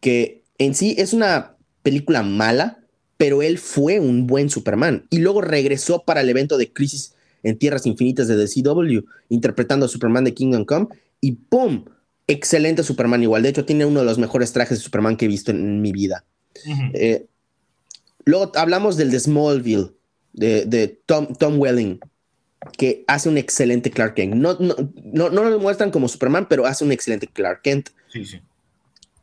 que 0.00 0.42
en 0.58 0.74
sí 0.74 0.96
es 0.98 1.12
una 1.12 1.56
película 1.84 2.24
mala, 2.24 2.84
pero 3.16 3.40
él 3.40 3.58
fue 3.58 4.00
un 4.00 4.26
buen 4.26 4.50
Superman. 4.50 5.06
Y 5.10 5.18
luego 5.18 5.42
regresó 5.42 6.04
para 6.04 6.22
el 6.22 6.28
evento 6.28 6.58
de 6.58 6.72
Crisis 6.72 7.14
en 7.44 7.56
Tierras 7.56 7.86
Infinitas 7.86 8.26
de 8.26 8.48
CW, 8.48 9.06
interpretando 9.28 9.86
a 9.86 9.88
Superman 9.88 10.24
de 10.24 10.34
Kingdom 10.34 10.64
Come, 10.64 10.88
y 11.20 11.32
¡pum! 11.32 11.84
Excelente 12.26 12.82
Superman 12.82 13.22
igual. 13.22 13.42
De 13.42 13.50
hecho, 13.50 13.64
tiene 13.64 13.84
uno 13.84 14.00
de 14.00 14.06
los 14.06 14.18
mejores 14.18 14.52
trajes 14.52 14.78
de 14.78 14.84
Superman 14.84 15.16
que 15.16 15.26
he 15.26 15.28
visto 15.28 15.50
en, 15.50 15.82
mi 15.82 15.92
vida. 15.92 16.24
Eh, 16.94 17.26
luego 18.24 18.52
hablamos 18.54 18.96
del 18.96 19.10
de 19.10 19.20
Smallville, 19.20 19.92
de, 20.32 21.00
Tom, 21.06 21.34
Tom 21.34 21.60
Welling, 21.60 22.00
que 22.78 23.04
hace 23.06 23.28
un 23.28 23.36
excelente 23.36 23.90
Clark 23.90 24.14
Kent. 24.14 24.34
No, 24.34 24.56
no, 24.58 24.74
no, 25.04 25.28
no, 25.28 25.44
lo 25.44 25.58
muestran 25.58 25.90
como 25.90 26.08
Superman, 26.08 26.46
pero 26.48 26.66
hace 26.66 26.84
un 26.84 26.92
excelente 26.92 27.26
Clark 27.26 27.62
Kent. 27.62 27.90
Sí, 28.08 28.24
sí. 28.24 28.40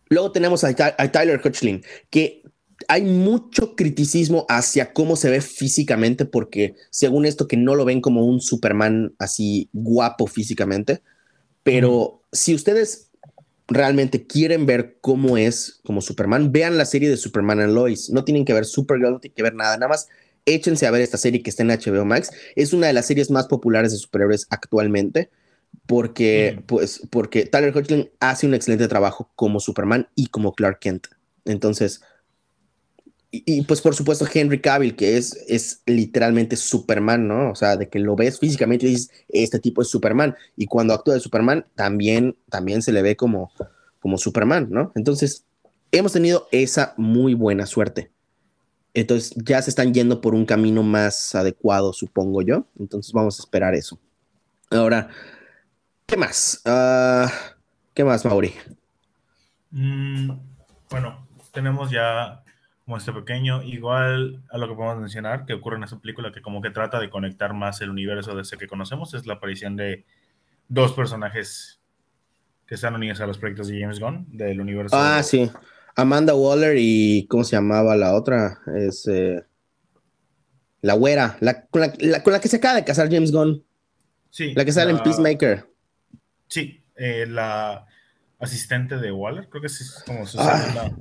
Luego 0.10 0.32
tenemos 0.32 0.64
a, 0.64 0.74
Tyler 0.74 1.42
Hoechlin, 1.44 1.84
que 2.10 2.44
hay 2.88 3.04
mucho 3.04 3.76
criticismo 3.76 4.46
hacia 4.50 4.92
cómo 4.92 5.16
se 5.16 5.30
ve 5.30 5.42
físicamente, 5.42 6.26
porque 6.26 6.76
según 6.90 7.26
esto 7.26 7.48
que 7.48 7.58
no 7.58 7.76
lo 7.76 7.86
ven 7.86 8.02
como 8.02 8.26
un 8.26 8.42
Superman 8.42 9.14
así 9.20 9.70
guapo 9.72 10.28
físicamente, 10.28 11.02
pero 11.64 12.21
si 12.32 12.54
ustedes 12.56 13.10
realmente 13.68 14.28
quieren 14.28 14.66
ver 14.66 14.98
cómo 15.02 15.38
es 15.38 15.80
como 15.86 16.02
Superman, 16.02 16.52
vean 16.52 16.78
la 16.78 16.86
serie 16.86 17.10
de 17.10 17.18
Superman 17.18 17.60
and 17.60 17.74
Lois. 17.74 18.10
No 18.10 18.24
tienen 18.24 18.46
que 18.46 18.54
ver 18.54 18.66
Supergirl, 18.66 19.14
no 19.14 19.20
tienen 19.20 19.36
que 19.36 19.44
ver 19.44 19.56
nada, 19.56 19.78
nada 19.78 19.90
más 19.90 20.08
échense 20.46 20.88
a 20.88 20.92
ver 20.92 21.02
esta 21.02 21.18
serie 21.18 21.42
que 21.42 21.50
está 21.50 21.64
en 21.64 21.70
HBO 21.70 22.06
Max. 22.06 22.32
Es 22.56 22.74
una 22.74 22.88
de 22.88 22.94
las 22.94 23.06
series 23.06 23.30
más 23.30 23.48
populares 23.48 23.92
de 23.92 23.98
superhéroes 23.98 24.48
actualmente 24.50 25.30
porque, 25.86 26.62
pues, 26.68 27.02
porque 27.10 27.46
Tyler 27.46 27.76
Hoechlin 27.76 28.10
hace 28.20 28.48
un 28.48 28.54
excelente 28.54 28.88
trabajo 28.88 29.32
como 29.36 29.60
Superman 29.60 30.10
y 30.16 30.28
como 30.28 30.54
Clark 30.54 30.80
Kent. 30.80 31.08
Entonces, 31.46 32.02
y, 33.34 33.62
pues 33.62 33.80
por 33.80 33.96
supuesto 33.96 34.28
Henry 34.32 34.60
Cavill, 34.60 34.98
que 34.98 35.16
es, 35.16 35.38
es 35.48 35.84
literalmente 35.86 36.58
Superman, 36.58 37.30
¿no? 37.30 37.52
O 37.52 37.56
sea, 37.56 37.78
de 37.78 37.88
que 37.88 37.98
lo 37.98 38.18
ves 38.18 38.40
físicamente 38.40 38.86
y 38.86 38.90
dices, 38.90 39.10
este 39.30 39.58
tipo 39.60 39.82
es 39.82 39.88
Superman. 39.88 40.36
Y 40.58 40.66
cuando 40.66 40.94
actúa 40.94 41.14
de 41.14 41.22
Superman, 41.22 41.66
también, 41.76 42.36
también 42.50 42.82
se 42.82 42.92
le 42.92 43.02
ve 43.02 43.16
como, 43.16 43.50
como 44.02 44.18
Superman, 44.18 44.68
¿no? 44.70 44.92
Entonces, 44.96 45.46
hemos 45.94 46.12
tenido 46.12 46.50
esa 46.52 46.94
muy 46.98 47.34
buena 47.34 47.66
suerte. 47.66 48.12
Entonces 48.94 49.34
ya 49.46 49.62
se 49.62 49.70
están 49.70 49.94
yendo 49.94 50.20
por 50.20 50.36
un 50.36 50.46
camino 50.46 50.84
más 50.84 51.34
adecuado, 51.34 51.94
supongo 51.94 52.42
yo. 52.42 52.66
Entonces 52.78 53.14
vamos 53.14 53.40
a 53.40 53.44
esperar 53.44 53.76
eso. 53.76 53.98
Ahora, 54.70 55.10
¿qué 56.06 56.18
más? 56.18 56.62
Ah, 56.66 57.32
¿Qué 57.94 58.04
más, 58.04 58.26
Mauri? 58.26 58.54
Mm, 59.72 60.32
bueno, 60.90 61.28
tenemos 61.54 61.92
ya 61.92 62.41
como 62.92 62.98
este 62.98 63.14
pequeño, 63.14 63.64
igual 63.64 64.44
a 64.50 64.58
lo 64.58 64.68
que 64.68 64.76
podemos 64.76 65.00
mencionar, 65.00 65.46
que 65.46 65.54
ocurre 65.54 65.78
en 65.78 65.84
esta 65.84 65.98
película, 65.98 66.34
que 66.34 66.42
como 66.42 66.62
que 66.62 66.72
trata 66.72 67.00
de 67.00 67.10
conectar 67.10 67.54
más 67.54 67.80
el 67.80 67.90
universo 67.90 68.36
de 68.36 68.42
ese 68.42 68.58
que 68.58 68.68
conocemos, 68.68 69.14
es 69.14 69.26
la 69.26 69.36
aparición 69.36 69.78
de 69.78 70.04
dos 70.68 70.92
personajes 70.92 71.80
que 72.66 72.76
están 72.76 72.94
unidos 72.94 73.22
a 73.22 73.28
los 73.28 73.38
proyectos 73.38 73.70
de 73.70 73.80
James 73.80 73.98
Gunn, 73.98 74.26
del 74.28 74.60
universo. 74.60 74.94
Ah, 75.00 75.24
sí. 75.24 75.50
Amanda 75.96 76.36
Waller 76.36 76.76
y 76.78 77.28
¿cómo 77.30 77.46
se 77.46 77.56
llamaba 77.56 77.96
la 77.96 78.14
otra? 78.14 78.60
Es 78.76 79.08
eh, 79.08 79.42
la 80.82 80.96
güera, 80.96 81.38
la 81.40 81.64
con, 81.68 81.80
la, 81.80 82.42
que 82.42 82.50
se 82.50 82.58
acaba 82.58 82.76
de 82.76 82.84
casar 82.84 83.10
James 83.10 83.32
Gunn. 83.32 83.64
Sí. 84.32 84.54
La 84.54 84.66
que 84.66 84.74
sale 84.74 84.92
en 84.92 85.00
Peacemaker. 85.00 85.66
Sí, 86.50 86.84
eh, 86.98 87.26
la 87.26 87.88
asistente 88.38 88.98
de 88.98 89.14
Waller, 89.14 89.48
creo 89.48 89.62
que 89.62 89.68
es 89.68 90.04
como 90.06 90.28
su 90.28 90.38
ah. 90.42 90.92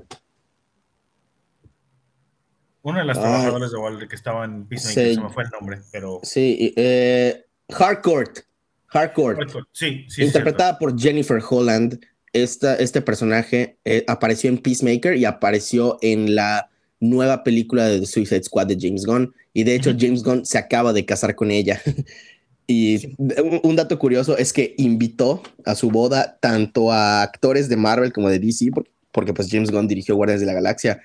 Una 2.83 3.01
de 3.01 3.05
las 3.07 3.21
trabajadoras 3.21 3.73
de 3.73 3.79
Waller 3.79 4.09
que 4.09 4.17
estaba 4.17 4.45
en 4.45 4.67
Peacemaker, 4.67 5.15
se, 5.15 5.21
me 5.21 5.29
fue 5.29 5.45
el 5.45 5.51
nombre, 5.51 5.81
pero. 5.93 6.21
Sí, 6.23 6.73
eh, 6.77 7.45
Hardcourt. 7.69 8.41
Hardcourt. 8.87 9.51
Sí, 9.73 10.07
sí. 10.09 10.25
Interpretada 10.25 10.79
por 10.79 10.99
Jennifer 10.99 11.41
Holland 11.49 12.01
este 12.33 13.03
personaje 13.03 13.77
eh, 13.85 14.05
apareció 14.07 14.51
en 14.51 14.59
Peacemaker 14.59 15.17
y 15.17 15.25
apareció 15.25 15.99
en 16.01 16.35
la 16.35 16.71
nueva 17.01 17.43
película 17.43 17.87
de 17.87 18.01
The 18.01 18.07
Suicide 18.07 18.45
Squad 18.45 18.67
de 18.67 18.79
James 18.81 19.05
Gunn. 19.05 19.35
Y 19.53 19.65
de 19.65 19.75
hecho, 19.75 19.93
James 19.99 20.23
Gunn 20.23 20.47
se 20.47 20.59
acaba 20.59 20.93
de 20.93 21.05
casar 21.05 21.35
con 21.35 21.51
ella. 21.51 21.81
y 22.67 23.15
un, 23.63 23.75
dato 23.75 23.99
curioso 23.99 24.37
es 24.37 24.53
que 24.53 24.75
invitó 24.79 25.43
a 25.65 25.75
su 25.75 25.91
boda 25.91 26.39
tanto 26.41 26.93
a 26.93 27.23
actores 27.23 27.69
de 27.69 27.77
Marvel 27.77 28.13
como 28.13 28.29
de 28.29 28.39
DC, 28.39 28.71
porque, 29.11 29.35
pues 29.35 29.49
James 29.51 29.71
Gunn 29.71 29.89
dirigió 29.89 30.15
Guardians 30.15 30.41
de 30.41 30.47
la 30.47 30.53
Galaxia. 30.53 31.03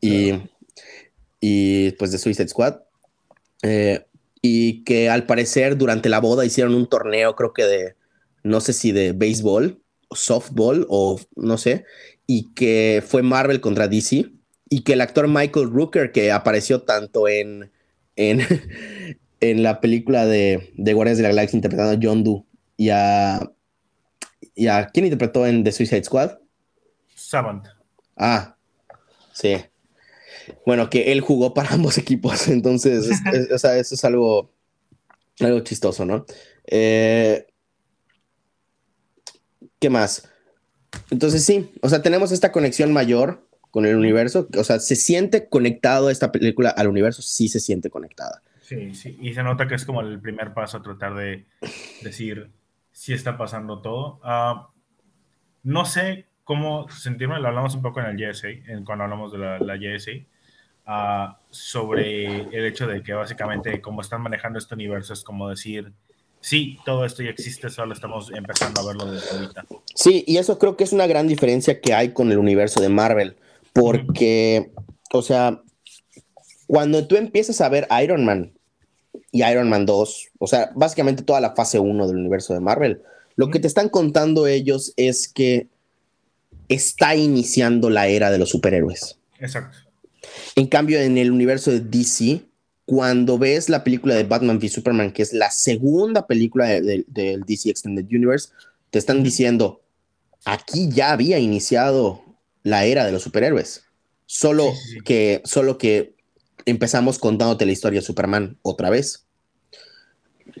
y, 0.00 0.34
y 1.40 1.92
pues 1.92 2.12
de 2.12 2.18
Suicide 2.18 2.48
Squad. 2.48 2.80
Eh, 3.62 4.04
y 4.42 4.84
que 4.84 5.10
al 5.10 5.26
parecer 5.26 5.76
durante 5.76 6.08
la 6.08 6.20
boda 6.20 6.44
hicieron 6.44 6.74
un 6.74 6.88
torneo, 6.88 7.36
creo 7.36 7.52
que 7.52 7.64
de, 7.64 7.94
no 8.42 8.60
sé 8.60 8.72
si 8.72 8.92
de 8.92 9.12
béisbol, 9.12 9.82
softball 10.12 10.86
o 10.88 11.20
no 11.36 11.58
sé, 11.58 11.84
y 12.26 12.52
que 12.54 13.02
fue 13.06 13.22
Marvel 13.22 13.60
contra 13.60 13.88
DC, 13.88 14.30
y 14.68 14.82
que 14.82 14.94
el 14.94 15.00
actor 15.00 15.28
Michael 15.28 15.70
Rooker, 15.70 16.12
que 16.12 16.32
apareció 16.32 16.82
tanto 16.82 17.28
en, 17.28 17.70
en, 18.16 18.40
en 19.40 19.62
la 19.62 19.80
película 19.80 20.26
de, 20.26 20.72
de 20.76 20.92
Guardias 20.94 21.18
de 21.18 21.24
la 21.24 21.30
Galaxia 21.30 21.56
interpretando 21.56 21.92
a 21.92 22.00
John 22.00 22.24
Doe, 22.24 22.44
y 22.76 22.88
a, 22.88 23.40
y 24.54 24.68
a 24.68 24.86
¿quién 24.86 25.04
interpretó 25.04 25.46
en 25.46 25.64
The 25.64 25.72
Suicide 25.72 26.04
Squad? 26.04 26.38
Savant. 27.14 27.66
Ah, 28.16 28.56
sí. 29.32 29.56
Bueno, 30.66 30.90
que 30.90 31.12
él 31.12 31.20
jugó 31.20 31.54
para 31.54 31.70
ambos 31.74 31.98
equipos, 31.98 32.48
entonces, 32.48 33.10
o 33.52 33.58
sea, 33.58 33.76
eso 33.76 33.94
es 33.94 34.04
algo, 34.04 34.52
algo 35.40 35.60
chistoso, 35.60 36.04
¿no? 36.04 36.26
Eh, 36.66 37.46
¿Qué 39.78 39.90
más? 39.90 40.28
Entonces 41.10 41.44
sí, 41.44 41.72
o 41.82 41.88
sea, 41.88 42.02
tenemos 42.02 42.32
esta 42.32 42.52
conexión 42.52 42.92
mayor 42.92 43.46
con 43.70 43.86
el 43.86 43.96
universo, 43.96 44.48
o 44.56 44.64
sea, 44.64 44.80
se 44.80 44.96
siente 44.96 45.48
conectado 45.48 46.10
esta 46.10 46.32
película 46.32 46.70
al 46.70 46.88
universo, 46.88 47.22
sí 47.22 47.48
se 47.48 47.60
siente 47.60 47.90
conectada. 47.90 48.42
Sí, 48.60 48.94
sí, 48.94 49.16
y 49.20 49.34
se 49.34 49.42
nota 49.42 49.66
que 49.66 49.74
es 49.74 49.84
como 49.84 50.00
el 50.00 50.20
primer 50.20 50.54
paso 50.54 50.76
a 50.76 50.82
tratar 50.82 51.14
de 51.14 51.46
decir 52.02 52.50
si 52.92 53.12
está 53.12 53.36
pasando 53.36 53.80
todo. 53.80 54.20
Uh, 54.24 54.66
no 55.62 55.84
sé 55.84 56.26
cómo 56.44 56.88
sentirme, 56.88 57.38
lo 57.40 57.48
hablamos 57.48 57.74
un 57.74 57.82
poco 57.82 58.00
en 58.00 58.06
el 58.06 58.16
JSA, 58.16 58.48
en, 58.48 58.84
cuando 58.84 59.04
hablamos 59.04 59.32
de 59.32 59.38
la, 59.38 59.58
la 59.58 59.76
JSA, 59.76 60.12
uh, 60.86 61.34
sobre 61.50 62.42
el 62.56 62.66
hecho 62.66 62.86
de 62.86 63.02
que 63.02 63.12
básicamente 63.12 63.80
como 63.80 64.00
están 64.00 64.22
manejando 64.22 64.58
este 64.58 64.74
universo 64.74 65.12
es 65.12 65.22
como 65.22 65.48
decir, 65.48 65.92
sí, 66.40 66.78
todo 66.84 67.04
esto 67.04 67.22
ya 67.22 67.30
existe, 67.30 67.70
solo 67.70 67.94
estamos 67.94 68.30
empezando 68.32 68.80
a 68.80 68.86
verlo 68.86 69.10
desde 69.10 69.30
ahorita. 69.30 69.66
Sí, 69.94 70.24
y 70.26 70.38
eso 70.38 70.58
creo 70.58 70.76
que 70.76 70.84
es 70.84 70.92
una 70.92 71.06
gran 71.06 71.28
diferencia 71.28 71.80
que 71.80 71.94
hay 71.94 72.12
con 72.12 72.30
el 72.32 72.38
universo 72.38 72.80
de 72.80 72.88
Marvel, 72.88 73.36
porque, 73.72 74.70
o 75.12 75.22
sea, 75.22 75.62
cuando 76.66 77.06
tú 77.06 77.16
empiezas 77.16 77.60
a 77.60 77.68
ver 77.68 77.86
Iron 78.02 78.24
Man 78.24 78.52
y 79.32 79.44
Iron 79.44 79.68
Man 79.68 79.86
2, 79.86 80.28
o 80.38 80.46
sea, 80.46 80.70
básicamente 80.74 81.22
toda 81.22 81.40
la 81.40 81.54
fase 81.54 81.78
1 81.78 82.06
del 82.06 82.16
universo 82.16 82.54
de 82.54 82.60
Marvel, 82.60 83.02
lo 83.36 83.50
que 83.50 83.58
te 83.58 83.66
están 83.66 83.88
contando 83.88 84.46
ellos 84.46 84.92
es 84.96 85.28
que 85.28 85.68
está 86.68 87.16
iniciando 87.16 87.90
la 87.90 88.06
era 88.06 88.30
de 88.30 88.38
los 88.38 88.50
superhéroes. 88.50 89.18
Exacto. 89.40 89.78
En 90.56 90.66
cambio, 90.66 91.00
en 91.00 91.18
el 91.18 91.30
universo 91.30 91.70
de 91.70 91.80
DC, 91.80 92.42
cuando 92.84 93.38
ves 93.38 93.68
la 93.68 93.84
película 93.84 94.14
de 94.14 94.24
Batman 94.24 94.58
v 94.58 94.68
Superman, 94.68 95.12
que 95.12 95.22
es 95.22 95.32
la 95.32 95.50
segunda 95.50 96.26
película 96.26 96.66
del 96.68 97.04
DC 97.46 97.70
Extended 97.70 98.06
Universe, 98.06 98.48
te 98.90 98.98
están 98.98 99.22
diciendo, 99.22 99.80
aquí 100.44 100.88
ya 100.90 101.12
había 101.12 101.38
iniciado 101.38 102.22
la 102.62 102.84
era 102.84 103.06
de 103.06 103.12
los 103.12 103.22
superhéroes. 103.22 103.84
Solo 104.26 104.72
que, 105.04 105.40
solo 105.44 105.78
que 105.78 106.14
empezamos 106.66 107.18
contándote 107.18 107.66
la 107.66 107.72
historia 107.72 108.00
de 108.00 108.06
Superman 108.06 108.58
otra 108.62 108.90
vez. 108.90 109.26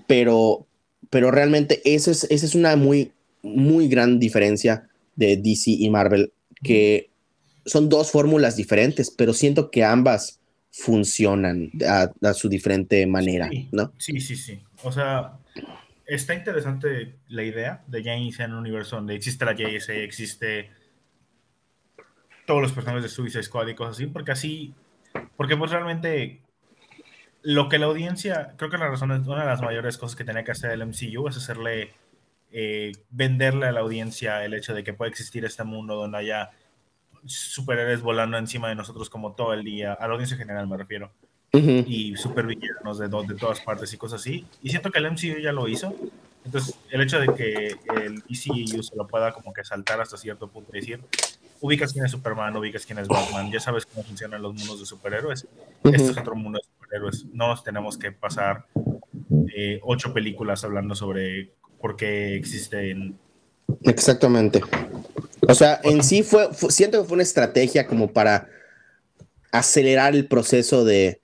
Pero, 0.06 0.66
pero 1.08 1.30
realmente 1.30 1.80
esa 1.84 2.10
es, 2.10 2.24
esa 2.30 2.46
es 2.46 2.54
una 2.54 2.76
muy, 2.76 3.12
muy 3.42 3.88
gran 3.88 4.18
diferencia 4.18 4.88
de 5.16 5.36
DC 5.36 5.70
y 5.72 5.90
Marvel, 5.90 6.32
que 6.62 7.09
son 7.64 7.88
dos 7.88 8.10
fórmulas 8.10 8.56
diferentes, 8.56 9.10
pero 9.10 9.32
siento 9.32 9.70
que 9.70 9.84
ambas 9.84 10.40
funcionan 10.72 11.70
a, 11.86 12.34
su 12.34 12.48
diferente 12.48 13.06
manera, 13.06 13.48
sí, 13.48 13.68
¿no? 13.72 13.92
Sí, 13.98 14.20
sí, 14.20 14.36
sí. 14.36 14.62
O 14.82 14.92
sea, 14.92 15.38
está 16.06 16.34
interesante 16.34 17.16
la 17.28 17.42
idea 17.42 17.82
de 17.86 18.02
ya 18.02 18.14
iniciar 18.14 18.50
un 18.50 18.56
universo 18.56 18.96
donde 18.96 19.14
existe 19.14 19.44
la 19.44 19.54
JSA, 19.54 19.94
existe 19.94 20.70
todos 22.46 22.62
los 22.62 22.72
personajes 22.72 23.02
de 23.02 23.08
Suicide 23.08 23.42
Squad 23.42 23.68
y 23.68 23.74
cosas 23.74 23.96
así, 23.96 24.06
porque 24.06 24.32
así, 24.32 24.74
porque 25.36 25.56
pues 25.56 25.70
realmente 25.70 26.40
lo 27.42 27.68
que 27.68 27.78
la 27.78 27.86
audiencia, 27.86 28.54
creo 28.56 28.70
que 28.70 28.78
la 28.78 28.88
razón 28.88 29.12
es 29.12 29.26
una 29.26 29.40
de 29.40 29.46
las 29.46 29.62
mayores 29.62 29.98
cosas 29.98 30.16
que 30.16 30.24
tenía 30.24 30.44
que 30.44 30.52
hacer 30.52 30.70
el 30.70 30.86
MCU 30.86 31.28
es 31.28 31.36
hacerle, 31.36 31.92
eh, 32.52 32.92
venderle 33.10 33.66
a 33.66 33.72
la 33.72 33.80
audiencia 33.80 34.44
el 34.44 34.54
hecho 34.54 34.74
de 34.74 34.84
que 34.84 34.92
puede 34.92 35.10
existir 35.10 35.44
este 35.44 35.64
mundo 35.64 35.94
donde 35.96 36.18
haya 36.18 36.50
superhéroes 37.26 38.02
volando 38.02 38.38
encima 38.38 38.68
de 38.68 38.74
nosotros 38.74 39.10
como 39.10 39.32
todo 39.32 39.52
el 39.54 39.64
día, 39.64 39.92
a 39.94 40.06
la 40.06 40.14
audiencia 40.14 40.36
general 40.36 40.66
me 40.66 40.76
refiero, 40.76 41.12
uh 41.52 41.58
-huh. 41.58 41.84
y 41.86 42.16
supervillanos 42.16 42.98
de, 42.98 43.08
de 43.08 43.34
todas 43.34 43.60
partes 43.60 43.92
y 43.92 43.96
cosas 43.96 44.20
así. 44.20 44.46
Y 44.62 44.70
siento 44.70 44.90
que 44.90 44.98
el 44.98 45.10
MCU 45.10 45.38
ya 45.42 45.52
lo 45.52 45.68
hizo. 45.68 45.94
Entonces, 46.44 46.74
el 46.90 47.02
hecho 47.02 47.20
de 47.20 47.28
que 47.34 47.66
el 47.94 48.22
ECU 48.28 48.82
se 48.82 48.96
lo 48.96 49.06
pueda 49.06 49.32
como 49.32 49.52
que 49.52 49.62
saltar 49.62 50.00
hasta 50.00 50.16
cierto 50.16 50.48
punto 50.48 50.70
y 50.74 50.80
decir, 50.80 51.00
ubicas 51.60 51.92
quién 51.92 52.04
es 52.06 52.10
Superman, 52.12 52.56
ubicas 52.56 52.86
quién 52.86 52.98
es 52.98 53.08
Batman, 53.08 53.50
ya 53.52 53.60
sabes 53.60 53.84
cómo 53.84 54.02
funcionan 54.04 54.40
los 54.40 54.54
mundos 54.54 54.80
de 54.80 54.86
superhéroes. 54.86 55.44
Uh 55.82 55.90
-huh. 55.90 55.96
Este 55.96 56.10
es 56.12 56.16
otro 56.16 56.34
mundo 56.34 56.58
de 56.58 56.64
superhéroes. 56.64 57.26
No 57.32 57.48
nos 57.48 57.62
tenemos 57.62 57.98
que 57.98 58.12
pasar 58.12 58.64
eh, 59.54 59.80
ocho 59.82 60.14
películas 60.14 60.64
hablando 60.64 60.94
sobre 60.94 61.52
por 61.80 61.96
qué 61.96 62.36
existen. 62.36 63.18
Exactamente. 63.82 64.62
O 65.48 65.54
sea, 65.54 65.80
en 65.84 66.02
sí 66.02 66.22
fue, 66.22 66.52
fue, 66.52 66.70
siento 66.70 67.00
que 67.00 67.08
fue 67.08 67.14
una 67.14 67.22
estrategia 67.22 67.86
como 67.86 68.12
para 68.12 68.48
acelerar 69.52 70.14
el 70.14 70.26
proceso 70.26 70.84
de, 70.84 71.20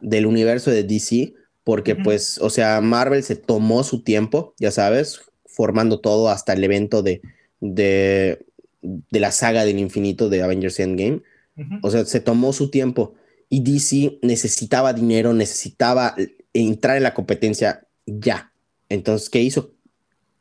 del 0.00 0.26
universo 0.26 0.70
de 0.70 0.84
DC, 0.84 1.34
porque 1.64 1.92
uh 1.92 1.96
-huh. 1.96 2.04
pues, 2.04 2.38
o 2.38 2.50
sea, 2.50 2.80
Marvel 2.80 3.22
se 3.22 3.36
tomó 3.36 3.84
su 3.84 4.02
tiempo, 4.02 4.54
ya 4.58 4.70
sabes, 4.70 5.20
formando 5.46 6.00
todo 6.00 6.28
hasta 6.28 6.52
el 6.52 6.64
evento 6.64 7.02
de, 7.02 7.20
de, 7.60 8.44
de 8.82 9.20
la 9.20 9.30
saga 9.30 9.64
del 9.64 9.78
infinito 9.78 10.28
de 10.28 10.42
Avengers 10.42 10.80
Endgame. 10.80 11.22
Uh 11.56 11.62
-huh. 11.62 11.80
O 11.82 11.90
sea, 11.90 12.04
se 12.04 12.20
tomó 12.20 12.52
su 12.52 12.70
tiempo 12.70 13.14
y 13.48 13.62
DC 13.62 14.18
necesitaba 14.22 14.92
dinero, 14.92 15.32
necesitaba 15.34 16.14
entrar 16.52 16.96
en 16.96 17.02
la 17.02 17.14
competencia 17.14 17.86
ya. 18.06 18.52
Entonces, 18.88 19.28
¿qué 19.28 19.42
hizo? 19.42 19.74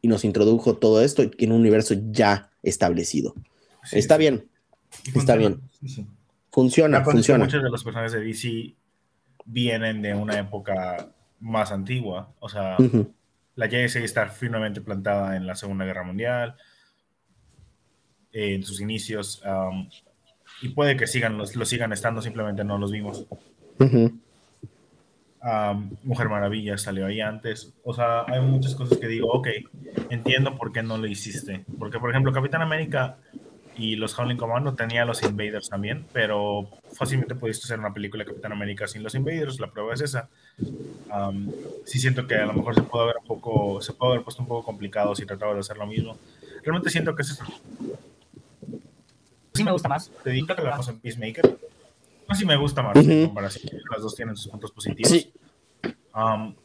Y 0.01 0.07
nos 0.07 0.23
introdujo 0.23 0.77
todo 0.77 1.01
esto 1.01 1.23
en 1.23 1.51
un 1.51 1.59
universo 1.59 1.95
ya 2.11 2.51
establecido. 2.63 3.35
Sí, 3.83 3.99
está 3.99 4.15
sí. 4.15 4.19
bien, 4.19 4.49
está 5.15 5.35
bien. 5.35 5.61
Sí, 5.85 6.05
funciona, 6.51 7.03
funciona. 7.03 7.45
Muchos 7.45 7.63
de 7.63 7.69
los 7.69 7.83
personajes 7.83 8.13
de 8.13 8.21
DC 8.21 8.75
vienen 9.45 10.01
de 10.01 10.13
una 10.13 10.39
época 10.39 11.09
más 11.39 11.71
antigua. 11.71 12.33
O 12.39 12.49
sea, 12.49 12.75
uh 12.79 12.83
-huh. 12.83 13.11
la 13.55 13.67
JSA 13.67 13.99
está 13.99 14.27
firmemente 14.29 14.81
plantada 14.81 15.35
en 15.35 15.45
la 15.45 15.55
Segunda 15.55 15.85
Guerra 15.85 16.03
Mundial, 16.03 16.55
en 18.31 18.63
sus 18.63 18.79
inicios, 18.81 19.41
um, 19.45 19.89
y 20.61 20.69
puede 20.69 20.97
que 20.97 21.07
sigan, 21.07 21.37
los, 21.37 21.55
los, 21.55 21.69
sigan 21.69 21.93
estando, 21.93 22.21
simplemente 22.21 22.63
no 22.63 22.77
los 22.77 22.91
vimos. 22.91 23.25
Uh 23.79 23.85
-huh. 23.85 24.19
Um, 25.43 25.91
Mujer 26.03 26.29
Maravilla 26.29 26.77
salió 26.77 27.05
ahí 27.05 27.21
antes. 27.21 27.73
O 27.83 27.93
sea, 27.93 28.23
hay 28.27 28.41
muchas 28.41 28.75
cosas 28.75 28.97
que 28.97 29.07
digo, 29.07 29.31
ok, 29.31 29.47
entiendo 30.09 30.55
por 30.57 30.71
qué 30.71 30.83
no 30.83 30.97
lo 30.97 31.07
hiciste. 31.07 31.65
Porque, 31.77 31.99
por 31.99 32.09
ejemplo, 32.09 32.31
Capitán 32.31 32.61
América 32.61 33.17
y 33.79 33.95
los 33.95 34.17
Howling 34.17 34.35
Commando 34.35 34.73
tenía 34.75 35.05
los 35.05 35.23
Invaders 35.23 35.69
también, 35.69 36.05
pero 36.11 36.69
fácilmente 36.91 37.33
pudiste 37.35 37.65
hacer 37.65 37.79
una 37.79 37.93
película 37.93 38.23
de 38.23 38.29
Capitán 38.29 38.51
América 38.51 38.87
sin 38.87 39.01
los 39.01 39.15
Invaders, 39.15 39.59
la 39.59 39.71
prueba 39.71 39.93
es 39.93 40.01
esa. 40.01 40.27
Um, 40.59 41.49
sí 41.85 41.97
siento 41.97 42.27
que 42.27 42.35
a 42.35 42.45
lo 42.45 42.53
mejor 42.53 42.75
se 42.75 42.81
puede 42.81 43.05
haber 43.05 43.17
un 43.21 43.27
poco, 43.27 43.81
se 43.81 43.93
puede 43.93 44.13
haber 44.13 44.23
puesto 44.23 44.41
un 44.41 44.49
poco 44.49 44.65
complicado 44.65 45.15
si 45.15 45.25
trataba 45.25 45.53
de 45.53 45.61
hacer 45.61 45.77
lo 45.77 45.87
mismo. 45.87 46.17
Realmente 46.61 46.89
siento 46.89 47.15
que 47.15 47.21
es 47.21 47.31
eso. 47.31 47.45
Sí 49.53 49.63
me 49.63 49.71
gusta 49.71 49.87
más. 49.87 50.11
Te 50.23 50.31
digo 50.31 50.47
que 50.47 50.61
la 50.61 50.75
cosa 50.75 50.91
en 50.91 50.99
Peacemaker. 50.99 51.57
No 52.29 52.35
sí 52.35 52.45
me 52.45 52.55
gusta 52.55 52.81
más 52.81 52.95
uh 52.95 52.99
-huh. 52.99 53.11
en 53.11 53.25
comparación. 53.25 53.81
Las 53.91 54.01
dos 54.01 54.15
tienen 54.15 54.35
sus 54.35 54.51
puntos 54.51 54.71
positivos. 54.71 55.11
Sí. 55.11 55.33
Um, 56.15 56.55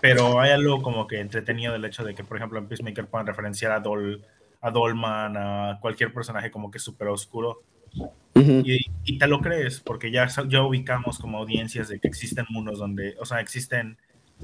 pero 0.00 0.40
hay 0.40 0.50
algo 0.50 0.82
como 0.82 1.06
que 1.06 1.20
entretenido 1.20 1.72
del 1.72 1.84
hecho 1.84 2.04
de 2.04 2.14
que, 2.14 2.24
por 2.24 2.36
ejemplo, 2.36 2.58
en 2.58 2.66
Peacemaker 2.66 3.06
puedan 3.06 3.26
referenciar 3.26 3.72
a 3.72 3.80
Dol 3.80 4.24
a 4.62 4.70
Dolman, 4.70 5.36
a 5.36 5.78
cualquier 5.80 6.12
personaje 6.14 6.50
como 6.50 6.70
que 6.70 6.78
súper 6.78 7.08
oscuro. 7.08 7.62
Uh 7.94 8.08
-huh. 8.34 8.62
y, 8.64 8.86
y, 9.04 9.18
te 9.18 9.26
lo 9.26 9.40
crees, 9.40 9.80
porque 9.80 10.10
ya, 10.10 10.26
ya 10.48 10.62
ubicamos 10.62 11.18
como 11.18 11.38
audiencias 11.38 11.88
de 11.88 11.98
que 11.98 12.08
existen 12.08 12.46
mundos 12.48 12.78
donde, 12.78 13.16
o 13.20 13.26
sea, 13.26 13.40
existen 13.40 13.98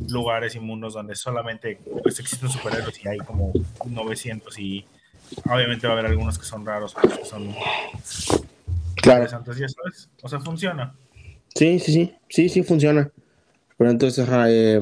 lugares 0.09 0.55
y 0.55 0.61
mundos 0.61 0.95
donde 0.95 1.15
solamente 1.15 1.79
pues, 2.03 2.21
existen 2.21 2.49
superhéroes 2.51 3.03
y 3.05 3.09
hay 3.09 3.19
como 3.19 3.53
900 3.87 4.59
y 4.59 4.85
obviamente 5.45 5.87
va 5.87 5.95
a 5.95 5.99
haber 5.99 6.11
algunos 6.11 6.39
que 6.39 6.45
son 6.45 6.65
raros, 6.65 6.97
otros 6.97 7.19
que 7.19 7.25
son 7.25 7.55
claro. 9.03 9.25
interesantes, 9.25 9.57
ya 9.57 9.69
sabes, 9.69 10.11
o 10.23 10.29
sea, 10.29 10.41
funciona. 10.41 10.95
Sí, 11.55 11.79
sí, 11.79 11.93
sí, 11.93 12.15
sí, 12.29 12.49
sí 12.49 12.63
funciona. 12.63 13.11
Pero 13.77 13.91
entonces, 13.91 14.29
eh, 14.49 14.81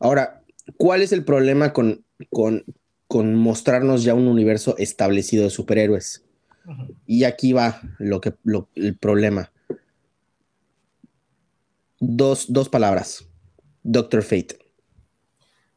ahora, 0.00 0.42
¿cuál 0.76 1.02
es 1.02 1.12
el 1.12 1.24
problema 1.24 1.72
con, 1.72 2.04
con, 2.30 2.64
con 3.08 3.34
mostrarnos 3.34 4.02
ya 4.02 4.14
un 4.14 4.26
universo 4.26 4.76
establecido 4.78 5.44
de 5.44 5.50
superhéroes. 5.50 6.24
Uh 6.64 6.70
-huh. 6.70 6.94
Y 7.06 7.24
aquí 7.24 7.52
va 7.52 7.80
lo 7.98 8.20
que, 8.20 8.34
lo, 8.42 8.68
el 8.74 8.96
problema. 8.96 9.52
dos, 12.00 12.52
dos 12.52 12.68
palabras. 12.68 13.28
Doctor 13.82 14.22
Fate. 14.22 14.58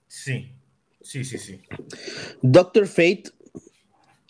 Sí, 0.07 0.51
sí, 1.01 1.23
sí, 1.23 1.37
sí. 1.37 1.61
Doctor 2.41 2.87
Fate 2.87 3.25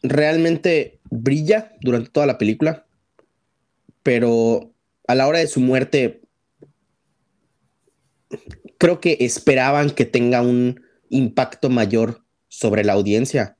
realmente 0.03 0.99
brilla 1.09 1.73
durante 1.81 2.09
toda 2.09 2.25
la 2.25 2.37
película, 2.37 2.85
pero 4.03 4.73
a 5.07 5.15
la 5.15 5.27
hora 5.27 5.39
de 5.39 5.47
su 5.47 5.59
muerte, 5.59 6.21
creo 8.77 8.99
que 9.01 9.17
esperaban 9.19 9.89
que 9.89 10.05
tenga 10.05 10.41
un 10.41 10.81
impacto 11.09 11.69
mayor 11.69 12.23
sobre 12.47 12.83
la 12.83 12.93
audiencia, 12.93 13.57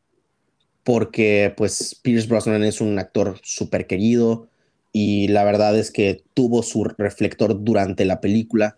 porque 0.84 1.54
pues 1.56 2.00
Pierce 2.02 2.28
Brosnan 2.28 2.64
es 2.64 2.82
un 2.82 2.98
actor 3.00 3.40
súper 3.44 3.88
querido 3.88 4.50
y 4.92 5.28
la 5.28 5.44
verdad 5.44 5.78
es 5.78 5.92
que 5.92 6.24
tuvo 6.34 6.64
su 6.64 6.84
reflector 6.84 7.64
durante 7.64 8.06
la 8.06 8.22
película, 8.22 8.78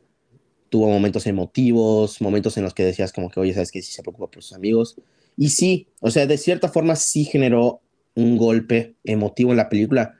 tuvo 0.70 0.90
momentos 0.90 1.28
emotivos, 1.28 2.22
momentos 2.22 2.58
en 2.58 2.64
los 2.64 2.74
que 2.74 2.84
decías 2.84 3.14
como 3.14 3.30
que, 3.30 3.40
oye, 3.40 3.54
sabes 3.54 3.72
que 3.72 3.82
sí 3.82 3.92
se 3.92 4.02
preocupa 4.02 4.32
por 4.32 4.44
sus 4.44 4.54
amigos. 4.54 4.96
Y 5.42 5.50
sí, 5.50 5.88
o 6.02 6.12
sea, 6.12 6.28
de 6.28 6.38
cierta 6.38 6.70
forma 6.70 6.96
sí 6.96 7.26
generó 7.26 7.82
un 8.14 8.38
golpe 8.38 8.94
emotivo 9.04 9.50
en 9.50 9.58
la 9.58 9.70
película 9.70 10.14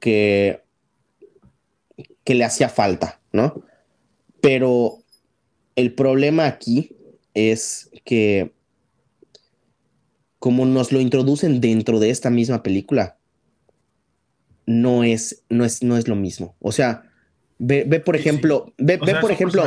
que, 0.00 0.62
que 2.24 2.34
le 2.34 2.44
hacía 2.44 2.70
falta, 2.70 3.20
¿no? 3.32 3.62
Pero 4.40 4.96
el 5.76 5.92
problema 5.92 6.46
aquí 6.46 6.96
es 7.34 7.90
que 8.06 8.54
como 10.38 10.64
nos 10.64 10.90
lo 10.90 11.00
introducen 11.02 11.60
dentro 11.60 12.00
de 12.00 12.08
esta 12.08 12.30
misma 12.30 12.62
película, 12.62 13.18
no 14.64 15.04
es, 15.04 15.44
no 15.50 15.66
es, 15.66 15.82
no 15.82 15.98
es 15.98 16.08
lo 16.08 16.16
mismo. 16.16 16.56
O 16.60 16.72
sea, 16.72 17.12
ve, 17.58 17.84
por 18.00 18.16
ejemplo, 18.16 18.72
ve, 18.78 18.96
por 18.96 19.30
ejemplo, 19.30 19.64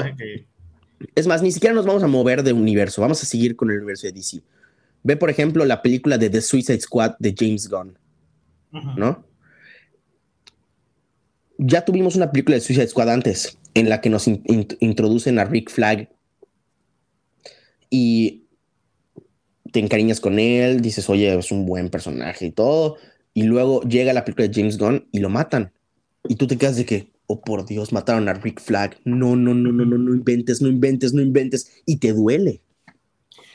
es 1.14 1.28
más, 1.28 1.43
ni 1.43 1.51
siquiera 1.51 1.76
nos 1.76 1.86
vamos 1.86 2.01
a 2.01 2.08
mover 2.08 2.41
de 2.41 2.53
universo, 2.53 3.03
vamos 3.03 3.22
a 3.22 3.28
seguir 3.28 3.56
con 3.56 3.70
el 3.70 3.78
universo 3.78 4.08
de 4.08 4.14
DC. 4.14 4.41
Ve, 5.06 5.16
por 5.18 5.30
ejemplo, 5.30 5.64
la 5.66 5.84
película 5.84 6.18
de 6.18 6.32
The 6.32 6.41
Suicide 6.41 6.82
Squad 6.82 7.16
de 7.20 7.36
James 7.38 7.70
Gunn, 7.70 7.95
¿no? 8.97 9.24
Ya 11.60 11.86
tuvimos 11.86 12.16
una 12.16 12.32
película 12.32 12.56
de 12.56 12.62
Suicide 12.62 12.88
Squad 12.88 13.12
antes, 13.12 13.60
en 13.76 13.88
la 13.88 14.01
que 14.01 14.10
nos 14.10 14.28
introducen 14.28 15.38
a 15.38 15.45
Rick 15.45 15.70
Flag 15.70 16.10
y 17.91 18.45
te 19.72 19.80
encariñas 19.80 20.20
con 20.20 20.39
él, 20.39 20.82
dices, 20.82 21.08
oye, 21.08 21.38
es 21.38 21.51
un 21.51 21.68
buen 21.68 21.89
personaje 21.89 22.47
y 22.47 22.51
todo, 22.51 22.97
y 23.36 23.43
luego 23.43 23.84
llega 23.84 24.12
la 24.12 24.26
película 24.26 24.47
de 24.47 24.56
James 24.56 24.80
Gunn 24.80 25.08
y 25.12 25.20
lo 25.20 25.30
matan. 25.30 25.72
Y 26.28 26.34
tú 26.34 26.47
te 26.47 26.58
quedas 26.58 26.78
de 26.78 26.86
que, 26.88 27.12
oh 27.28 27.41
por 27.41 27.68
Dios, 27.68 27.93
mataron 27.93 28.28
a 28.28 28.34
Rick 28.34 28.60
Flag. 28.60 28.97
No, 29.06 29.36
no, 29.36 29.53
no, 29.53 29.72
no, 29.72 29.86
no, 29.86 29.99
no 29.99 30.16
inventes, 30.16 30.64
no 30.64 30.68
inventes, 30.68 31.14
no 31.14 31.22
inventes. 31.22 31.84
Y 31.86 31.97
te 31.97 32.12
duele. 32.12 32.62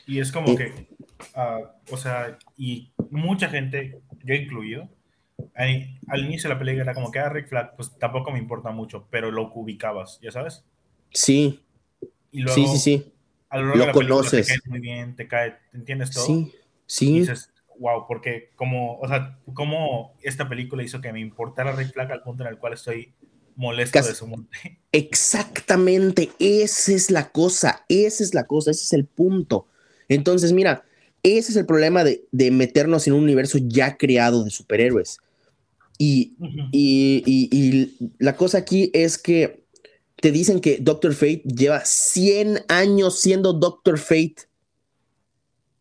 Y 0.07 0.20
es 0.20 0.30
como 0.30 0.53
eh, 0.53 0.57
que, 0.57 0.90
uh, 1.36 1.66
o 1.92 1.96
sea, 1.96 2.38
y 2.56 2.92
mucha 3.10 3.48
gente, 3.48 4.00
yo 4.24 4.34
incluido, 4.34 4.88
al 5.54 6.24
inicio 6.24 6.48
de 6.48 6.54
la 6.54 6.58
película 6.58 6.82
era 6.82 6.94
como 6.94 7.10
que 7.10 7.18
a 7.18 7.26
ah, 7.26 7.28
Rick 7.30 7.48
Flag, 7.48 7.76
pues 7.76 7.96
tampoco 7.98 8.30
me 8.30 8.38
importa 8.38 8.70
mucho, 8.70 9.06
pero 9.10 9.30
lo 9.30 9.52
ubicabas, 9.54 10.18
¿ya 10.20 10.30
sabes? 10.30 10.64
Sí. 11.12 11.60
Y 12.30 12.42
luego, 12.42 12.54
sí, 12.54 12.66
sí, 12.66 12.78
sí 12.78 13.12
lo 13.58 13.92
conoces. 13.92 14.46
Te 14.46 14.54
cae 14.54 14.60
muy 14.66 14.80
bien, 14.80 15.16
te 15.16 15.26
cae, 15.26 15.56
¿entiendes 15.72 16.10
todo? 16.10 16.26
Sí, 16.26 16.52
sí. 16.86 17.08
Y 17.08 17.20
dices, 17.20 17.50
wow, 17.78 18.06
porque 18.06 18.50
como, 18.56 18.98
o 18.98 19.08
sea, 19.08 19.38
como 19.54 20.14
esta 20.22 20.48
película 20.48 20.82
hizo 20.82 21.00
que 21.00 21.12
me 21.12 21.20
importara 21.20 21.72
Red 21.72 21.90
Flag 21.90 22.12
al 22.12 22.22
punto 22.22 22.44
en 22.44 22.50
el 22.50 22.58
cual 22.58 22.74
estoy 22.74 23.12
molesto 23.56 24.02
de 24.02 24.14
su 24.14 24.26
muerte. 24.26 24.78
Exactamente, 24.92 26.30
esa 26.38 26.92
es 26.92 27.10
la 27.10 27.30
cosa, 27.30 27.84
esa 27.88 28.22
es 28.22 28.34
la 28.34 28.44
cosa, 28.44 28.70
ese 28.70 28.84
es 28.84 28.92
el 28.92 29.06
punto. 29.06 29.66
Entonces, 30.08 30.52
mira, 30.52 30.84
ese 31.22 31.52
es 31.52 31.56
el 31.56 31.66
problema 31.66 32.04
de, 32.04 32.24
de 32.32 32.50
meternos 32.50 33.06
en 33.06 33.14
un 33.14 33.24
universo 33.24 33.58
ya 33.60 33.96
creado 33.96 34.44
de 34.44 34.50
superhéroes. 34.50 35.18
Y, 35.98 36.34
y, 36.72 37.22
y, 37.26 37.48
y, 37.52 38.12
la 38.18 38.34
cosa 38.34 38.58
aquí 38.58 38.90
es 38.94 39.18
que 39.18 39.64
te 40.16 40.32
dicen 40.32 40.60
que 40.60 40.78
Doctor 40.80 41.14
Fate 41.14 41.42
lleva 41.44 41.84
100 41.84 42.64
años 42.68 43.20
siendo 43.20 43.52
Doctor 43.52 43.98
Fate 43.98 44.48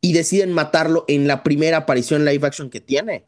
y 0.02 0.14
deciden 0.14 0.52
matarlo 0.52 1.06
en 1.08 1.28
la 1.28 1.44
primera 1.44 1.78
aparición 1.78 2.26
live 2.26 2.46
action 2.46 2.70
que 2.70 2.82
tiene. 2.82 3.26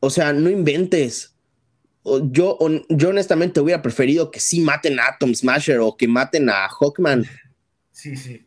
O 0.00 0.10
sea, 0.10 0.32
no 0.32 0.48
inventes. 0.48 1.34
Yo, 2.04 2.58
yo 2.88 3.08
honestamente 3.10 3.60
hubiera 3.60 3.82
preferido 3.82 4.30
que 4.30 4.40
sí 4.40 4.60
maten 4.60 4.98
a 4.98 5.08
Atom 5.08 5.34
Smasher 5.34 5.80
o 5.80 5.96
que 5.96 6.08
maten 6.08 6.48
a 6.48 6.66
Hawkman. 6.68 7.26
Sí, 7.92 8.16
sí. 8.16 8.46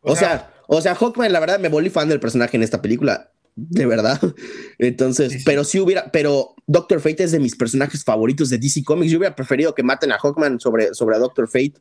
O, 0.00 0.16
sea, 0.16 0.53
o 0.66 0.80
sea, 0.80 0.94
Hawkman, 0.94 1.32
la 1.32 1.40
verdad, 1.40 1.58
me 1.58 1.68
volví 1.68 1.90
fan 1.90 2.08
del 2.08 2.20
personaje 2.20 2.56
en 2.56 2.62
esta 2.62 2.82
película 2.82 3.30
de 3.56 3.86
verdad. 3.86 4.20
Entonces, 4.78 5.42
pero 5.44 5.64
si 5.64 5.80
hubiera, 5.80 6.10
pero 6.10 6.54
Doctor 6.66 7.00
Fate 7.00 7.24
es 7.24 7.32
de 7.32 7.40
mis 7.40 7.56
personajes 7.56 8.04
favoritos 8.04 8.50
de 8.50 8.58
DC 8.58 8.82
Comics. 8.84 9.12
Yo 9.12 9.18
hubiera 9.18 9.36
preferido 9.36 9.74
que 9.74 9.82
maten 9.82 10.12
a 10.12 10.18
Hawkman 10.18 10.60
sobre, 10.60 10.94
sobre 10.94 11.16
a 11.16 11.18
Doctor 11.18 11.46
Fate. 11.46 11.74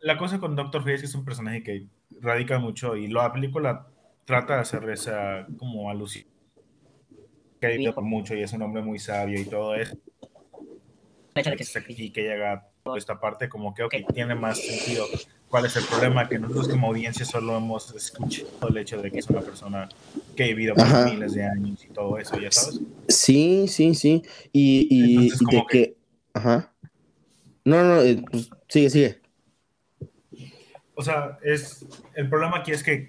La 0.00 0.16
cosa 0.16 0.38
con 0.38 0.56
Doctor 0.56 0.82
Fate 0.82 0.94
es 0.94 1.00
que 1.00 1.06
es 1.06 1.14
un 1.14 1.24
personaje 1.24 1.62
que 1.62 1.86
radica 2.20 2.58
mucho 2.58 2.96
y 2.96 3.08
la 3.08 3.32
película 3.32 3.86
trata 4.24 4.54
de 4.54 4.60
hacer 4.60 4.88
esa 4.90 5.46
como 5.58 5.90
alusión 5.90 6.26
que 7.60 7.66
ha 7.66 7.70
vivido 7.70 7.94
por 7.94 8.04
mucho 8.04 8.34
y 8.34 8.42
es 8.42 8.52
un 8.52 8.62
hombre 8.62 8.82
muy 8.82 8.98
sabio 8.98 9.40
y 9.40 9.44
todo 9.44 9.74
eso. 9.74 9.96
que 11.34 12.22
y 12.22 12.28
haga 12.28 12.60
toda 12.60 12.67
esta 12.96 13.20
parte, 13.20 13.48
como 13.48 13.74
que 13.74 13.86
tiene 14.14 14.34
más 14.34 14.58
sentido 14.58 15.06
cuál 15.48 15.66
es 15.66 15.76
el 15.76 15.84
problema, 15.84 16.28
que 16.28 16.38
nosotros 16.38 16.68
como 16.68 16.88
audiencia 16.88 17.24
solo 17.24 17.56
hemos 17.56 17.94
escuchado 17.94 18.68
el 18.68 18.76
hecho 18.76 19.00
de 19.00 19.10
que 19.10 19.18
es 19.18 19.28
una 19.28 19.40
persona 19.40 19.88
que 20.36 20.44
ha 20.44 20.46
vivido 20.46 20.74
por 20.74 21.10
miles 21.10 21.34
de 21.34 21.44
años 21.44 21.84
y 21.84 21.88
todo 21.88 22.18
eso, 22.18 22.38
ya 22.38 22.50
sabes. 22.50 22.80
Sí, 23.08 23.66
sí, 23.68 23.94
sí. 23.94 24.22
Y, 24.52 24.88
y, 24.90 25.30
de 25.30 25.64
que... 25.68 25.96
Ajá. 26.34 26.72
No, 27.64 27.82
no, 27.82 28.00
eh, 28.00 28.22
pues, 28.30 28.50
sigue, 28.68 28.90
sigue. 28.90 29.20
O 30.94 31.02
sea, 31.02 31.38
es 31.42 31.86
el 32.14 32.28
problema 32.28 32.58
aquí 32.58 32.72
es 32.72 32.82
que 32.82 33.08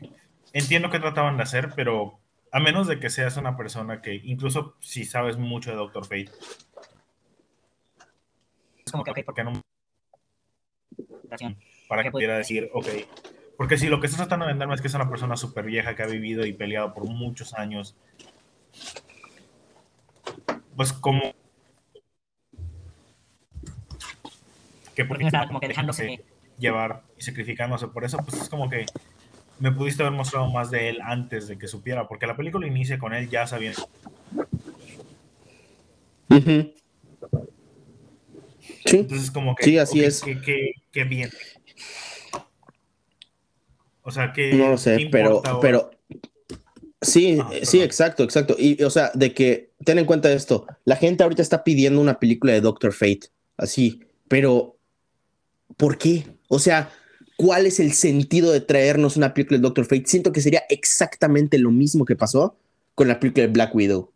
entiendo 0.53 0.89
que 0.89 0.99
trataban 0.99 1.37
de 1.37 1.43
hacer, 1.43 1.71
pero 1.75 2.19
a 2.51 2.59
menos 2.59 2.87
de 2.87 2.99
que 2.99 3.09
seas 3.09 3.37
una 3.37 3.55
persona 3.55 4.01
que, 4.01 4.15
incluso 4.23 4.75
si 4.79 5.05
sabes 5.05 5.37
mucho 5.37 5.71
de 5.71 5.77
Doctor 5.77 6.03
Fate, 6.03 6.29
es 8.85 8.91
como 8.91 9.03
que, 9.03 9.11
ok, 9.11 9.23
¿por 9.23 9.35
qué 9.35 9.43
no? 9.43 9.61
Para 11.87 12.03
que 12.03 12.11
pudiera 12.11 12.37
decir, 12.37 12.69
ok, 12.73 12.87
porque 13.57 13.77
si 13.77 13.87
lo 13.87 13.99
que 13.99 14.07
estás 14.07 14.19
tratando 14.19 14.45
de 14.45 14.53
venderme 14.53 14.75
es 14.75 14.81
que 14.81 14.87
es 14.87 14.93
una 14.93 15.09
persona 15.09 15.35
súper 15.35 15.65
vieja 15.65 15.95
que 15.95 16.03
ha 16.03 16.07
vivido 16.07 16.45
y 16.45 16.53
peleado 16.53 16.93
por 16.93 17.05
muchos 17.05 17.53
años, 17.53 17.95
pues 20.75 20.93
como... 20.93 21.33
Que 24.95 25.05
por 25.05 25.21
está 25.21 25.47
como 25.47 25.59
que 25.59 25.67
dejándose 25.67 26.23
llevar 26.57 27.03
y 27.17 27.21
sacrificándose 27.21 27.87
por 27.87 28.03
eso, 28.03 28.17
pues 28.17 28.41
es 28.41 28.49
como 28.49 28.69
que 28.69 28.85
me 29.59 29.71
pudiste 29.71 30.03
haber 30.03 30.13
mostrado 30.13 30.49
más 30.49 30.71
de 30.71 30.89
él 30.89 30.99
antes 31.03 31.47
de 31.47 31.57
que 31.57 31.67
supiera, 31.67 32.07
porque 32.07 32.27
la 32.27 32.35
película 32.35 32.67
inicia 32.67 32.97
con 32.97 33.13
él 33.13 33.29
ya 33.29 33.45
sabiendo. 33.45 33.87
Sí. 38.85 38.97
Entonces, 38.99 39.31
como 39.31 39.55
que. 39.55 39.65
Sí, 39.65 39.77
así 39.77 40.03
es. 40.03 40.23
Qué 40.91 41.03
bien. 41.03 41.29
O 44.01 44.11
sea, 44.11 44.33
que. 44.33 44.53
No 44.53 44.69
lo 44.69 44.77
sé, 44.77 45.07
pero, 45.11 45.41
pero. 45.61 45.91
Sí, 47.01 47.39
ah, 47.41 47.49
sí, 47.63 47.81
exacto, 47.81 48.23
exacto. 48.23 48.55
Y, 48.57 48.81
o 48.83 48.89
sea, 48.89 49.11
de 49.13 49.33
que, 49.33 49.71
ten 49.85 49.99
en 49.99 50.05
cuenta 50.05 50.31
esto, 50.31 50.65
la 50.83 50.97
gente 50.97 51.23
ahorita 51.23 51.41
está 51.41 51.63
pidiendo 51.63 52.01
una 52.01 52.19
película 52.19 52.51
de 52.51 52.59
Doctor 52.59 52.91
Fate, 52.91 53.29
así, 53.55 54.01
pero, 54.27 54.77
¿por 55.77 55.97
qué? 55.97 56.25
O 56.49 56.59
sea, 56.59 56.91
¿cuál 57.37 57.67
es 57.67 57.79
el 57.79 57.93
sentido 57.93 58.51
de 58.51 58.59
traernos 58.59 59.15
una 59.15 59.33
película 59.33 59.57
de 59.57 59.61
Doctor 59.61 59.85
Fate? 59.85 60.07
Siento 60.07 60.33
que 60.33 60.41
sería 60.41 60.63
exactamente 60.69 61.57
lo 61.57 61.71
mismo 61.71 62.03
que 62.03 62.17
pasó 62.17 62.57
con 62.95 63.07
la 63.07 63.17
película 63.19 63.45
de 63.45 63.53
Black 63.53 63.73
Widow. 63.73 64.11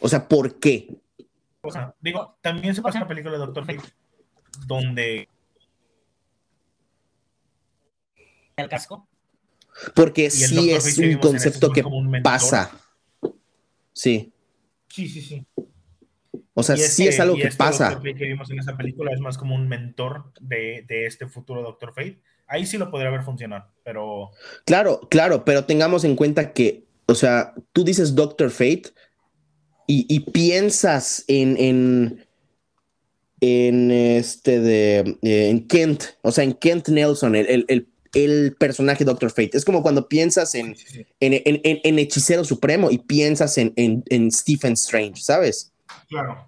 O 0.00 0.08
sea, 0.08 0.28
¿por 0.28 0.58
qué? 0.58 0.96
O 1.60 1.70
sea, 1.70 1.94
digo, 2.00 2.38
también 2.40 2.74
se 2.74 2.80
pasa 2.80 2.98
una 2.98 3.08
película 3.08 3.32
de 3.32 3.38
Doctor 3.38 3.66
Fate 3.66 3.82
donde 4.66 5.28
el 8.56 8.68
casco. 8.68 9.08
Porque 9.94 10.30
sí 10.30 10.70
es 10.70 10.98
un 10.98 11.18
concepto 11.18 11.70
que 11.70 11.84
pasa. 12.22 12.70
Sí. 13.92 14.32
Sí, 14.88 15.08
sí, 15.08 15.22
sí. 15.22 15.46
O 16.54 16.62
sea, 16.62 16.76
sí 16.76 17.06
es 17.06 17.20
algo 17.20 17.36
que 17.36 17.44
este 17.44 17.56
pasa. 17.56 18.00
que 18.02 18.12
vimos 18.12 18.50
en 18.50 18.58
esa 18.58 18.76
película 18.76 19.12
es 19.12 19.20
más 19.20 19.38
como 19.38 19.54
un 19.54 19.68
mentor 19.68 20.32
de, 20.40 20.84
de 20.88 21.06
este 21.06 21.28
futuro 21.28 21.62
Doctor 21.62 21.92
Fate. 21.94 22.20
Ahí 22.48 22.66
sí 22.66 22.78
lo 22.78 22.90
podría 22.90 23.10
ver 23.10 23.22
funcionar, 23.22 23.70
pero. 23.84 24.30
Claro, 24.64 25.06
claro, 25.10 25.44
pero 25.44 25.66
tengamos 25.66 26.02
en 26.02 26.16
cuenta 26.16 26.52
que, 26.52 26.86
o 27.06 27.14
sea, 27.14 27.54
tú 27.72 27.84
dices 27.84 28.14
Doctor 28.14 28.50
Fate 28.50 28.90
y, 29.86 30.06
y 30.08 30.20
piensas 30.20 31.24
en, 31.28 31.56
en, 31.58 32.27
en 33.40 33.90
este 33.90 34.60
de 34.60 35.18
eh, 35.22 35.48
en 35.50 35.66
Kent, 35.66 36.04
o 36.22 36.32
sea, 36.32 36.44
en 36.44 36.54
Kent 36.54 36.88
Nelson, 36.88 37.34
el, 37.36 37.64
el, 37.68 37.88
el, 38.14 38.56
personaje 38.58 39.04
Doctor 39.04 39.30
Fate. 39.30 39.50
Es 39.52 39.64
como 39.64 39.82
cuando 39.82 40.08
piensas 40.08 40.54
en, 40.54 40.74
En, 41.20 41.42
en, 41.44 41.98
Hechicero 41.98 42.44
Supremo 42.44 42.90
y 42.90 42.98
piensas 42.98 43.58
en, 43.58 44.32
Stephen 44.32 44.72
Strange, 44.72 45.22
¿sabes? 45.22 45.72
Claro. 46.08 46.46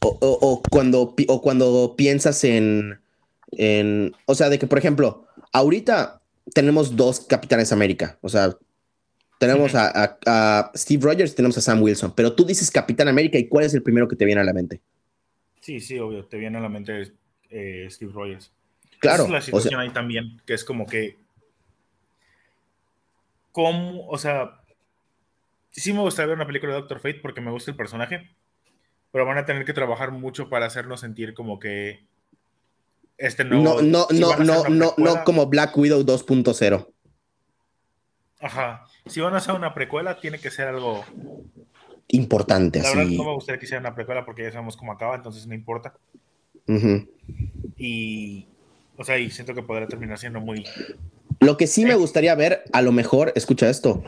O, 0.00 0.18
o, 0.20 0.62
cuando, 0.70 1.14
o 1.28 1.42
cuando 1.42 1.94
piensas 1.96 2.44
en, 2.44 3.00
en, 3.52 4.14
o 4.26 4.34
sea, 4.34 4.48
de 4.48 4.58
que, 4.58 4.66
por 4.66 4.78
ejemplo, 4.78 5.26
ahorita 5.52 6.20
tenemos 6.52 6.96
dos 6.96 7.20
Capitanes 7.20 7.72
América, 7.72 8.18
o 8.20 8.28
sea, 8.28 8.56
tenemos 9.38 9.72
a, 9.74 10.70
Steve 10.74 11.02
Rogers, 11.04 11.34
tenemos 11.34 11.58
a 11.58 11.60
Sam 11.60 11.82
Wilson, 11.82 12.12
pero 12.14 12.34
tú 12.34 12.44
dices 12.44 12.70
Capitán 12.70 13.08
América 13.08 13.38
y 13.38 13.48
¿cuál 13.48 13.64
es 13.64 13.74
el 13.74 13.82
primero 13.82 14.08
que 14.08 14.16
te 14.16 14.24
viene 14.24 14.40
a 14.40 14.44
la 14.44 14.52
mente? 14.52 14.80
Sí, 15.66 15.80
sí, 15.80 15.98
obvio, 15.98 16.24
te 16.24 16.36
viene 16.36 16.58
a 16.58 16.60
la 16.60 16.68
mente 16.68 17.12
eh, 17.50 17.88
Steve 17.90 18.12
Rogers. 18.14 18.52
Claro. 19.00 19.24
Esa 19.24 19.24
es 19.24 19.30
la 19.30 19.40
situación 19.40 19.80
ahí 19.80 19.90
también, 19.90 20.40
que 20.46 20.54
es 20.54 20.64
como 20.64 20.86
que, 20.86 21.18
¿cómo? 23.50 24.06
O 24.06 24.16
sea, 24.16 24.60
sí 25.72 25.92
me 25.92 26.02
gustaría 26.02 26.28
ver 26.28 26.36
una 26.36 26.46
película 26.46 26.72
de 26.72 26.78
Doctor 26.78 27.00
Fate 27.00 27.18
porque 27.20 27.40
me 27.40 27.50
gusta 27.50 27.72
el 27.72 27.76
personaje, 27.76 28.30
pero 29.10 29.26
van 29.26 29.38
a 29.38 29.44
tener 29.44 29.64
que 29.64 29.72
trabajar 29.72 30.12
mucho 30.12 30.48
para 30.48 30.66
hacernos 30.66 31.00
sentir 31.00 31.34
como 31.34 31.58
que 31.58 32.04
este 33.18 33.44
no... 33.44 33.60
No, 33.60 33.82
no, 33.82 34.06
no, 34.12 34.36
no, 34.36 34.68
no, 34.68 34.94
no 34.96 35.24
como 35.24 35.46
Black 35.46 35.76
Widow 35.76 36.04
2.0. 36.04 36.92
Ajá 38.38 38.86
si 39.06 39.20
van 39.20 39.34
a 39.34 39.38
hacer 39.38 39.54
una 39.54 39.74
precuela, 39.74 40.18
tiene 40.20 40.38
que 40.38 40.50
ser 40.50 40.68
algo 40.68 41.04
importante. 42.08 42.80
La 42.80 42.90
verdad, 42.90 43.04
no 43.04 43.24
me 43.24 43.34
gustaría 43.34 43.58
que 43.58 43.66
hiciera 43.66 43.80
una 43.80 43.94
precuela 43.94 44.24
porque 44.24 44.42
ya 44.42 44.52
sabemos 44.52 44.76
cómo 44.76 44.92
acaba, 44.92 45.16
entonces 45.16 45.46
no 45.46 45.54
importa. 45.54 45.94
Y, 47.76 48.46
o 48.96 49.04
sea, 49.04 49.18
y 49.18 49.30
siento 49.30 49.54
que 49.54 49.62
podrá 49.62 49.86
terminar 49.86 50.18
siendo 50.18 50.40
muy. 50.40 50.64
Lo 51.40 51.56
que 51.56 51.66
sí 51.66 51.84
me 51.84 51.94
gustaría 51.94 52.34
ver, 52.34 52.64
a 52.72 52.82
lo 52.82 52.92
mejor, 52.92 53.32
escucha 53.36 53.68
esto, 53.68 54.02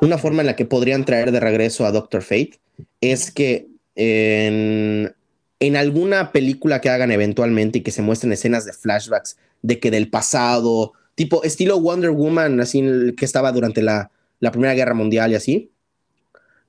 una 0.00 0.18
forma 0.18 0.40
en 0.40 0.46
la 0.46 0.56
que 0.56 0.64
podrían 0.64 1.04
traer 1.04 1.30
de 1.32 1.40
regreso 1.40 1.86
a 1.86 1.92
Doctor 1.92 2.22
Fate 2.22 2.58
es 3.00 3.30
que 3.30 3.68
en, 3.94 5.14
en 5.60 5.76
alguna 5.76 6.32
película 6.32 6.80
que 6.80 6.88
hagan 6.88 7.12
eventualmente 7.12 7.78
y 7.78 7.82
que 7.82 7.90
se 7.90 8.02
muestren 8.02 8.32
escenas 8.32 8.64
de 8.64 8.72
flashbacks 8.72 9.36
de 9.62 9.78
que 9.78 9.90
del 9.90 10.08
pasado, 10.08 10.92
tipo 11.14 11.44
estilo 11.44 11.80
Wonder 11.80 12.10
Woman, 12.10 12.60
así 12.60 12.82
que 13.16 13.24
estaba 13.24 13.52
durante 13.52 13.82
la, 13.82 14.10
la 14.40 14.50
Primera 14.50 14.74
Guerra 14.74 14.94
Mundial 14.94 15.32
y 15.32 15.34
así. 15.36 15.70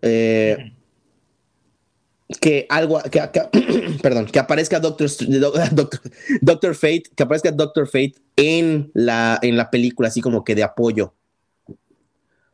Eh, 0.06 0.74
que 2.42 2.66
algo, 2.70 3.02
que, 3.10 3.22
perdón, 4.02 4.26
que 4.26 4.40
aparezca 4.40 4.80
Doctor, 4.82 5.10
Doctor, 6.42 6.76
Fate, 6.76 7.04
que 7.16 7.24
aparezca 7.24 7.52
Doctor 7.52 7.88
Fate 7.88 8.16
en 8.36 8.92
la, 8.94 9.40
en 9.42 9.56
la 9.56 9.72
película, 9.72 10.10
así 10.10 10.22
como 10.22 10.44
que 10.44 10.56
de 10.56 10.64
apoyo. 10.64 11.14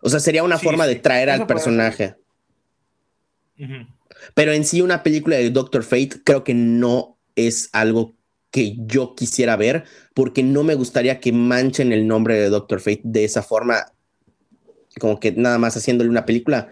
O 0.02 0.10
sea, 0.10 0.20
sería 0.20 0.44
una 0.44 0.60
forma 0.60 0.86
de 0.86 0.96
traer 0.96 1.30
al 1.30 1.48
personaje. 1.48 2.16
Pero 4.34 4.54
en 4.54 4.64
sí, 4.64 4.82
una 4.82 5.04
película 5.04 5.36
de 5.36 5.50
Doctor 5.50 5.84
Fate 5.84 6.22
creo 6.24 6.44
que 6.44 6.54
no 6.54 7.18
es 7.36 7.70
algo 7.74 8.16
que 8.52 8.78
yo 8.80 9.16
quisiera 9.16 9.56
ver, 9.56 9.86
porque 10.14 10.44
no 10.44 10.64
me 10.64 10.76
gustaría 10.76 11.20
que 11.20 11.32
manchen 11.32 11.92
el 11.92 12.08
nombre 12.08 12.40
de 12.40 12.50
Doctor 12.50 12.80
Fate 12.80 13.02
de 13.04 13.24
esa 13.26 13.44
forma 13.44 13.92
como 15.00 15.20
que 15.20 15.32
nada 15.32 15.58
más 15.58 15.76
haciéndole 15.78 16.10
una 16.10 16.26
película, 16.26 16.70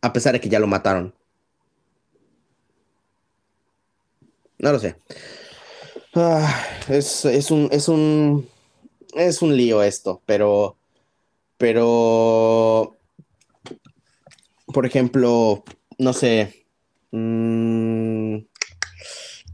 a 0.00 0.12
pesar 0.12 0.32
de 0.32 0.40
que 0.40 0.48
ya 0.48 0.58
lo 0.58 0.66
mataron. 0.66 1.14
No 4.58 4.72
lo 4.72 4.78
sé. 4.78 4.96
Ah, 6.14 6.64
es, 6.88 7.24
un, 7.50 7.68
es 7.70 7.88
un. 7.88 8.48
Es 9.14 9.42
un 9.42 9.56
lío 9.56 9.82
esto, 9.82 10.22
pero. 10.26 10.76
Pero. 11.56 12.96
Por 14.66 14.84
ejemplo, 14.84 15.64
no 15.98 16.12
sé. 16.12 16.66
Mm, 17.10 18.38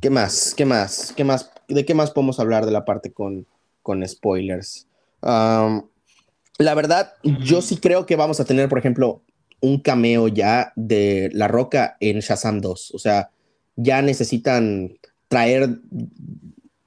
¿Qué 0.00 0.10
más? 0.10 0.54
¿Qué 0.54 0.64
más? 0.64 1.12
¿Qué 1.16 1.24
más? 1.24 1.50
¿De 1.68 1.84
qué 1.84 1.94
más 1.94 2.10
podemos 2.10 2.40
hablar 2.40 2.66
de 2.66 2.72
la 2.72 2.84
parte 2.84 3.12
con, 3.12 3.46
con 3.82 4.06
spoilers? 4.06 4.86
La 5.22 6.74
verdad, 6.74 7.14
yo 7.22 7.62
sí 7.62 7.78
creo 7.78 8.06
que 8.06 8.16
vamos 8.16 8.38
a 8.38 8.44
tener, 8.44 8.68
por 8.68 8.78
ejemplo, 8.78 9.22
un 9.64 9.80
cameo 9.80 10.28
ya 10.28 10.72
de 10.76 11.30
La 11.32 11.48
Roca 11.48 11.96
en 12.00 12.20
Shazam 12.20 12.60
2. 12.60 12.92
O 12.94 12.98
sea, 12.98 13.30
ya 13.76 14.02
necesitan 14.02 14.98
traer 15.28 15.80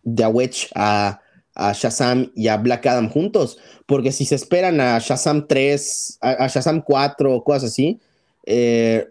de 0.03 0.23
a 0.23 0.29
Wedge 0.29 0.69
a, 0.75 1.19
Shazam 1.73 2.31
y 2.35 2.49
a 2.49 2.57
Black 2.57 2.85
Adam 2.85 3.09
juntos, 3.09 3.57
porque 3.87 4.11
si 4.11 4.25
se 4.25 4.35
esperan 4.35 4.79
a 4.79 4.99
Shazam 4.99 5.47
3, 5.47 6.19
a, 6.21 6.47
Shazam 6.47 6.81
4, 6.81 7.43
cosas 7.43 7.71
así, 7.71 7.99
eh, 8.45 9.07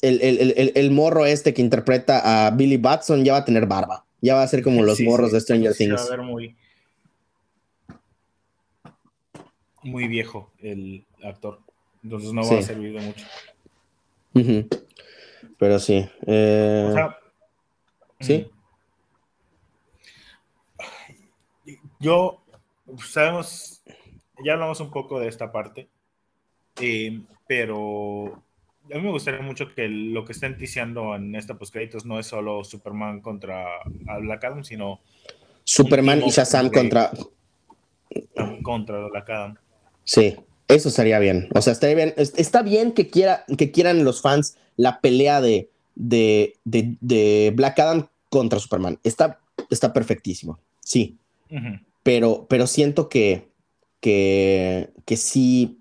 el, 0.00 0.90
morro 0.90 1.26
este 1.26 1.52
que 1.52 1.60
interpreta 1.60 2.46
a 2.46 2.50
Billy 2.50 2.78
Batson 2.78 3.24
ya 3.26 3.34
va 3.34 3.38
a 3.40 3.44
tener 3.44 3.66
barba. 3.66 4.06
Ya 4.22 4.34
va 4.34 4.42
a 4.42 4.48
ser 4.48 4.62
como 4.62 4.82
los 4.82 5.00
morros 5.00 5.32
de 5.32 5.40
Stranger 5.40 5.74
Things. 5.74 6.00
Va 6.00 6.06
a 6.06 6.10
ver 6.10 6.22
muy, 6.22 6.56
muy 9.82 10.08
viejo 10.08 10.50
el 10.60 11.04
actor. 11.22 11.63
Entonces 12.04 12.32
no 12.32 12.46
va 12.46 12.58
a 12.58 12.62
servir 12.62 12.92
de 12.92 13.00
mucho. 13.00 13.26
Pero 15.58 15.78
sí. 15.78 16.06
Eh, 16.26 16.94
sí. 18.20 18.46
Yo, 21.98 22.42
sabemos, 23.02 23.82
ya 24.44 24.52
hablamos 24.52 24.80
un 24.80 24.90
poco 24.90 25.18
de 25.18 25.28
esta 25.28 25.50
parte, 25.50 25.88
eh, 26.78 27.22
pero 27.46 28.42
a 28.92 28.96
mí 28.96 29.00
me 29.00 29.10
gustaría 29.10 29.40
mucho 29.40 29.74
que 29.74 29.88
lo 29.88 30.26
que 30.26 30.32
estén 30.32 30.58
ticiando 30.58 31.14
en 31.14 31.34
esta 31.34 31.56
postcréditos 31.56 32.04
no 32.04 32.18
es 32.18 32.26
solo 32.26 32.62
Superman 32.62 33.20
contra 33.22 33.64
Black 34.20 34.44
Adam, 34.44 34.64
sino 34.64 35.00
Superman 35.64 36.22
y 36.26 36.30
Shazam 36.30 36.70
contra 36.70 37.10
contra 38.62 39.06
Black 39.06 39.30
Adam. 39.30 39.56
Sí, 40.04 40.36
eso 40.68 40.88
estaría 40.88 41.18
bien. 41.18 41.48
O 41.54 41.60
sea, 41.60 41.72
estaría 41.72 41.96
bien. 41.96 42.14
Está 42.16 42.62
bien 42.62 42.92
que, 42.92 43.10
quiera, 43.10 43.44
que 43.58 43.70
quieran 43.70 44.04
los 44.04 44.22
fans 44.22 44.56
la 44.76 45.00
pelea 45.00 45.40
de, 45.40 45.70
de, 45.94 47.52
Black 47.54 47.78
Adam 47.78 48.08
contra 48.30 48.58
Superman. 48.58 48.98
Está, 49.04 49.40
está 49.70 49.92
perfectísimo. 49.92 50.58
Sí. 50.80 51.16
pero, 52.02 52.46
pero 52.48 52.66
siento 52.66 53.08
que, 53.08 53.48
que, 54.00 54.90
que 55.04 55.16
sí 55.16 55.78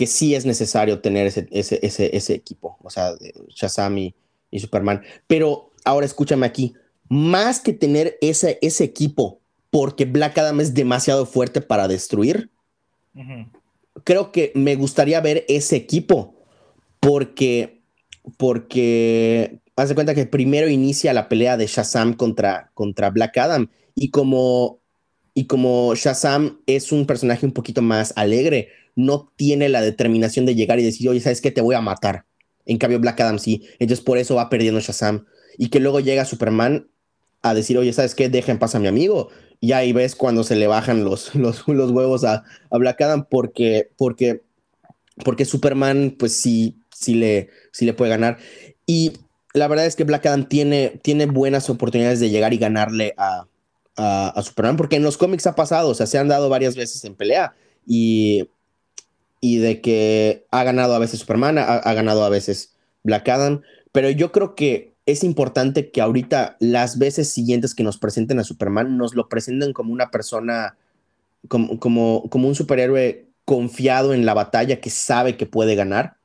que 0.00 0.06
sí 0.06 0.34
es 0.34 0.46
necesario 0.46 1.00
tener 1.00 1.26
ese, 1.26 1.46
ese, 1.52 2.32
equipo, 2.34 2.78
o 2.82 2.88
sea, 2.88 3.12
Shazam 3.50 3.98
y, 3.98 4.14
Superman. 4.58 5.02
Pero 5.26 5.72
ahora 5.84 6.06
escúchame 6.06 6.46
aquí, 6.46 6.72
más 7.10 7.60
que 7.60 7.74
tener 7.74 8.16
ese, 8.22 8.58
ese 8.62 8.82
equipo 8.82 9.40
porque 9.68 10.06
Black 10.06 10.38
Adam 10.38 10.58
es 10.62 10.72
demasiado 10.72 11.26
fuerte 11.26 11.60
para 11.60 11.86
destruir. 11.86 12.48
Creo 14.04 14.32
que 14.32 14.52
me 14.54 14.76
gustaría 14.76 15.20
ver 15.20 15.44
ese 15.48 15.76
equipo 15.76 16.34
porque, 17.00 17.82
porque, 18.36 19.58
haz 19.76 19.88
de 19.88 19.94
cuenta 19.94 20.14
que 20.14 20.26
primero 20.26 20.68
inicia 20.68 21.12
la 21.12 21.28
pelea 21.28 21.56
de 21.56 21.66
Shazam 21.66 22.14
contra, 22.14 22.70
contra 22.74 23.10
Black 23.10 23.38
Adam 23.38 23.68
y 23.94 24.10
como, 24.10 24.80
y 25.34 25.46
como 25.46 25.94
Shazam 25.94 26.60
es 26.66 26.92
un 26.92 27.06
personaje 27.06 27.46
un 27.46 27.52
poquito 27.52 27.82
más 27.82 28.12
alegre, 28.16 28.68
no 28.96 29.32
tiene 29.36 29.68
la 29.68 29.80
determinación 29.80 30.46
de 30.46 30.54
llegar 30.54 30.78
y 30.78 30.84
decir, 30.84 31.08
oye, 31.08 31.20
¿sabes 31.20 31.40
qué? 31.40 31.50
Te 31.50 31.60
voy 31.60 31.74
a 31.74 31.80
matar. 31.80 32.26
En 32.66 32.78
cambio, 32.78 33.00
Black 33.00 33.20
Adam 33.20 33.38
sí. 33.38 33.66
Entonces, 33.78 34.04
por 34.04 34.18
eso 34.18 34.34
va 34.34 34.50
perdiendo 34.50 34.80
Shazam. 34.80 35.26
Y 35.58 35.68
que 35.68 35.80
luego 35.80 36.00
llega 36.00 36.24
Superman 36.24 36.89
a 37.42 37.54
decir, 37.54 37.78
oye, 37.78 37.92
¿sabes 37.92 38.14
qué? 38.14 38.28
Deja 38.28 38.52
en 38.52 38.58
paz 38.58 38.74
a 38.74 38.78
mi 38.78 38.86
amigo 38.86 39.30
y 39.60 39.72
ahí 39.72 39.92
ves 39.92 40.16
cuando 40.16 40.42
se 40.42 40.56
le 40.56 40.66
bajan 40.66 41.04
los, 41.04 41.34
los, 41.34 41.66
huevos 41.68 42.24
a, 42.24 42.44
a, 42.70 42.78
Black 42.78 43.00
Adam 43.02 43.26
porque, 43.30 43.90
porque, 43.96 44.42
porque 45.24 45.44
Superman 45.44 46.16
pues 46.18 46.34
sí, 46.36 46.78
sí 46.94 47.14
le, 47.14 47.50
sí 47.72 47.84
le 47.84 47.94
puede 47.94 48.10
ganar. 48.10 48.38
Y 48.86 49.12
la 49.54 49.68
verdad 49.68 49.86
es 49.86 49.96
que 49.96 50.04
Black 50.04 50.26
Adam 50.26 50.48
tiene, 50.48 51.00
tiene 51.02 51.26
buenas 51.26 51.68
oportunidades 51.70 52.20
de 52.20 52.30
llegar 52.30 52.52
y 52.52 52.58
ganarle 52.58 53.14
a, 53.16 53.46
a, 53.96 54.42
Superman 54.42 54.76
porque 54.76 54.96
en 54.96 55.02
los 55.02 55.18
cómics 55.18 55.46
ha 55.46 55.54
pasado, 55.54 55.90
o 55.90 55.94
sea, 55.94 56.06
se 56.06 56.18
han 56.18 56.28
dado 56.28 56.48
varias 56.48 56.76
veces 56.76 57.04
en 57.04 57.14
pelea 57.14 57.54
y, 57.86 58.48
y 59.40 59.58
de 59.58 59.80
que 59.80 60.46
ha 60.50 60.64
ganado 60.64 60.94
a 60.94 60.98
veces 60.98 61.20
Superman, 61.20 61.58
ha, 61.58 61.76
ha 61.76 61.94
ganado 61.94 62.24
a 62.24 62.30
veces 62.30 62.74
Black 63.02 63.28
Adam, 63.28 63.62
pero 63.92 64.10
yo 64.10 64.32
creo 64.32 64.54
que 64.54 64.89
es 65.06 65.24
importante 65.24 65.90
que 65.90 66.00
ahorita 66.00 66.56
las 66.60 66.98
veces 66.98 67.30
siguientes 67.30 67.74
que 67.74 67.82
nos 67.82 67.98
presenten 67.98 68.38
a 68.38 68.44
Superman 68.44 68.96
nos 68.96 69.14
lo 69.14 69.28
presenten 69.28 69.72
como 69.72 69.92
una 69.92 70.10
persona, 70.10 70.76
como, 71.48 71.78
como, 71.78 72.28
como 72.30 72.48
un 72.48 72.54
superhéroe 72.54 73.26
confiado 73.44 74.14
en 74.14 74.24
la 74.26 74.34
batalla 74.34 74.80
que 74.80 74.90
sabe 74.90 75.36
que 75.36 75.46
puede 75.46 75.74
ganar. 75.74 76.16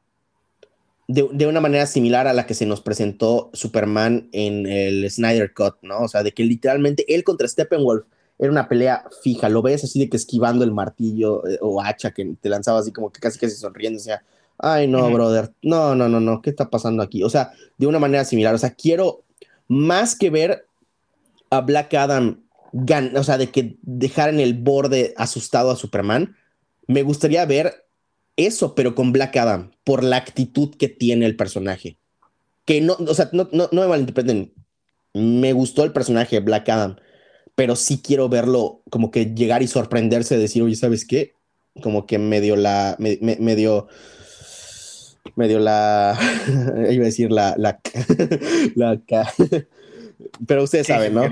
de, 1.07 1.47
una 1.47 1.61
manera 1.61 1.85
similar 1.85 2.27
a 2.27 2.33
la 2.33 2.47
que 2.47 2.55
se 2.55 2.65
nos 2.65 2.81
presentó 2.81 3.49
Superman 3.53 4.27
en 4.31 4.65
el 4.65 5.09
Snyder 5.09 5.53
Cut, 5.53 5.75
¿no? 5.83 5.99
O 5.99 6.07
sea, 6.07 6.23
de 6.23 6.31
que 6.33 6.43
literalmente 6.43 7.05
él 7.13 7.23
contra 7.23 7.47
Steppenwolf 7.47 8.05
era 8.37 8.51
una 8.51 8.67
pelea 8.67 9.05
fija, 9.23 9.49
lo 9.49 9.61
ves 9.61 9.83
así 9.83 9.99
de 9.99 10.09
que 10.09 10.17
esquivando 10.17 10.65
el 10.65 10.71
martillo 10.71 11.47
eh, 11.47 11.57
o 11.61 11.81
hacha 11.81 12.11
que 12.11 12.35
te 12.41 12.49
lanzaba 12.49 12.79
así 12.79 12.91
como 12.91 13.11
que 13.11 13.19
casi 13.19 13.39
casi 13.39 13.55
sonriendo, 13.55 13.97
o 13.97 14.03
sea, 14.03 14.23
ay 14.57 14.87
no, 14.87 15.09
brother, 15.11 15.53
no, 15.61 15.95
no, 15.95 16.07
no, 16.07 16.19
no, 16.19 16.41
¿qué 16.41 16.49
está 16.49 16.69
pasando 16.69 17.03
aquí? 17.03 17.23
O 17.23 17.29
sea, 17.29 17.51
de 17.77 17.87
una 17.87 17.99
manera 17.99 18.25
similar, 18.25 18.55
o 18.55 18.57
sea, 18.57 18.71
quiero 18.71 19.23
más 19.67 20.15
que 20.15 20.29
ver 20.29 20.67
a 21.49 21.61
Black 21.61 21.93
Adam, 21.93 22.41
o 23.15 23.23
sea, 23.23 23.37
de 23.37 23.49
que 23.51 23.77
dejar 23.81 24.29
en 24.29 24.39
el 24.39 24.53
borde 24.53 25.13
asustado 25.17 25.71
a 25.71 25.75
Superman, 25.75 26.35
me 26.87 27.03
gustaría 27.03 27.45
ver 27.45 27.85
eso, 28.35 28.75
pero 28.75 28.95
con 28.95 29.11
Black 29.11 29.37
Adam, 29.37 29.71
por 29.83 30.03
la 30.03 30.17
actitud 30.17 30.75
que 30.75 30.89
tiene 30.89 31.25
el 31.25 31.35
personaje. 31.35 31.97
Que 32.65 32.81
no, 32.81 32.97
o 32.99 33.13
sea, 33.13 33.29
no, 33.31 33.47
no, 33.51 33.69
no 33.71 33.81
me 33.81 33.87
malinterpreten, 33.87 34.53
me 35.13 35.53
gustó 35.53 35.83
el 35.83 35.93
personaje 35.93 36.35
de 36.35 36.41
Black 36.41 36.67
Adam, 36.69 36.97
pero 37.55 37.75
sí 37.75 38.01
quiero 38.03 38.27
verlo 38.27 38.81
como 38.89 39.11
que 39.11 39.33
llegar 39.33 39.63
y 39.63 39.67
sorprenderse, 39.67 40.37
decir, 40.37 40.61
oye, 40.61 40.75
¿sabes 40.75 41.05
qué? 41.05 41.33
Como 41.81 42.05
que 42.05 42.17
medio 42.17 42.55
la, 42.55 42.95
me, 42.99 43.17
medio, 43.39 43.87
medio 45.35 45.59
la, 45.59 46.17
iba 46.91 47.03
a 47.03 47.05
decir 47.05 47.31
la, 47.31 47.55
la, 47.57 47.79
la, 48.75 49.01
pero 50.47 50.63
ustedes 50.63 50.87
saben, 50.87 51.13
¿no? 51.13 51.23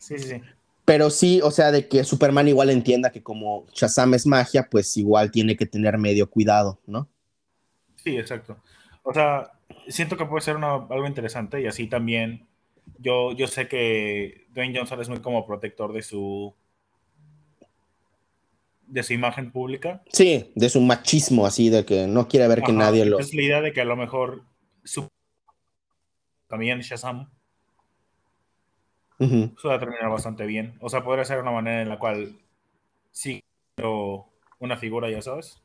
Sí, 0.00 0.18
sí, 0.18 0.18
sí. 0.18 0.42
Pero 0.84 1.10
sí, 1.10 1.40
o 1.42 1.50
sea, 1.50 1.70
de 1.70 1.86
que 1.86 2.02
Superman 2.04 2.48
igual 2.48 2.70
entienda 2.70 3.12
que 3.12 3.22
como 3.22 3.66
Shazam 3.72 4.14
es 4.14 4.26
magia, 4.26 4.68
pues 4.68 4.96
igual 4.96 5.30
tiene 5.30 5.56
que 5.56 5.66
tener 5.66 5.96
medio 5.98 6.28
cuidado, 6.28 6.80
¿no? 6.86 7.08
Sí, 7.96 8.16
exacto. 8.16 8.56
O 9.02 9.14
sea, 9.14 9.52
siento 9.88 10.16
que 10.16 10.24
puede 10.24 10.42
ser 10.42 10.56
algo 10.56 11.06
interesante 11.06 11.60
y 11.60 11.66
así 11.66 11.86
también 11.86 12.46
yo, 12.98 13.32
yo 13.32 13.46
sé 13.46 13.68
que 13.68 14.46
Dwayne 14.52 14.76
Johnson 14.76 15.00
es 15.00 15.08
muy 15.08 15.20
como 15.20 15.46
protector 15.46 15.92
de 15.92 16.02
su 16.02 16.54
de 18.90 19.02
su 19.02 19.12
imagen 19.12 19.52
pública. 19.52 20.02
Sí, 20.12 20.52
de 20.54 20.68
su 20.68 20.80
machismo, 20.80 21.46
así, 21.46 21.70
de 21.70 21.84
que 21.84 22.06
no 22.06 22.28
quiere 22.28 22.48
ver 22.48 22.62
que 22.62 22.72
nadie 22.72 23.04
lo... 23.04 23.18
Es 23.18 23.34
la 23.34 23.42
idea 23.42 23.60
de 23.60 23.72
que 23.72 23.80
a 23.80 23.84
lo 23.84 23.96
mejor 23.96 24.42
su... 24.84 25.08
también 26.48 26.80
Shazam 26.80 27.30
eso 29.20 29.68
va 29.68 29.74
a 29.74 29.78
terminar 29.78 30.08
bastante 30.08 30.46
bien. 30.46 30.74
O 30.80 30.88
sea, 30.88 31.04
podría 31.04 31.24
ser 31.26 31.40
una 31.40 31.50
manera 31.50 31.82
en 31.82 31.90
la 31.90 31.98
cual 31.98 32.38
sí, 33.12 33.42
pero 33.74 34.26
una 34.58 34.78
figura, 34.78 35.10
ya 35.10 35.20
sabes. 35.20 35.60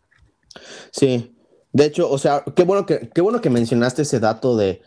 Sí. 0.91 1.38
De 1.71 1.86
hecho, 1.86 2.09
o 2.09 2.17
sea, 2.17 2.43
qué 2.55 2.63
bueno 2.63 2.86
que, 2.86 3.09
qué 3.13 3.21
bueno 3.21 3.39
que 3.39 3.49
mencionaste 3.49 4.01
ese 4.01 4.19
dato 4.19 4.57
de, 4.57 4.82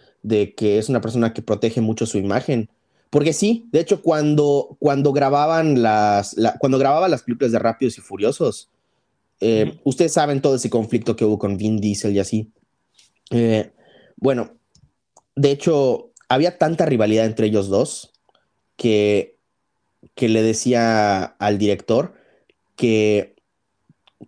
que 0.55 0.79
es 0.79 0.91
una 0.91 1.01
persona 1.01 1.33
que 1.33 1.43
protege 1.43 1.81
mucho 1.81 2.05
su 2.05 2.19
imagen. 2.19 2.69
Porque 3.11 3.33
sí, 3.33 3.67
de 3.73 3.81
hecho, 3.81 4.03
cuando, 4.03 4.77
cuando 4.79 5.13
grababan 5.13 5.83
las, 5.83 6.37
cuando 6.59 6.79
grababa 6.79 7.09
las 7.09 7.23
películas 7.23 7.53
de 7.53 7.59
Rápidos 7.59 7.97
y 7.99 8.01
Furiosos, 8.03 8.69
eh, 9.41 9.79
ustedes 9.85 10.13
saben 10.13 10.43
todo 10.43 10.57
ese 10.57 10.69
conflicto 10.69 11.17
que 11.17 11.25
hubo 11.25 11.39
con 11.39 11.57
Vin 11.57 11.79
Diesel 11.79 12.15
y 12.15 12.19
así. 12.19 12.51
Eh, 13.31 13.71
bueno, 14.17 14.51
de 15.37 15.51
hecho, 15.51 16.11
había 16.29 16.59
tanta 16.59 16.87
rivalidad 16.87 17.25
entre 17.25 17.47
ellos 17.47 17.69
dos 17.69 18.13
que, 18.77 19.37
que 20.15 20.29
le 20.29 20.43
decía 20.43 21.23
al 21.23 21.59
director 21.59 22.15
que 22.77 23.37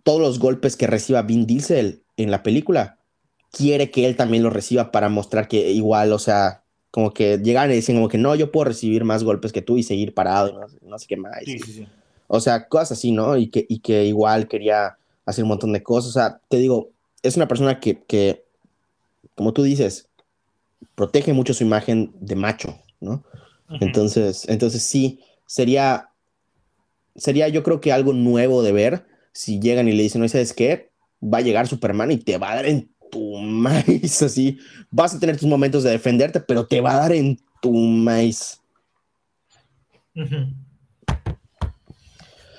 todos 0.03 0.21
los 0.21 0.39
golpes 0.39 0.75
que 0.75 0.87
reciba 0.87 1.21
Vin 1.21 1.45
Diesel 1.45 2.03
en 2.17 2.31
la 2.31 2.43
película, 2.43 2.99
quiere 3.51 3.91
que 3.91 4.05
él 4.05 4.15
también 4.15 4.43
los 4.43 4.53
reciba 4.53 4.91
para 4.91 5.09
mostrar 5.09 5.47
que 5.47 5.71
igual, 5.71 6.13
o 6.13 6.19
sea, 6.19 6.60
como 6.91 7.13
que 7.13 7.37
llegan 7.37 7.71
y 7.71 7.75
dicen 7.75 7.95
como 7.95 8.09
que 8.09 8.17
no, 8.17 8.35
yo 8.35 8.51
puedo 8.51 8.65
recibir 8.65 9.05
más 9.05 9.23
golpes 9.23 9.53
que 9.53 9.61
tú 9.61 9.77
y 9.77 9.83
seguir 9.83 10.13
parado, 10.13 10.67
no, 10.81 10.99
sé 10.99 11.07
qué 11.07 11.17
más. 11.17 11.41
O 12.27 12.39
sea, 12.39 12.67
cosas 12.67 12.93
así, 12.93 13.11
¿no? 13.11 13.37
Y 13.37 13.47
que, 13.47 13.65
y 13.67 13.79
que 13.79 14.05
igual 14.05 14.47
quería 14.47 14.97
hacer 15.25 15.43
un 15.43 15.49
montón 15.49 15.73
de 15.73 15.83
cosas. 15.83 16.09
O 16.09 16.13
sea, 16.13 16.39
te 16.49 16.57
digo, 16.57 16.89
es 17.23 17.35
una 17.37 17.47
persona 17.47 17.79
que, 17.79 18.03
que 18.03 18.43
como 19.35 19.53
tú 19.53 19.63
dices, 19.63 20.09
protege 20.95 21.33
mucho 21.33 21.53
su 21.53 21.63
imagen 21.63 22.11
de 22.19 22.35
macho, 22.35 22.77
¿no? 22.99 23.23
Entonces, 23.79 24.47
entonces 24.49 24.83
sí, 24.83 25.21
sería, 25.45 26.09
sería 27.15 27.47
yo 27.47 27.63
creo 27.63 27.79
que 27.79 27.93
algo 27.93 28.11
nuevo 28.11 28.63
de 28.63 28.73
ver 28.73 29.05
si 29.31 29.59
llegan 29.59 29.87
y 29.87 29.93
le 29.93 30.03
dicen, 30.03 30.21
no 30.21 30.27
sabes 30.27 30.53
qué, 30.53 30.91
va 31.23 31.37
a 31.37 31.41
llegar 31.41 31.67
Superman 31.67 32.11
y 32.11 32.17
te 32.17 32.37
va 32.37 32.51
a 32.51 32.55
dar 32.55 32.65
en 32.65 32.90
tu 33.11 33.37
maíz, 33.37 34.21
así, 34.21 34.59
vas 34.89 35.13
a 35.13 35.19
tener 35.19 35.37
tus 35.37 35.47
momentos 35.47 35.83
de 35.83 35.91
defenderte, 35.91 36.39
pero 36.39 36.65
te 36.65 36.81
va 36.81 36.93
a 36.93 36.99
dar 36.99 37.11
en 37.11 37.37
tu 37.61 37.73
maíz. 37.73 38.61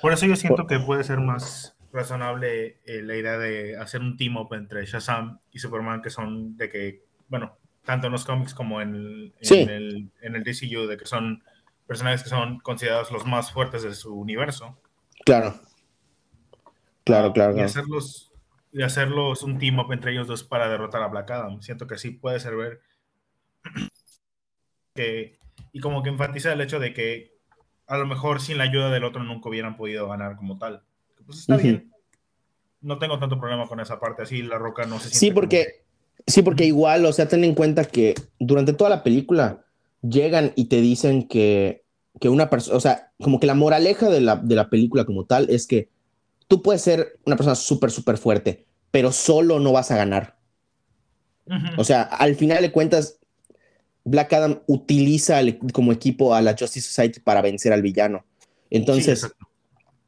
Por 0.00 0.12
eso 0.12 0.26
yo 0.26 0.36
siento 0.36 0.66
que 0.66 0.78
puede 0.78 1.04
ser 1.04 1.18
más 1.18 1.76
razonable 1.92 2.78
eh, 2.86 3.02
la 3.02 3.16
idea 3.16 3.38
de 3.38 3.76
hacer 3.76 4.00
un 4.00 4.16
team 4.16 4.36
up 4.36 4.54
entre 4.54 4.86
Shazam 4.86 5.38
y 5.52 5.58
Superman, 5.58 6.02
que 6.02 6.10
son 6.10 6.56
de 6.56 6.68
que, 6.68 7.04
bueno, 7.28 7.56
tanto 7.84 8.06
en 8.06 8.12
los 8.12 8.24
cómics 8.24 8.54
como 8.54 8.80
en, 8.80 9.32
el, 9.40 10.10
en 10.20 10.34
el 10.36 10.44
DCU, 10.44 10.86
de 10.86 10.96
que 10.96 11.04
son 11.04 11.42
personajes 11.86 12.22
que 12.22 12.30
son 12.30 12.58
considerados 12.60 13.10
los 13.10 13.26
más 13.26 13.52
fuertes 13.52 13.82
de 13.82 13.94
su 13.94 14.14
universo. 14.14 14.78
Claro. 15.24 15.60
Claro, 17.04 17.32
claro. 17.32 17.56
Y 17.56 17.60
hacerlos, 17.60 18.31
y 18.72 18.82
hacerlos 18.82 19.42
un 19.42 19.58
team 19.58 19.78
up 19.78 19.92
entre 19.92 20.12
ellos 20.12 20.26
dos 20.26 20.42
para 20.42 20.68
derrotar 20.68 21.02
a 21.02 21.08
Black 21.08 21.30
Adam. 21.30 21.60
Siento 21.60 21.86
que 21.86 21.98
sí 21.98 22.10
puede 22.10 22.40
servir. 22.40 22.80
Que, 24.94 25.38
y 25.72 25.80
como 25.80 26.02
que 26.02 26.10
enfatiza 26.10 26.52
el 26.52 26.60
hecho 26.60 26.78
de 26.78 26.92
que 26.92 27.38
a 27.86 27.96
lo 27.96 28.04
mejor 28.04 28.42
sin 28.42 28.58
la 28.58 28.64
ayuda 28.64 28.90
del 28.90 29.04
otro 29.04 29.24
nunca 29.24 29.48
hubieran 29.48 29.78
podido 29.78 30.06
ganar 30.06 30.36
como 30.36 30.58
tal. 30.58 30.82
Pues 31.24 31.38
está 31.38 31.56
bien. 31.56 31.90
No 32.82 32.98
tengo 32.98 33.18
tanto 33.18 33.40
problema 33.40 33.66
con 33.66 33.80
esa 33.80 33.98
parte. 33.98 34.24
Así 34.24 34.42
la 34.42 34.58
roca 34.58 34.84
no 34.84 34.96
se 34.96 35.08
siente. 35.08 35.18
Sí, 35.18 35.30
porque. 35.30 35.84
Sí, 36.26 36.42
porque 36.42 36.66
igual, 36.66 37.06
o 37.06 37.12
sea, 37.14 37.26
ten 37.26 37.42
en 37.42 37.54
cuenta 37.54 37.86
que 37.86 38.14
durante 38.38 38.74
toda 38.74 38.90
la 38.90 39.02
película 39.02 39.64
llegan 40.02 40.52
y 40.56 40.66
te 40.66 40.82
dicen 40.82 41.26
que, 41.26 41.84
que 42.20 42.28
una 42.28 42.50
persona, 42.50 42.76
o 42.76 42.80
sea, 42.80 43.12
como 43.18 43.40
que 43.40 43.46
la 43.46 43.54
moraleja 43.54 44.10
de 44.10 44.20
la, 44.20 44.36
de 44.36 44.54
la 44.54 44.68
película 44.68 45.06
como 45.06 45.24
tal 45.24 45.48
es 45.48 45.66
que 45.66 45.88
tú 46.48 46.62
puedes 46.62 46.82
ser 46.82 47.18
una 47.24 47.36
persona 47.36 47.54
súper, 47.54 47.90
súper 47.90 48.18
fuerte, 48.18 48.66
pero 48.90 49.12
solo 49.12 49.58
no 49.58 49.72
vas 49.72 49.90
a 49.90 49.96
ganar. 49.96 50.36
O 51.76 51.84
sea, 51.84 52.02
al 52.02 52.36
final 52.36 52.62
de 52.62 52.72
cuentas, 52.72 53.18
Black 54.04 54.32
Adam 54.32 54.60
utiliza 54.66 55.40
como 55.72 55.92
equipo 55.92 56.34
a 56.34 56.40
la 56.40 56.56
Justice 56.58 56.88
Society 56.88 57.20
para 57.20 57.42
vencer 57.42 57.72
al 57.72 57.82
villano. 57.82 58.24
Entonces, 58.70 59.26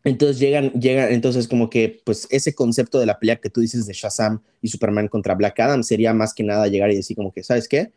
entonces 0.04 0.38
llegan, 0.38 0.70
llegan, 0.72 1.12
entonces 1.12 1.48
como 1.48 1.70
que 1.70 2.00
pues 2.04 2.26
ese 2.30 2.54
concepto 2.54 2.98
de 2.98 3.06
la 3.06 3.18
pelea 3.18 3.36
que 3.36 3.50
tú 3.50 3.60
dices 3.60 3.86
de 3.86 3.92
Shazam 3.92 4.42
y 4.60 4.68
Superman 4.68 5.08
contra 5.08 5.34
Black 5.34 5.60
Adam 5.60 5.82
sería 5.82 6.12
más 6.14 6.34
que 6.34 6.44
nada 6.44 6.68
llegar 6.68 6.90
y 6.90 6.96
decir 6.96 7.16
como 7.16 7.32
que, 7.32 7.42
¿sabes 7.42 7.68
qué? 7.68 7.92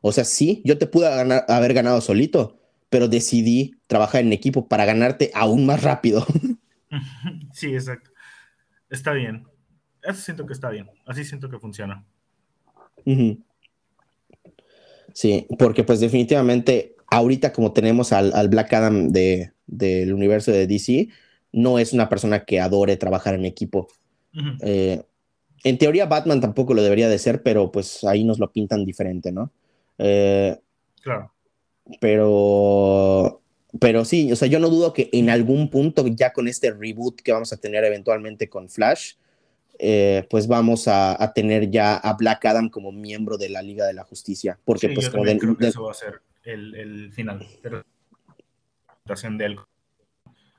O 0.00 0.12
sea, 0.12 0.24
sí, 0.24 0.62
yo 0.64 0.78
te 0.78 0.86
pude 0.86 1.06
haber 1.06 1.74
ganado 1.74 2.00
solito, 2.00 2.58
pero 2.88 3.08
decidí 3.08 3.76
trabajar 3.86 4.22
en 4.22 4.32
equipo 4.32 4.66
para 4.66 4.84
ganarte 4.84 5.30
aún 5.34 5.66
más 5.66 5.82
rápido. 5.82 6.26
Sí, 7.52 7.74
exacto. 7.74 8.10
Está 8.88 9.12
bien. 9.12 9.46
Eso 10.02 10.20
siento 10.20 10.46
que 10.46 10.52
está 10.52 10.70
bien. 10.70 10.90
Así 11.06 11.24
siento 11.24 11.48
que 11.48 11.58
funciona. 11.58 12.04
Sí, 15.12 15.46
porque 15.58 15.84
pues 15.84 16.00
definitivamente 16.00 16.96
ahorita 17.08 17.52
como 17.52 17.72
tenemos 17.72 18.12
al, 18.12 18.32
al 18.34 18.48
Black 18.48 18.72
Adam 18.72 19.08
de, 19.08 19.52
del 19.66 20.12
universo 20.12 20.52
de 20.52 20.66
DC, 20.66 21.08
no 21.52 21.78
es 21.78 21.92
una 21.92 22.08
persona 22.08 22.44
que 22.44 22.60
adore 22.60 22.96
trabajar 22.96 23.34
en 23.34 23.44
equipo. 23.44 23.88
Eh, 24.60 25.02
en 25.64 25.78
teoría 25.78 26.06
Batman 26.06 26.40
tampoco 26.40 26.74
lo 26.74 26.82
debería 26.82 27.08
de 27.08 27.18
ser, 27.18 27.42
pero 27.42 27.70
pues 27.72 28.04
ahí 28.04 28.24
nos 28.24 28.38
lo 28.38 28.52
pintan 28.52 28.84
diferente, 28.84 29.32
¿no? 29.32 29.50
Eh, 29.98 30.58
claro. 31.02 31.32
Pero, 32.00 33.42
pero 33.78 34.04
sí, 34.04 34.32
o 34.32 34.36
sea, 34.36 34.48
yo 34.48 34.58
no 34.58 34.68
dudo 34.68 34.92
que 34.92 35.08
en 35.12 35.30
algún 35.30 35.70
punto, 35.70 36.06
ya 36.08 36.32
con 36.32 36.48
este 36.48 36.72
reboot 36.72 37.20
que 37.20 37.32
vamos 37.32 37.52
a 37.52 37.56
tener 37.56 37.84
eventualmente 37.84 38.48
con 38.48 38.68
Flash, 38.68 39.14
eh, 39.78 40.26
pues 40.28 40.46
vamos 40.46 40.88
a, 40.88 41.32
tener 41.34 41.70
ya 41.70 41.96
a 41.96 42.14
Black 42.14 42.44
Adam 42.44 42.68
como 42.68 42.92
miembro 42.92 43.38
de 43.38 43.48
la 43.48 43.62
Liga 43.62 43.86
de 43.86 43.94
la 43.94 44.04
Justicia. 44.04 44.58
Porque 44.64 44.90
pues 44.90 45.10
yo 45.10 45.22
creo 45.22 45.56
que 45.56 45.68
eso 45.68 45.84
va 45.84 45.92
a 45.92 45.94
ser 45.94 46.20
el, 46.44 46.74
el 46.74 47.12
final. 47.12 47.46
Pero 47.62 47.84
de 49.04 49.44
él 49.44 49.58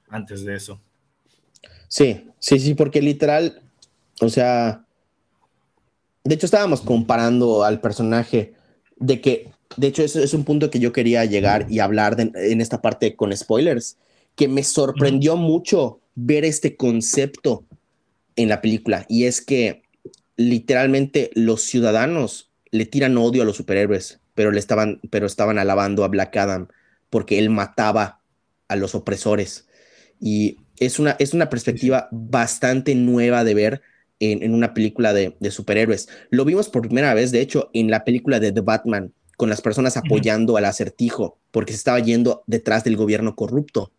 antes 0.09 0.43
de 0.43 0.55
eso. 0.55 0.81
Sí, 1.87 2.29
sí, 2.39 2.59
sí, 2.59 2.73
porque 2.73 3.01
literal, 3.01 3.61
o 4.19 4.29
sea, 4.29 4.85
de 6.23 6.35
hecho 6.35 6.45
estábamos 6.45 6.81
comparando 6.81 7.63
al 7.63 7.79
personaje 7.79 8.53
de 8.97 9.21
que, 9.21 9.50
de 9.77 9.87
hecho, 9.87 10.03
eso 10.03 10.21
es 10.21 10.33
un 10.33 10.43
punto 10.43 10.69
que 10.69 10.79
yo 10.79 10.91
quería 10.93 11.25
llegar 11.25 11.65
y 11.69 11.79
hablar 11.79 12.17
en 12.19 12.61
esta 12.61 12.81
parte 12.81 13.15
con 13.15 13.35
spoilers, 13.35 13.97
que 14.35 14.47
me 14.47 14.63
sorprendió 14.63 15.35
mucho 15.37 15.99
ver 16.15 16.45
este 16.45 16.75
concepto 16.75 17.65
en 18.35 18.49
la 18.49 18.61
película 18.61 19.05
y 19.09 19.25
es 19.25 19.41
que 19.41 19.83
literalmente 20.35 21.29
los 21.35 21.61
ciudadanos 21.61 22.51
le 22.71 22.85
tiran 22.85 23.17
odio 23.17 23.43
a 23.43 23.45
los 23.45 23.57
superhéroes, 23.57 24.19
pero 24.33 24.51
le 24.51 24.59
estaban, 24.59 24.99
pero 25.09 25.25
estaban 25.25 25.59
alabando 25.59 26.03
a 26.03 26.07
Black 26.07 26.35
Adam 26.37 26.67
porque 27.09 27.37
él 27.37 27.49
mataba 27.49 28.21
a 28.67 28.75
los 28.75 28.95
opresores. 28.95 29.67
Y 30.19 30.57
es 30.77 30.97
una, 30.97 31.11
es 31.19 31.33
una 31.33 31.49
perspectiva 31.49 32.07
bastante 32.11 32.95
nueva 32.95 33.43
de 33.43 33.53
ver 33.53 33.81
en, 34.19 34.53
una 34.53 34.73
película 34.73 35.13
de, 35.13 35.35
superhéroes. 35.51 36.07
Lo 36.29 36.45
vimos 36.45 36.69
por 36.69 36.83
primera 36.83 37.13
vez, 37.13 37.31
de 37.31 37.41
hecho, 37.41 37.69
en 37.73 37.89
la 37.89 38.03
película 38.03 38.39
de 38.39 38.51
The 38.51 38.61
Batman, 38.61 39.13
con 39.41 39.49
las 39.49 39.61
personas 39.61 39.97
apoyando 39.97 40.55
al 40.55 40.65
acertijo, 40.65 41.39
porque 41.49 41.73
se 41.73 41.77
estaba 41.77 41.99
yendo 41.99 42.43
detrás 42.45 42.83
del 42.83 42.95
gobierno 42.95 43.35
corrupto. 43.35 43.91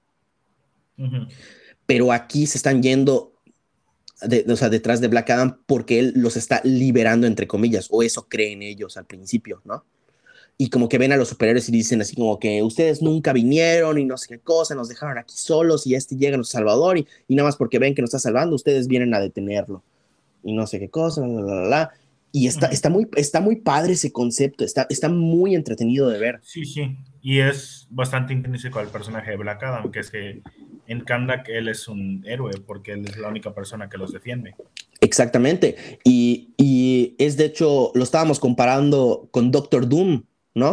Pero 1.84 2.12
aquí 2.12 2.46
se 2.46 2.58
están 2.58 2.80
yendo, 2.80 3.32
o 4.48 4.56
sea, 4.56 4.68
detrás 4.68 5.00
de 5.00 5.08
Black 5.08 5.30
Adam 5.30 5.58
porque 5.66 5.98
él 5.98 6.12
los 6.14 6.36
está 6.36 6.60
liberando, 6.62 7.26
entre 7.26 7.48
comillas, 7.48 7.88
o 7.90 8.04
eso 8.04 8.28
creen 8.28 8.62
ellos 8.62 8.96
al 8.96 9.06
principio, 9.06 9.60
¿no? 9.64 9.84
y 10.58 10.70
como 10.70 10.88
que 10.88 10.98
ven 10.98 11.10
a 11.10 11.16
los 11.16 11.30
superhéroes 11.30 11.68
y 11.68 11.72
dicen 11.72 12.00
así 12.02 12.14
como 12.14 12.38
que 12.38 12.62
ustedes 12.62 13.02
nunca 13.02 13.32
vinieron 13.32 13.98
y 13.98 14.04
no 14.04 14.16
sé 14.18 14.28
qué 14.28 14.38
cosa, 14.38 14.76
nos 14.76 14.88
dejaron 14.88 15.18
aquí 15.18 15.34
solos 15.36 15.88
y 15.88 15.96
este 15.96 16.14
llega 16.14 16.34
a 16.34 16.36
nuestro 16.36 16.58
Salvador 16.58 16.98
y, 16.98 17.08
y 17.26 17.34
nada 17.34 17.48
más 17.48 17.56
porque 17.56 17.80
ven 17.80 17.96
que 17.96 18.02
nos 18.02 18.10
está 18.10 18.20
salvando, 18.20 18.54
ustedes 18.54 18.86
vienen 18.86 19.12
a 19.12 19.18
detenerlo 19.18 19.82
y 20.44 20.52
no 20.52 20.68
sé 20.68 20.78
qué 20.78 20.88
cosa, 20.88 21.26
Y 22.34 22.46
está, 22.46 22.68
está, 22.68 22.88
muy, 22.88 23.06
está 23.14 23.40
muy 23.40 23.56
padre 23.56 23.92
ese 23.92 24.10
concepto, 24.10 24.64
está, 24.64 24.86
está 24.88 25.10
muy 25.10 25.54
entretenido 25.54 26.08
de 26.08 26.18
ver. 26.18 26.40
Sí, 26.42 26.64
sí, 26.64 26.96
y 27.20 27.40
es 27.40 27.86
bastante 27.90 28.32
intrínseco 28.32 28.78
al 28.78 28.88
personaje 28.88 29.30
de 29.30 29.36
Black 29.36 29.62
Adam, 29.62 29.90
que 29.92 30.00
es 30.00 30.10
que 30.10 30.42
en 30.86 31.00
Kandak 31.02 31.48
él 31.50 31.68
es 31.68 31.88
un 31.88 32.24
héroe 32.26 32.52
porque 32.66 32.92
él 32.92 33.06
es 33.06 33.18
la 33.18 33.28
única 33.28 33.54
persona 33.54 33.90
que 33.90 33.98
los 33.98 34.12
defiende. 34.12 34.54
Exactamente, 35.00 35.98
y, 36.04 36.54
y 36.56 37.14
es 37.18 37.36
de 37.36 37.44
hecho, 37.44 37.92
lo 37.94 38.02
estábamos 38.02 38.40
comparando 38.40 39.28
con 39.30 39.50
Doctor 39.50 39.86
Doom, 39.86 40.24
¿no? 40.54 40.72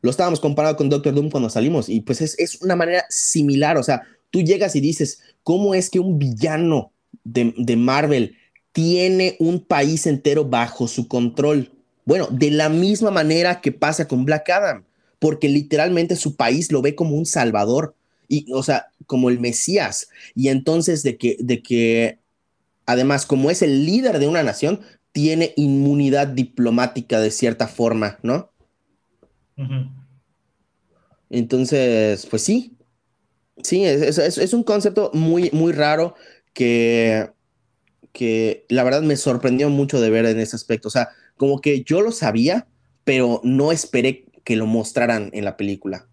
Lo 0.00 0.10
estábamos 0.10 0.38
comparando 0.38 0.76
con 0.76 0.88
Doctor 0.88 1.14
Doom 1.14 1.30
cuando 1.30 1.50
salimos 1.50 1.88
y 1.88 2.02
pues 2.02 2.20
es, 2.20 2.38
es, 2.38 2.62
una 2.62 2.76
manera 2.76 3.04
similar, 3.08 3.78
o 3.78 3.82
sea, 3.82 4.02
tú 4.30 4.42
llegas 4.42 4.76
y 4.76 4.80
dices, 4.80 5.22
¿cómo 5.42 5.74
es 5.74 5.90
que 5.90 5.98
un 5.98 6.18
villano 6.20 6.92
de, 7.24 7.52
de 7.56 7.76
Marvel 7.76 8.36
tiene 8.72 9.36
un 9.38 9.60
país 9.60 10.06
entero 10.06 10.44
bajo 10.44 10.88
su 10.88 11.08
control? 11.08 11.70
Bueno, 12.04 12.28
de 12.30 12.50
la 12.50 12.68
misma 12.68 13.10
manera 13.10 13.60
que 13.60 13.72
pasa 13.72 14.08
con 14.08 14.24
Black 14.24 14.50
Adam, 14.50 14.84
porque 15.18 15.48
literalmente 15.48 16.16
su 16.16 16.36
país 16.36 16.72
lo 16.72 16.82
ve 16.82 16.94
como 16.94 17.16
un 17.16 17.26
salvador 17.26 17.94
y, 18.28 18.50
o 18.52 18.62
sea, 18.62 18.88
como 19.06 19.30
el 19.30 19.38
Mesías. 19.38 20.08
Y 20.34 20.48
entonces 20.48 21.02
de 21.02 21.16
que, 21.16 21.36
de 21.38 21.62
que, 21.62 22.18
además, 22.86 23.26
como 23.26 23.50
es 23.50 23.62
el 23.62 23.86
líder 23.86 24.18
de 24.18 24.26
una 24.26 24.42
nación, 24.42 24.80
tiene 25.12 25.52
inmunidad 25.56 26.26
diplomática 26.28 27.20
de 27.20 27.30
cierta 27.30 27.68
forma, 27.68 28.18
¿no? 28.22 28.50
Entonces, 31.30 32.26
pues 32.26 32.42
sí, 32.42 32.76
sí, 33.62 33.84
es, 33.84 34.52
un 34.52 34.64
concepto 34.64 35.10
muy, 35.14 35.50
muy 35.52 35.72
raro 35.72 36.14
que, 36.52 37.30
que 38.12 38.66
la 38.68 38.84
verdad 38.84 39.02
me 39.02 39.16
sorprendió 39.16 39.68
mucho 39.70 40.00
de 40.00 40.10
ver 40.10 40.26
en 40.26 40.38
ese 40.38 40.56
aspecto. 40.56 40.88
O 40.88 40.90
sea, 40.90 41.10
como 41.36 41.60
que 41.60 41.82
yo 41.82 42.00
lo 42.00 42.12
sabía, 42.12 42.66
pero 43.04 43.40
no 43.44 43.72
esperé 43.72 44.26
que 44.44 44.56
lo 44.56 44.66
mostraran 44.66 45.30
en 45.32 45.44
la 45.44 45.56
película. 45.56 46.06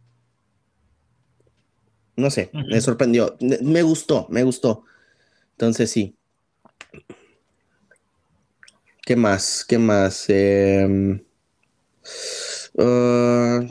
No 2.16 2.30
sé, 2.30 2.50
me 2.54 2.82
sorprendió. 2.82 3.38
Me 3.62 3.82
gustó, 3.82 4.28
me 4.30 4.43
gustó. 4.43 4.84
Entonces 5.52 5.89
sí. 5.89 6.16
¿Qué 9.02 9.16
más? 9.16 9.66
¿Qué 9.68 9.78
más? 9.78 10.26
Eh, 10.28 11.20
Uh, 12.74 13.68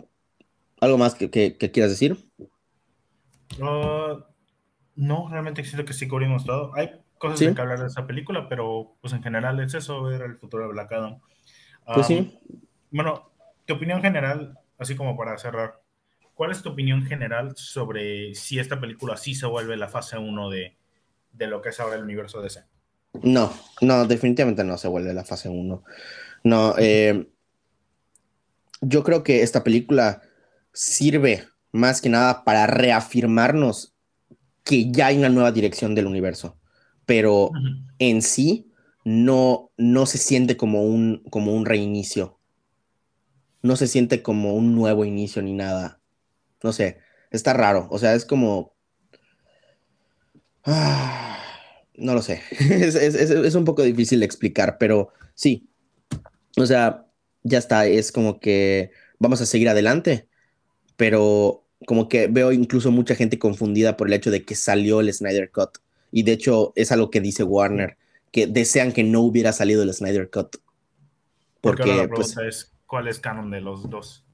¿Algo 0.80 0.98
más 0.98 1.14
que, 1.14 1.30
quieras 1.30 1.90
decir? 1.90 2.16
Uh, 3.58 4.22
no, 4.96 5.28
realmente 5.30 5.64
siento 5.64 5.84
que 5.84 5.92
sí 5.92 6.06
cubrimos 6.06 6.44
todo. 6.44 6.74
Hay 6.74 6.90
cosas 7.18 7.40
de 7.40 7.54
que 7.54 7.60
hablar 7.60 7.80
de 7.80 7.86
esa 7.86 8.06
película, 8.06 8.48
pero 8.48 8.96
pues 9.00 9.12
en 9.12 9.22
general 9.22 9.60
es 9.60 9.74
eso, 9.74 10.02
ver 10.02 10.22
el 10.22 10.36
futuro 10.36 10.64
de 10.64 10.72
Black 10.72 10.92
Adam. 10.92 11.18
pues 11.94 12.06
sí. 12.06 12.38
Bueno, 12.90 13.30
tu 13.66 13.74
opinión 13.74 14.00
general, 14.00 14.58
así 14.78 14.96
como 14.96 15.16
para 15.16 15.36
cerrar, 15.38 15.80
¿cuál 16.34 16.52
es 16.52 16.62
tu 16.62 16.70
opinión 16.70 17.04
general 17.04 17.54
sobre 17.56 18.34
si 18.34 18.58
esta 18.58 18.80
película 18.80 19.16
sí 19.16 19.34
se 19.34 19.46
vuelve 19.46 19.76
la 19.76 19.88
fase 19.88 20.18
1 20.18 20.50
de, 20.50 20.76
de 21.32 21.46
lo 21.46 21.60
que 21.60 21.70
es 21.70 21.80
ahora 21.80 21.96
el 21.96 22.04
universo 22.04 22.40
DC? 22.40 22.64
No, 23.22 23.52
no, 23.80 24.06
definitivamente 24.06 24.64
no 24.64 24.78
se 24.78 24.88
vuelve 24.88 25.12
la 25.12 25.24
fase 25.24 25.48
1. 25.48 25.82
No, 26.44 26.74
eh, 26.78 27.28
yo 28.80 29.02
creo 29.02 29.22
que 29.22 29.42
esta 29.42 29.64
película 29.64 30.22
sirve 30.72 31.48
más 31.72 32.00
que 32.00 32.08
nada 32.08 32.44
para 32.44 32.66
reafirmarnos 32.66 33.94
que 34.64 34.90
ya 34.90 35.06
hay 35.06 35.18
una 35.18 35.28
nueva 35.28 35.52
dirección 35.52 35.94
del 35.94 36.06
universo, 36.06 36.58
pero 37.08 37.50
en 37.98 38.20
sí 38.20 38.70
no, 39.02 39.70
no 39.78 40.04
se 40.04 40.18
siente 40.18 40.58
como 40.58 40.84
un, 40.84 41.22
como 41.30 41.54
un 41.54 41.64
reinicio. 41.64 42.38
No 43.62 43.76
se 43.76 43.86
siente 43.86 44.22
como 44.22 44.52
un 44.52 44.74
nuevo 44.74 45.06
inicio 45.06 45.40
ni 45.40 45.54
nada. 45.54 46.02
No 46.62 46.74
sé, 46.74 46.98
está 47.30 47.54
raro. 47.54 47.88
O 47.90 47.98
sea, 47.98 48.12
es 48.12 48.26
como... 48.26 48.74
Ah, 50.64 51.42
no 51.96 52.12
lo 52.12 52.20
sé. 52.20 52.42
es, 52.50 52.94
es 52.94 53.54
un 53.54 53.64
poco 53.64 53.82
difícil 53.84 54.20
de 54.20 54.26
explicar, 54.26 54.76
pero 54.78 55.08
sí. 55.32 55.66
O 56.58 56.66
sea, 56.66 57.06
ya 57.42 57.56
está, 57.56 57.86
es 57.86 58.12
como 58.12 58.38
que 58.38 58.90
vamos 59.18 59.40
a 59.40 59.46
seguir 59.46 59.70
adelante, 59.70 60.28
pero 60.98 61.64
como 61.86 62.10
que 62.10 62.26
veo 62.26 62.52
incluso 62.52 62.90
mucha 62.90 63.14
gente 63.14 63.38
confundida 63.38 63.96
por 63.96 64.08
el 64.08 64.12
hecho 64.12 64.30
de 64.30 64.44
que 64.44 64.54
salió 64.54 65.00
el 65.00 65.10
Snyder 65.10 65.50
Cut. 65.50 65.78
Y 66.10 66.22
de 66.22 66.32
hecho 66.32 66.72
es 66.76 66.92
algo 66.92 67.10
que 67.10 67.20
dice 67.20 67.42
Warner, 67.42 67.96
que 68.30 68.46
desean 68.46 68.92
que 68.92 69.04
no 69.04 69.20
hubiera 69.20 69.52
salido 69.52 69.82
el 69.82 69.92
Snyder 69.92 70.30
Cut. 70.30 70.56
Porque, 71.60 71.86
la 71.86 72.08
pues, 72.08 72.34
pregunta 72.34 72.48
es, 72.48 72.72
¿cuál 72.86 73.08
es 73.08 73.18
canon 73.18 73.50
de 73.50 73.60
los 73.60 73.88
dos? 73.88 74.24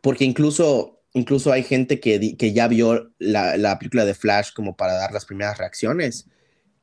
porque 0.00 0.24
incluso, 0.24 1.02
incluso 1.12 1.52
hay 1.52 1.62
gente 1.62 2.00
que, 2.00 2.36
que 2.36 2.52
ya 2.52 2.66
vio 2.66 3.12
la, 3.18 3.56
la, 3.56 3.78
película 3.78 4.04
de 4.04 4.14
Flash 4.14 4.52
como 4.52 4.76
para 4.76 4.94
dar 4.94 5.12
las 5.12 5.24
primeras 5.24 5.56
reacciones 5.56 6.26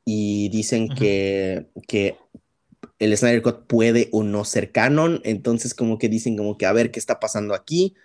y 0.05 0.47
dicen 0.47 0.88
que, 0.88 1.67
que 1.89 2.15
el 2.99 3.17
Snyder 3.17 3.41
Cut 3.41 3.67
puede 3.67 4.09
o 4.11 4.23
no 4.23 4.45
ser 4.45 4.71
canon, 4.71 5.21
entonces 5.23 5.73
como 5.73 5.97
que 5.97 6.09
dicen 6.09 6.38
como 6.38 6.57
que 6.57 6.65
a 6.65 6.71
ver 6.71 6.91
qué 6.91 6.99
está 6.99 7.19
pasando 7.19 7.53
aquí. 7.53 7.95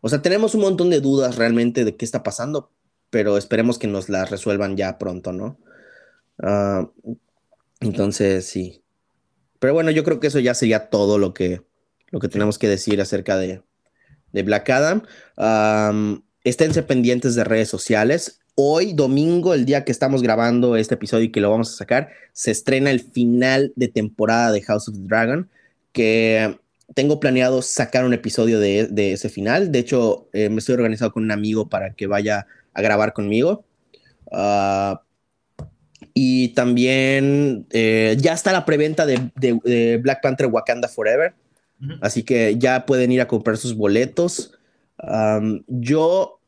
O 0.00 0.08
sea, 0.08 0.22
tenemos 0.22 0.54
un 0.54 0.62
montón 0.62 0.90
de 0.90 1.00
dudas 1.00 1.36
realmente 1.36 1.84
de 1.84 1.96
qué 1.96 2.04
está 2.04 2.22
pasando, 2.22 2.70
pero 3.12 3.36
esperemos 3.36 3.78
que 3.78 3.86
nos 3.86 4.08
las 4.08 4.30
resuelvan 4.30 4.74
ya 4.74 4.96
pronto, 4.96 5.32
¿no? 5.32 5.58
Ah, 6.42 6.88
entonces, 7.80 8.46
sí. 8.46 8.82
Pero 9.58 9.74
bueno, 9.74 9.90
yo 9.90 10.02
creo 10.02 10.18
que 10.18 10.28
eso 10.28 10.38
ya 10.38 10.54
sería 10.54 10.88
todo 10.88 11.18
lo 11.18 11.34
que, 11.34 11.60
lo 12.10 12.20
que 12.20 12.28
tenemos 12.28 12.58
que 12.58 12.68
decir 12.68 13.02
acerca 13.02 13.36
de, 13.36 13.62
de 14.32 14.42
Black 14.42 14.70
Adam. 14.70 15.02
esténse 16.42 16.82
pendientes 16.82 17.34
de 17.34 17.44
redes 17.44 17.68
sociales 17.68 18.40
hoy, 18.54 18.94
domingo, 18.94 19.54
el 19.54 19.66
día 19.66 19.84
que 19.84 19.92
estamos 19.92 20.22
grabando 20.22 20.76
este 20.76 20.94
episodio 20.94 21.24
y 21.24 21.32
que 21.32 21.40
lo 21.40 21.50
vamos 21.50 21.70
a 21.72 21.76
sacar, 21.76 22.10
se 22.32 22.50
estrena 22.50 22.90
el 22.90 23.00
final 23.00 23.72
de 23.76 23.88
temporada 23.88 24.52
de 24.52 24.62
House 24.62 24.88
of 24.88 24.96
the 24.96 25.02
Dragon, 25.04 25.50
que 25.92 26.58
tengo 26.94 27.20
planeado 27.20 27.62
sacar 27.62 28.04
un 28.04 28.12
episodio 28.12 28.60
de, 28.60 29.12
ese 29.12 29.28
final. 29.28 29.72
De 29.72 29.78
hecho, 29.78 30.28
eh, 30.32 30.48
me 30.48 30.58
estoy 30.58 30.74
organizado 30.74 31.12
con 31.12 31.24
un 31.24 31.30
amigo 31.30 31.68
para 31.68 31.94
que 31.94 32.06
vaya 32.06 32.46
a 32.74 32.82
grabar 32.82 33.12
conmigo. 33.12 33.64
Ah, 34.30 35.02
y 36.14 36.48
también 36.48 37.66
eh, 37.70 38.16
ya 38.18 38.32
está 38.32 38.52
la 38.52 38.64
preventa 38.64 39.06
de, 39.06 39.98
Black 40.02 40.22
Panther 40.22 40.46
Wakanda 40.46 40.88
Forever. 40.88 41.34
Así 42.00 42.22
que 42.22 42.56
ya 42.58 42.86
pueden 42.86 43.10
ir 43.10 43.20
a 43.20 43.26
comprar 43.26 43.56
sus 43.56 43.74
boletos. 43.74 44.52
yo 45.66 46.38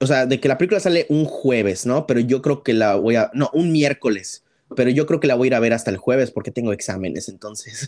o 0.00 0.06
sea, 0.06 0.26
de 0.26 0.40
que 0.40 0.48
la 0.48 0.56
película 0.56 0.80
sale 0.80 1.06
un 1.10 1.26
jueves, 1.26 1.84
¿no? 1.84 2.06
Pero 2.06 2.20
yo 2.20 2.40
creo 2.40 2.62
que 2.62 2.72
la 2.72 2.96
voy 2.96 3.16
a, 3.16 3.30
no, 3.34 3.50
un 3.52 3.70
miércoles, 3.70 4.44
pero 4.74 4.88
yo 4.88 5.04
creo 5.06 5.20
que 5.20 5.26
la 5.26 5.34
voy 5.34 5.46
a 5.46 5.48
ir 5.48 5.54
a 5.54 5.60
ver 5.60 5.74
hasta 5.74 5.90
el 5.90 5.98
jueves 5.98 6.30
porque 6.30 6.50
tengo 6.50 6.72
exámenes, 6.72 7.28
entonces, 7.28 7.86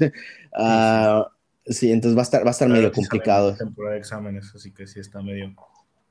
uh, 0.59 1.25
sí, 1.67 1.93
entonces 1.93 2.17
va 2.17 2.23
a 2.23 2.25
estar, 2.25 2.45
va 2.45 2.49
a 2.49 2.53
estar 2.53 2.69
medio 2.69 2.93
complicado. 2.93 3.55
Temporada 3.57 3.95
de 3.95 4.01
exámenes, 4.01 4.53
así 4.55 4.73
que 4.73 4.87
sí 4.87 5.01
está 5.01 5.23
medio. 5.23 5.55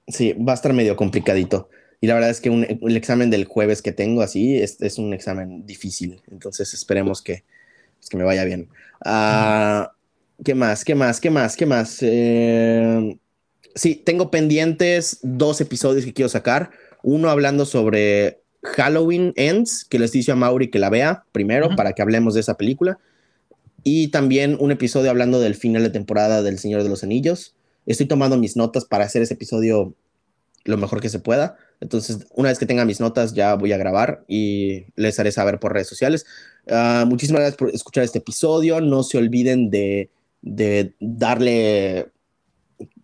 Sí, 0.07 0.33
va 0.33 0.53
a 0.53 0.55
estar 0.55 0.73
medio 0.73 0.95
complicadito. 0.95 1.69
Y 1.99 2.07
la 2.07 2.15
verdad 2.15 2.31
es 2.31 2.41
que 2.41 2.49
un, 2.49 2.65
el 2.65 2.97
examen 2.97 3.29
del 3.29 3.45
jueves 3.45 3.81
que 3.81 3.91
tengo 3.91 4.21
así 4.21 4.57
es, 4.57 4.81
es 4.81 4.97
un 4.97 5.13
examen 5.13 5.65
difícil, 5.65 6.21
entonces 6.31 6.73
esperemos 6.73 7.21
que, 7.21 7.43
pues, 7.97 8.09
que 8.09 8.17
me 8.17 8.23
vaya 8.23 8.43
bien. 8.43 8.69
Uh, 9.05 9.85
¿Qué 10.43 10.55
más? 10.55 10.83
¿Qué 10.83 10.95
más? 10.95 11.19
¿Qué 11.19 11.29
más? 11.29 11.55
¿Qué 11.55 11.65
más? 11.67 11.99
Eh, 12.01 13.17
sí, 13.75 13.95
tengo 13.95 14.31
pendientes 14.31 15.19
dos 15.21 15.61
episodios 15.61 16.03
que 16.03 16.13
quiero 16.13 16.29
sacar. 16.29 16.71
Uno 17.03 17.29
hablando 17.29 17.65
sobre 17.65 18.41
Halloween 18.63 19.33
Ends, 19.35 19.85
que 19.85 19.99
les 19.99 20.11
dice 20.11 20.31
a 20.31 20.35
Mauri 20.35 20.69
que 20.69 20.79
la 20.79 20.89
vea 20.89 21.25
primero 21.31 21.75
para 21.75 21.93
que 21.93 22.01
hablemos 22.01 22.33
de 22.33 22.39
esa 22.39 22.57
película. 22.57 22.97
Y 23.83 24.09
también 24.09 24.57
un 24.59 24.71
episodio 24.71 25.09
hablando 25.09 25.39
del 25.39 25.55
final 25.55 25.83
de 25.83 25.89
temporada 25.89 26.41
del 26.43 26.59
Señor 26.59 26.83
de 26.83 26.89
los 26.89 27.03
Anillos. 27.03 27.55
Estoy 27.85 28.05
tomando 28.05 28.37
mis 28.37 28.55
notas 28.55 28.85
para 28.85 29.05
hacer 29.05 29.21
ese 29.21 29.33
episodio 29.33 29.95
lo 30.63 30.77
mejor 30.77 31.01
que 31.01 31.09
se 31.09 31.19
pueda. 31.19 31.57
Entonces, 31.79 32.27
una 32.35 32.49
vez 32.49 32.59
que 32.59 32.67
tenga 32.67 32.85
mis 32.85 32.99
notas, 32.99 33.33
ya 33.33 33.55
voy 33.55 33.73
a 33.73 33.77
grabar 33.77 34.23
y 34.27 34.85
les 34.95 35.19
haré 35.19 35.31
saber 35.31 35.59
por 35.59 35.73
redes 35.73 35.87
sociales. 35.87 36.25
Ah, 36.69 37.05
muchísimas 37.07 37.39
gracias 37.41 37.57
por 37.57 37.69
escuchar 37.69 38.03
este 38.03 38.19
episodio. 38.19 38.81
No 38.81 39.01
se 39.01 39.17
olviden 39.17 39.71
de, 39.71 40.11
de 40.41 40.93
darle 40.99 42.11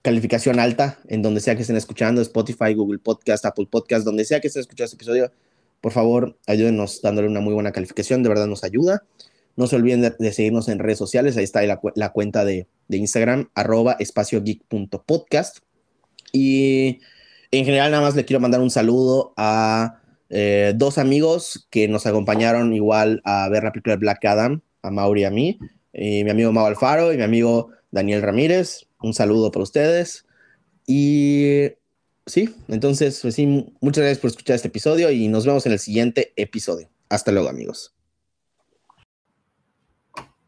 calificación 0.04 0.60
alta 0.60 1.00
en 1.08 1.22
donde 1.22 1.42
sea 1.42 1.56
que 1.56 1.62
estén 1.62 1.76
escuchando, 1.76 2.22
Spotify, 2.22 2.74
Google 2.76 3.00
Podcast, 3.00 3.46
Apple 3.46 3.68
Podcast, 3.70 4.06
donde 4.06 4.26
sea 4.26 4.40
que 4.40 4.48
estén 4.48 4.62
escuchando 4.62 4.86
este 4.86 4.96
episodio, 4.96 5.32
por 5.82 5.92
favor, 5.92 6.38
ayúdenos 6.48 7.02
dándole 7.02 7.28
una 7.28 7.42
muy 7.42 7.54
buena 7.54 7.72
calificación, 7.72 8.24
de 8.24 8.30
verdad 8.30 8.48
nos 8.48 8.64
ayuda. 8.64 9.04
No 9.58 9.68
se 9.68 9.76
olviden 9.76 10.02
de, 10.02 10.32
seguirnos 10.32 10.70
en 10.70 10.80
redes 10.80 10.98
sociales, 10.98 11.36
ahí 11.36 11.44
está 11.44 11.62
la, 11.64 12.10
cuenta 12.12 12.46
de, 12.46 12.68
de, 12.88 12.98
Instagram, 12.98 13.50
arroba 13.56 13.98
espaciogeek.podcast. 14.00 15.58
Y 16.32 17.00
en 17.52 17.66
general 17.66 17.92
nada 17.92 18.04
más 18.04 18.16
le 18.16 18.24
quiero 18.24 18.40
mandar 18.40 18.62
un 18.62 18.70
saludo 18.70 19.34
a 19.36 20.00
eh, 20.30 20.74
dos 20.76 20.98
amigos 20.98 21.68
que 21.70 21.88
nos 21.88 22.06
acompañaron 22.06 22.74
igual 22.74 23.22
a 23.24 23.48
ver 23.50 23.64
la 23.64 23.72
película 23.72 23.96
de 23.96 24.00
Black 24.00 24.26
Adam, 24.26 24.62
a 24.82 24.92
Mauri 24.92 25.22
y 25.22 25.26
a 25.26 25.32
mí, 25.32 25.60
y 25.94 26.24
mi 26.24 26.30
amigo 26.30 26.52
Mau 26.52 26.66
Alfaro 26.66 27.14
y 27.14 27.18
mi 27.18 27.24
amigo 27.24 27.72
Daniel 27.92 28.22
Ramírez. 28.22 28.88
Un 29.02 29.14
saludo 29.14 29.52
para 29.52 29.64
ustedes. 29.64 30.26
Y 30.86 31.72
sí, 32.26 32.54
entonces, 32.68 33.20
pues 33.22 33.36
sí, 33.36 33.74
muchas 33.82 34.02
gracias 34.02 34.20
por 34.20 34.30
escuchar 34.30 34.56
este 34.56 34.68
episodio 34.68 35.12
y 35.12 35.28
nos 35.28 35.46
vemos 35.46 35.66
en 35.66 35.74
el 35.74 35.80
siguiente 35.80 36.34
episodio. 36.36 36.90
Hasta 37.10 37.32
luego, 37.32 37.50
amigos. 37.50 37.97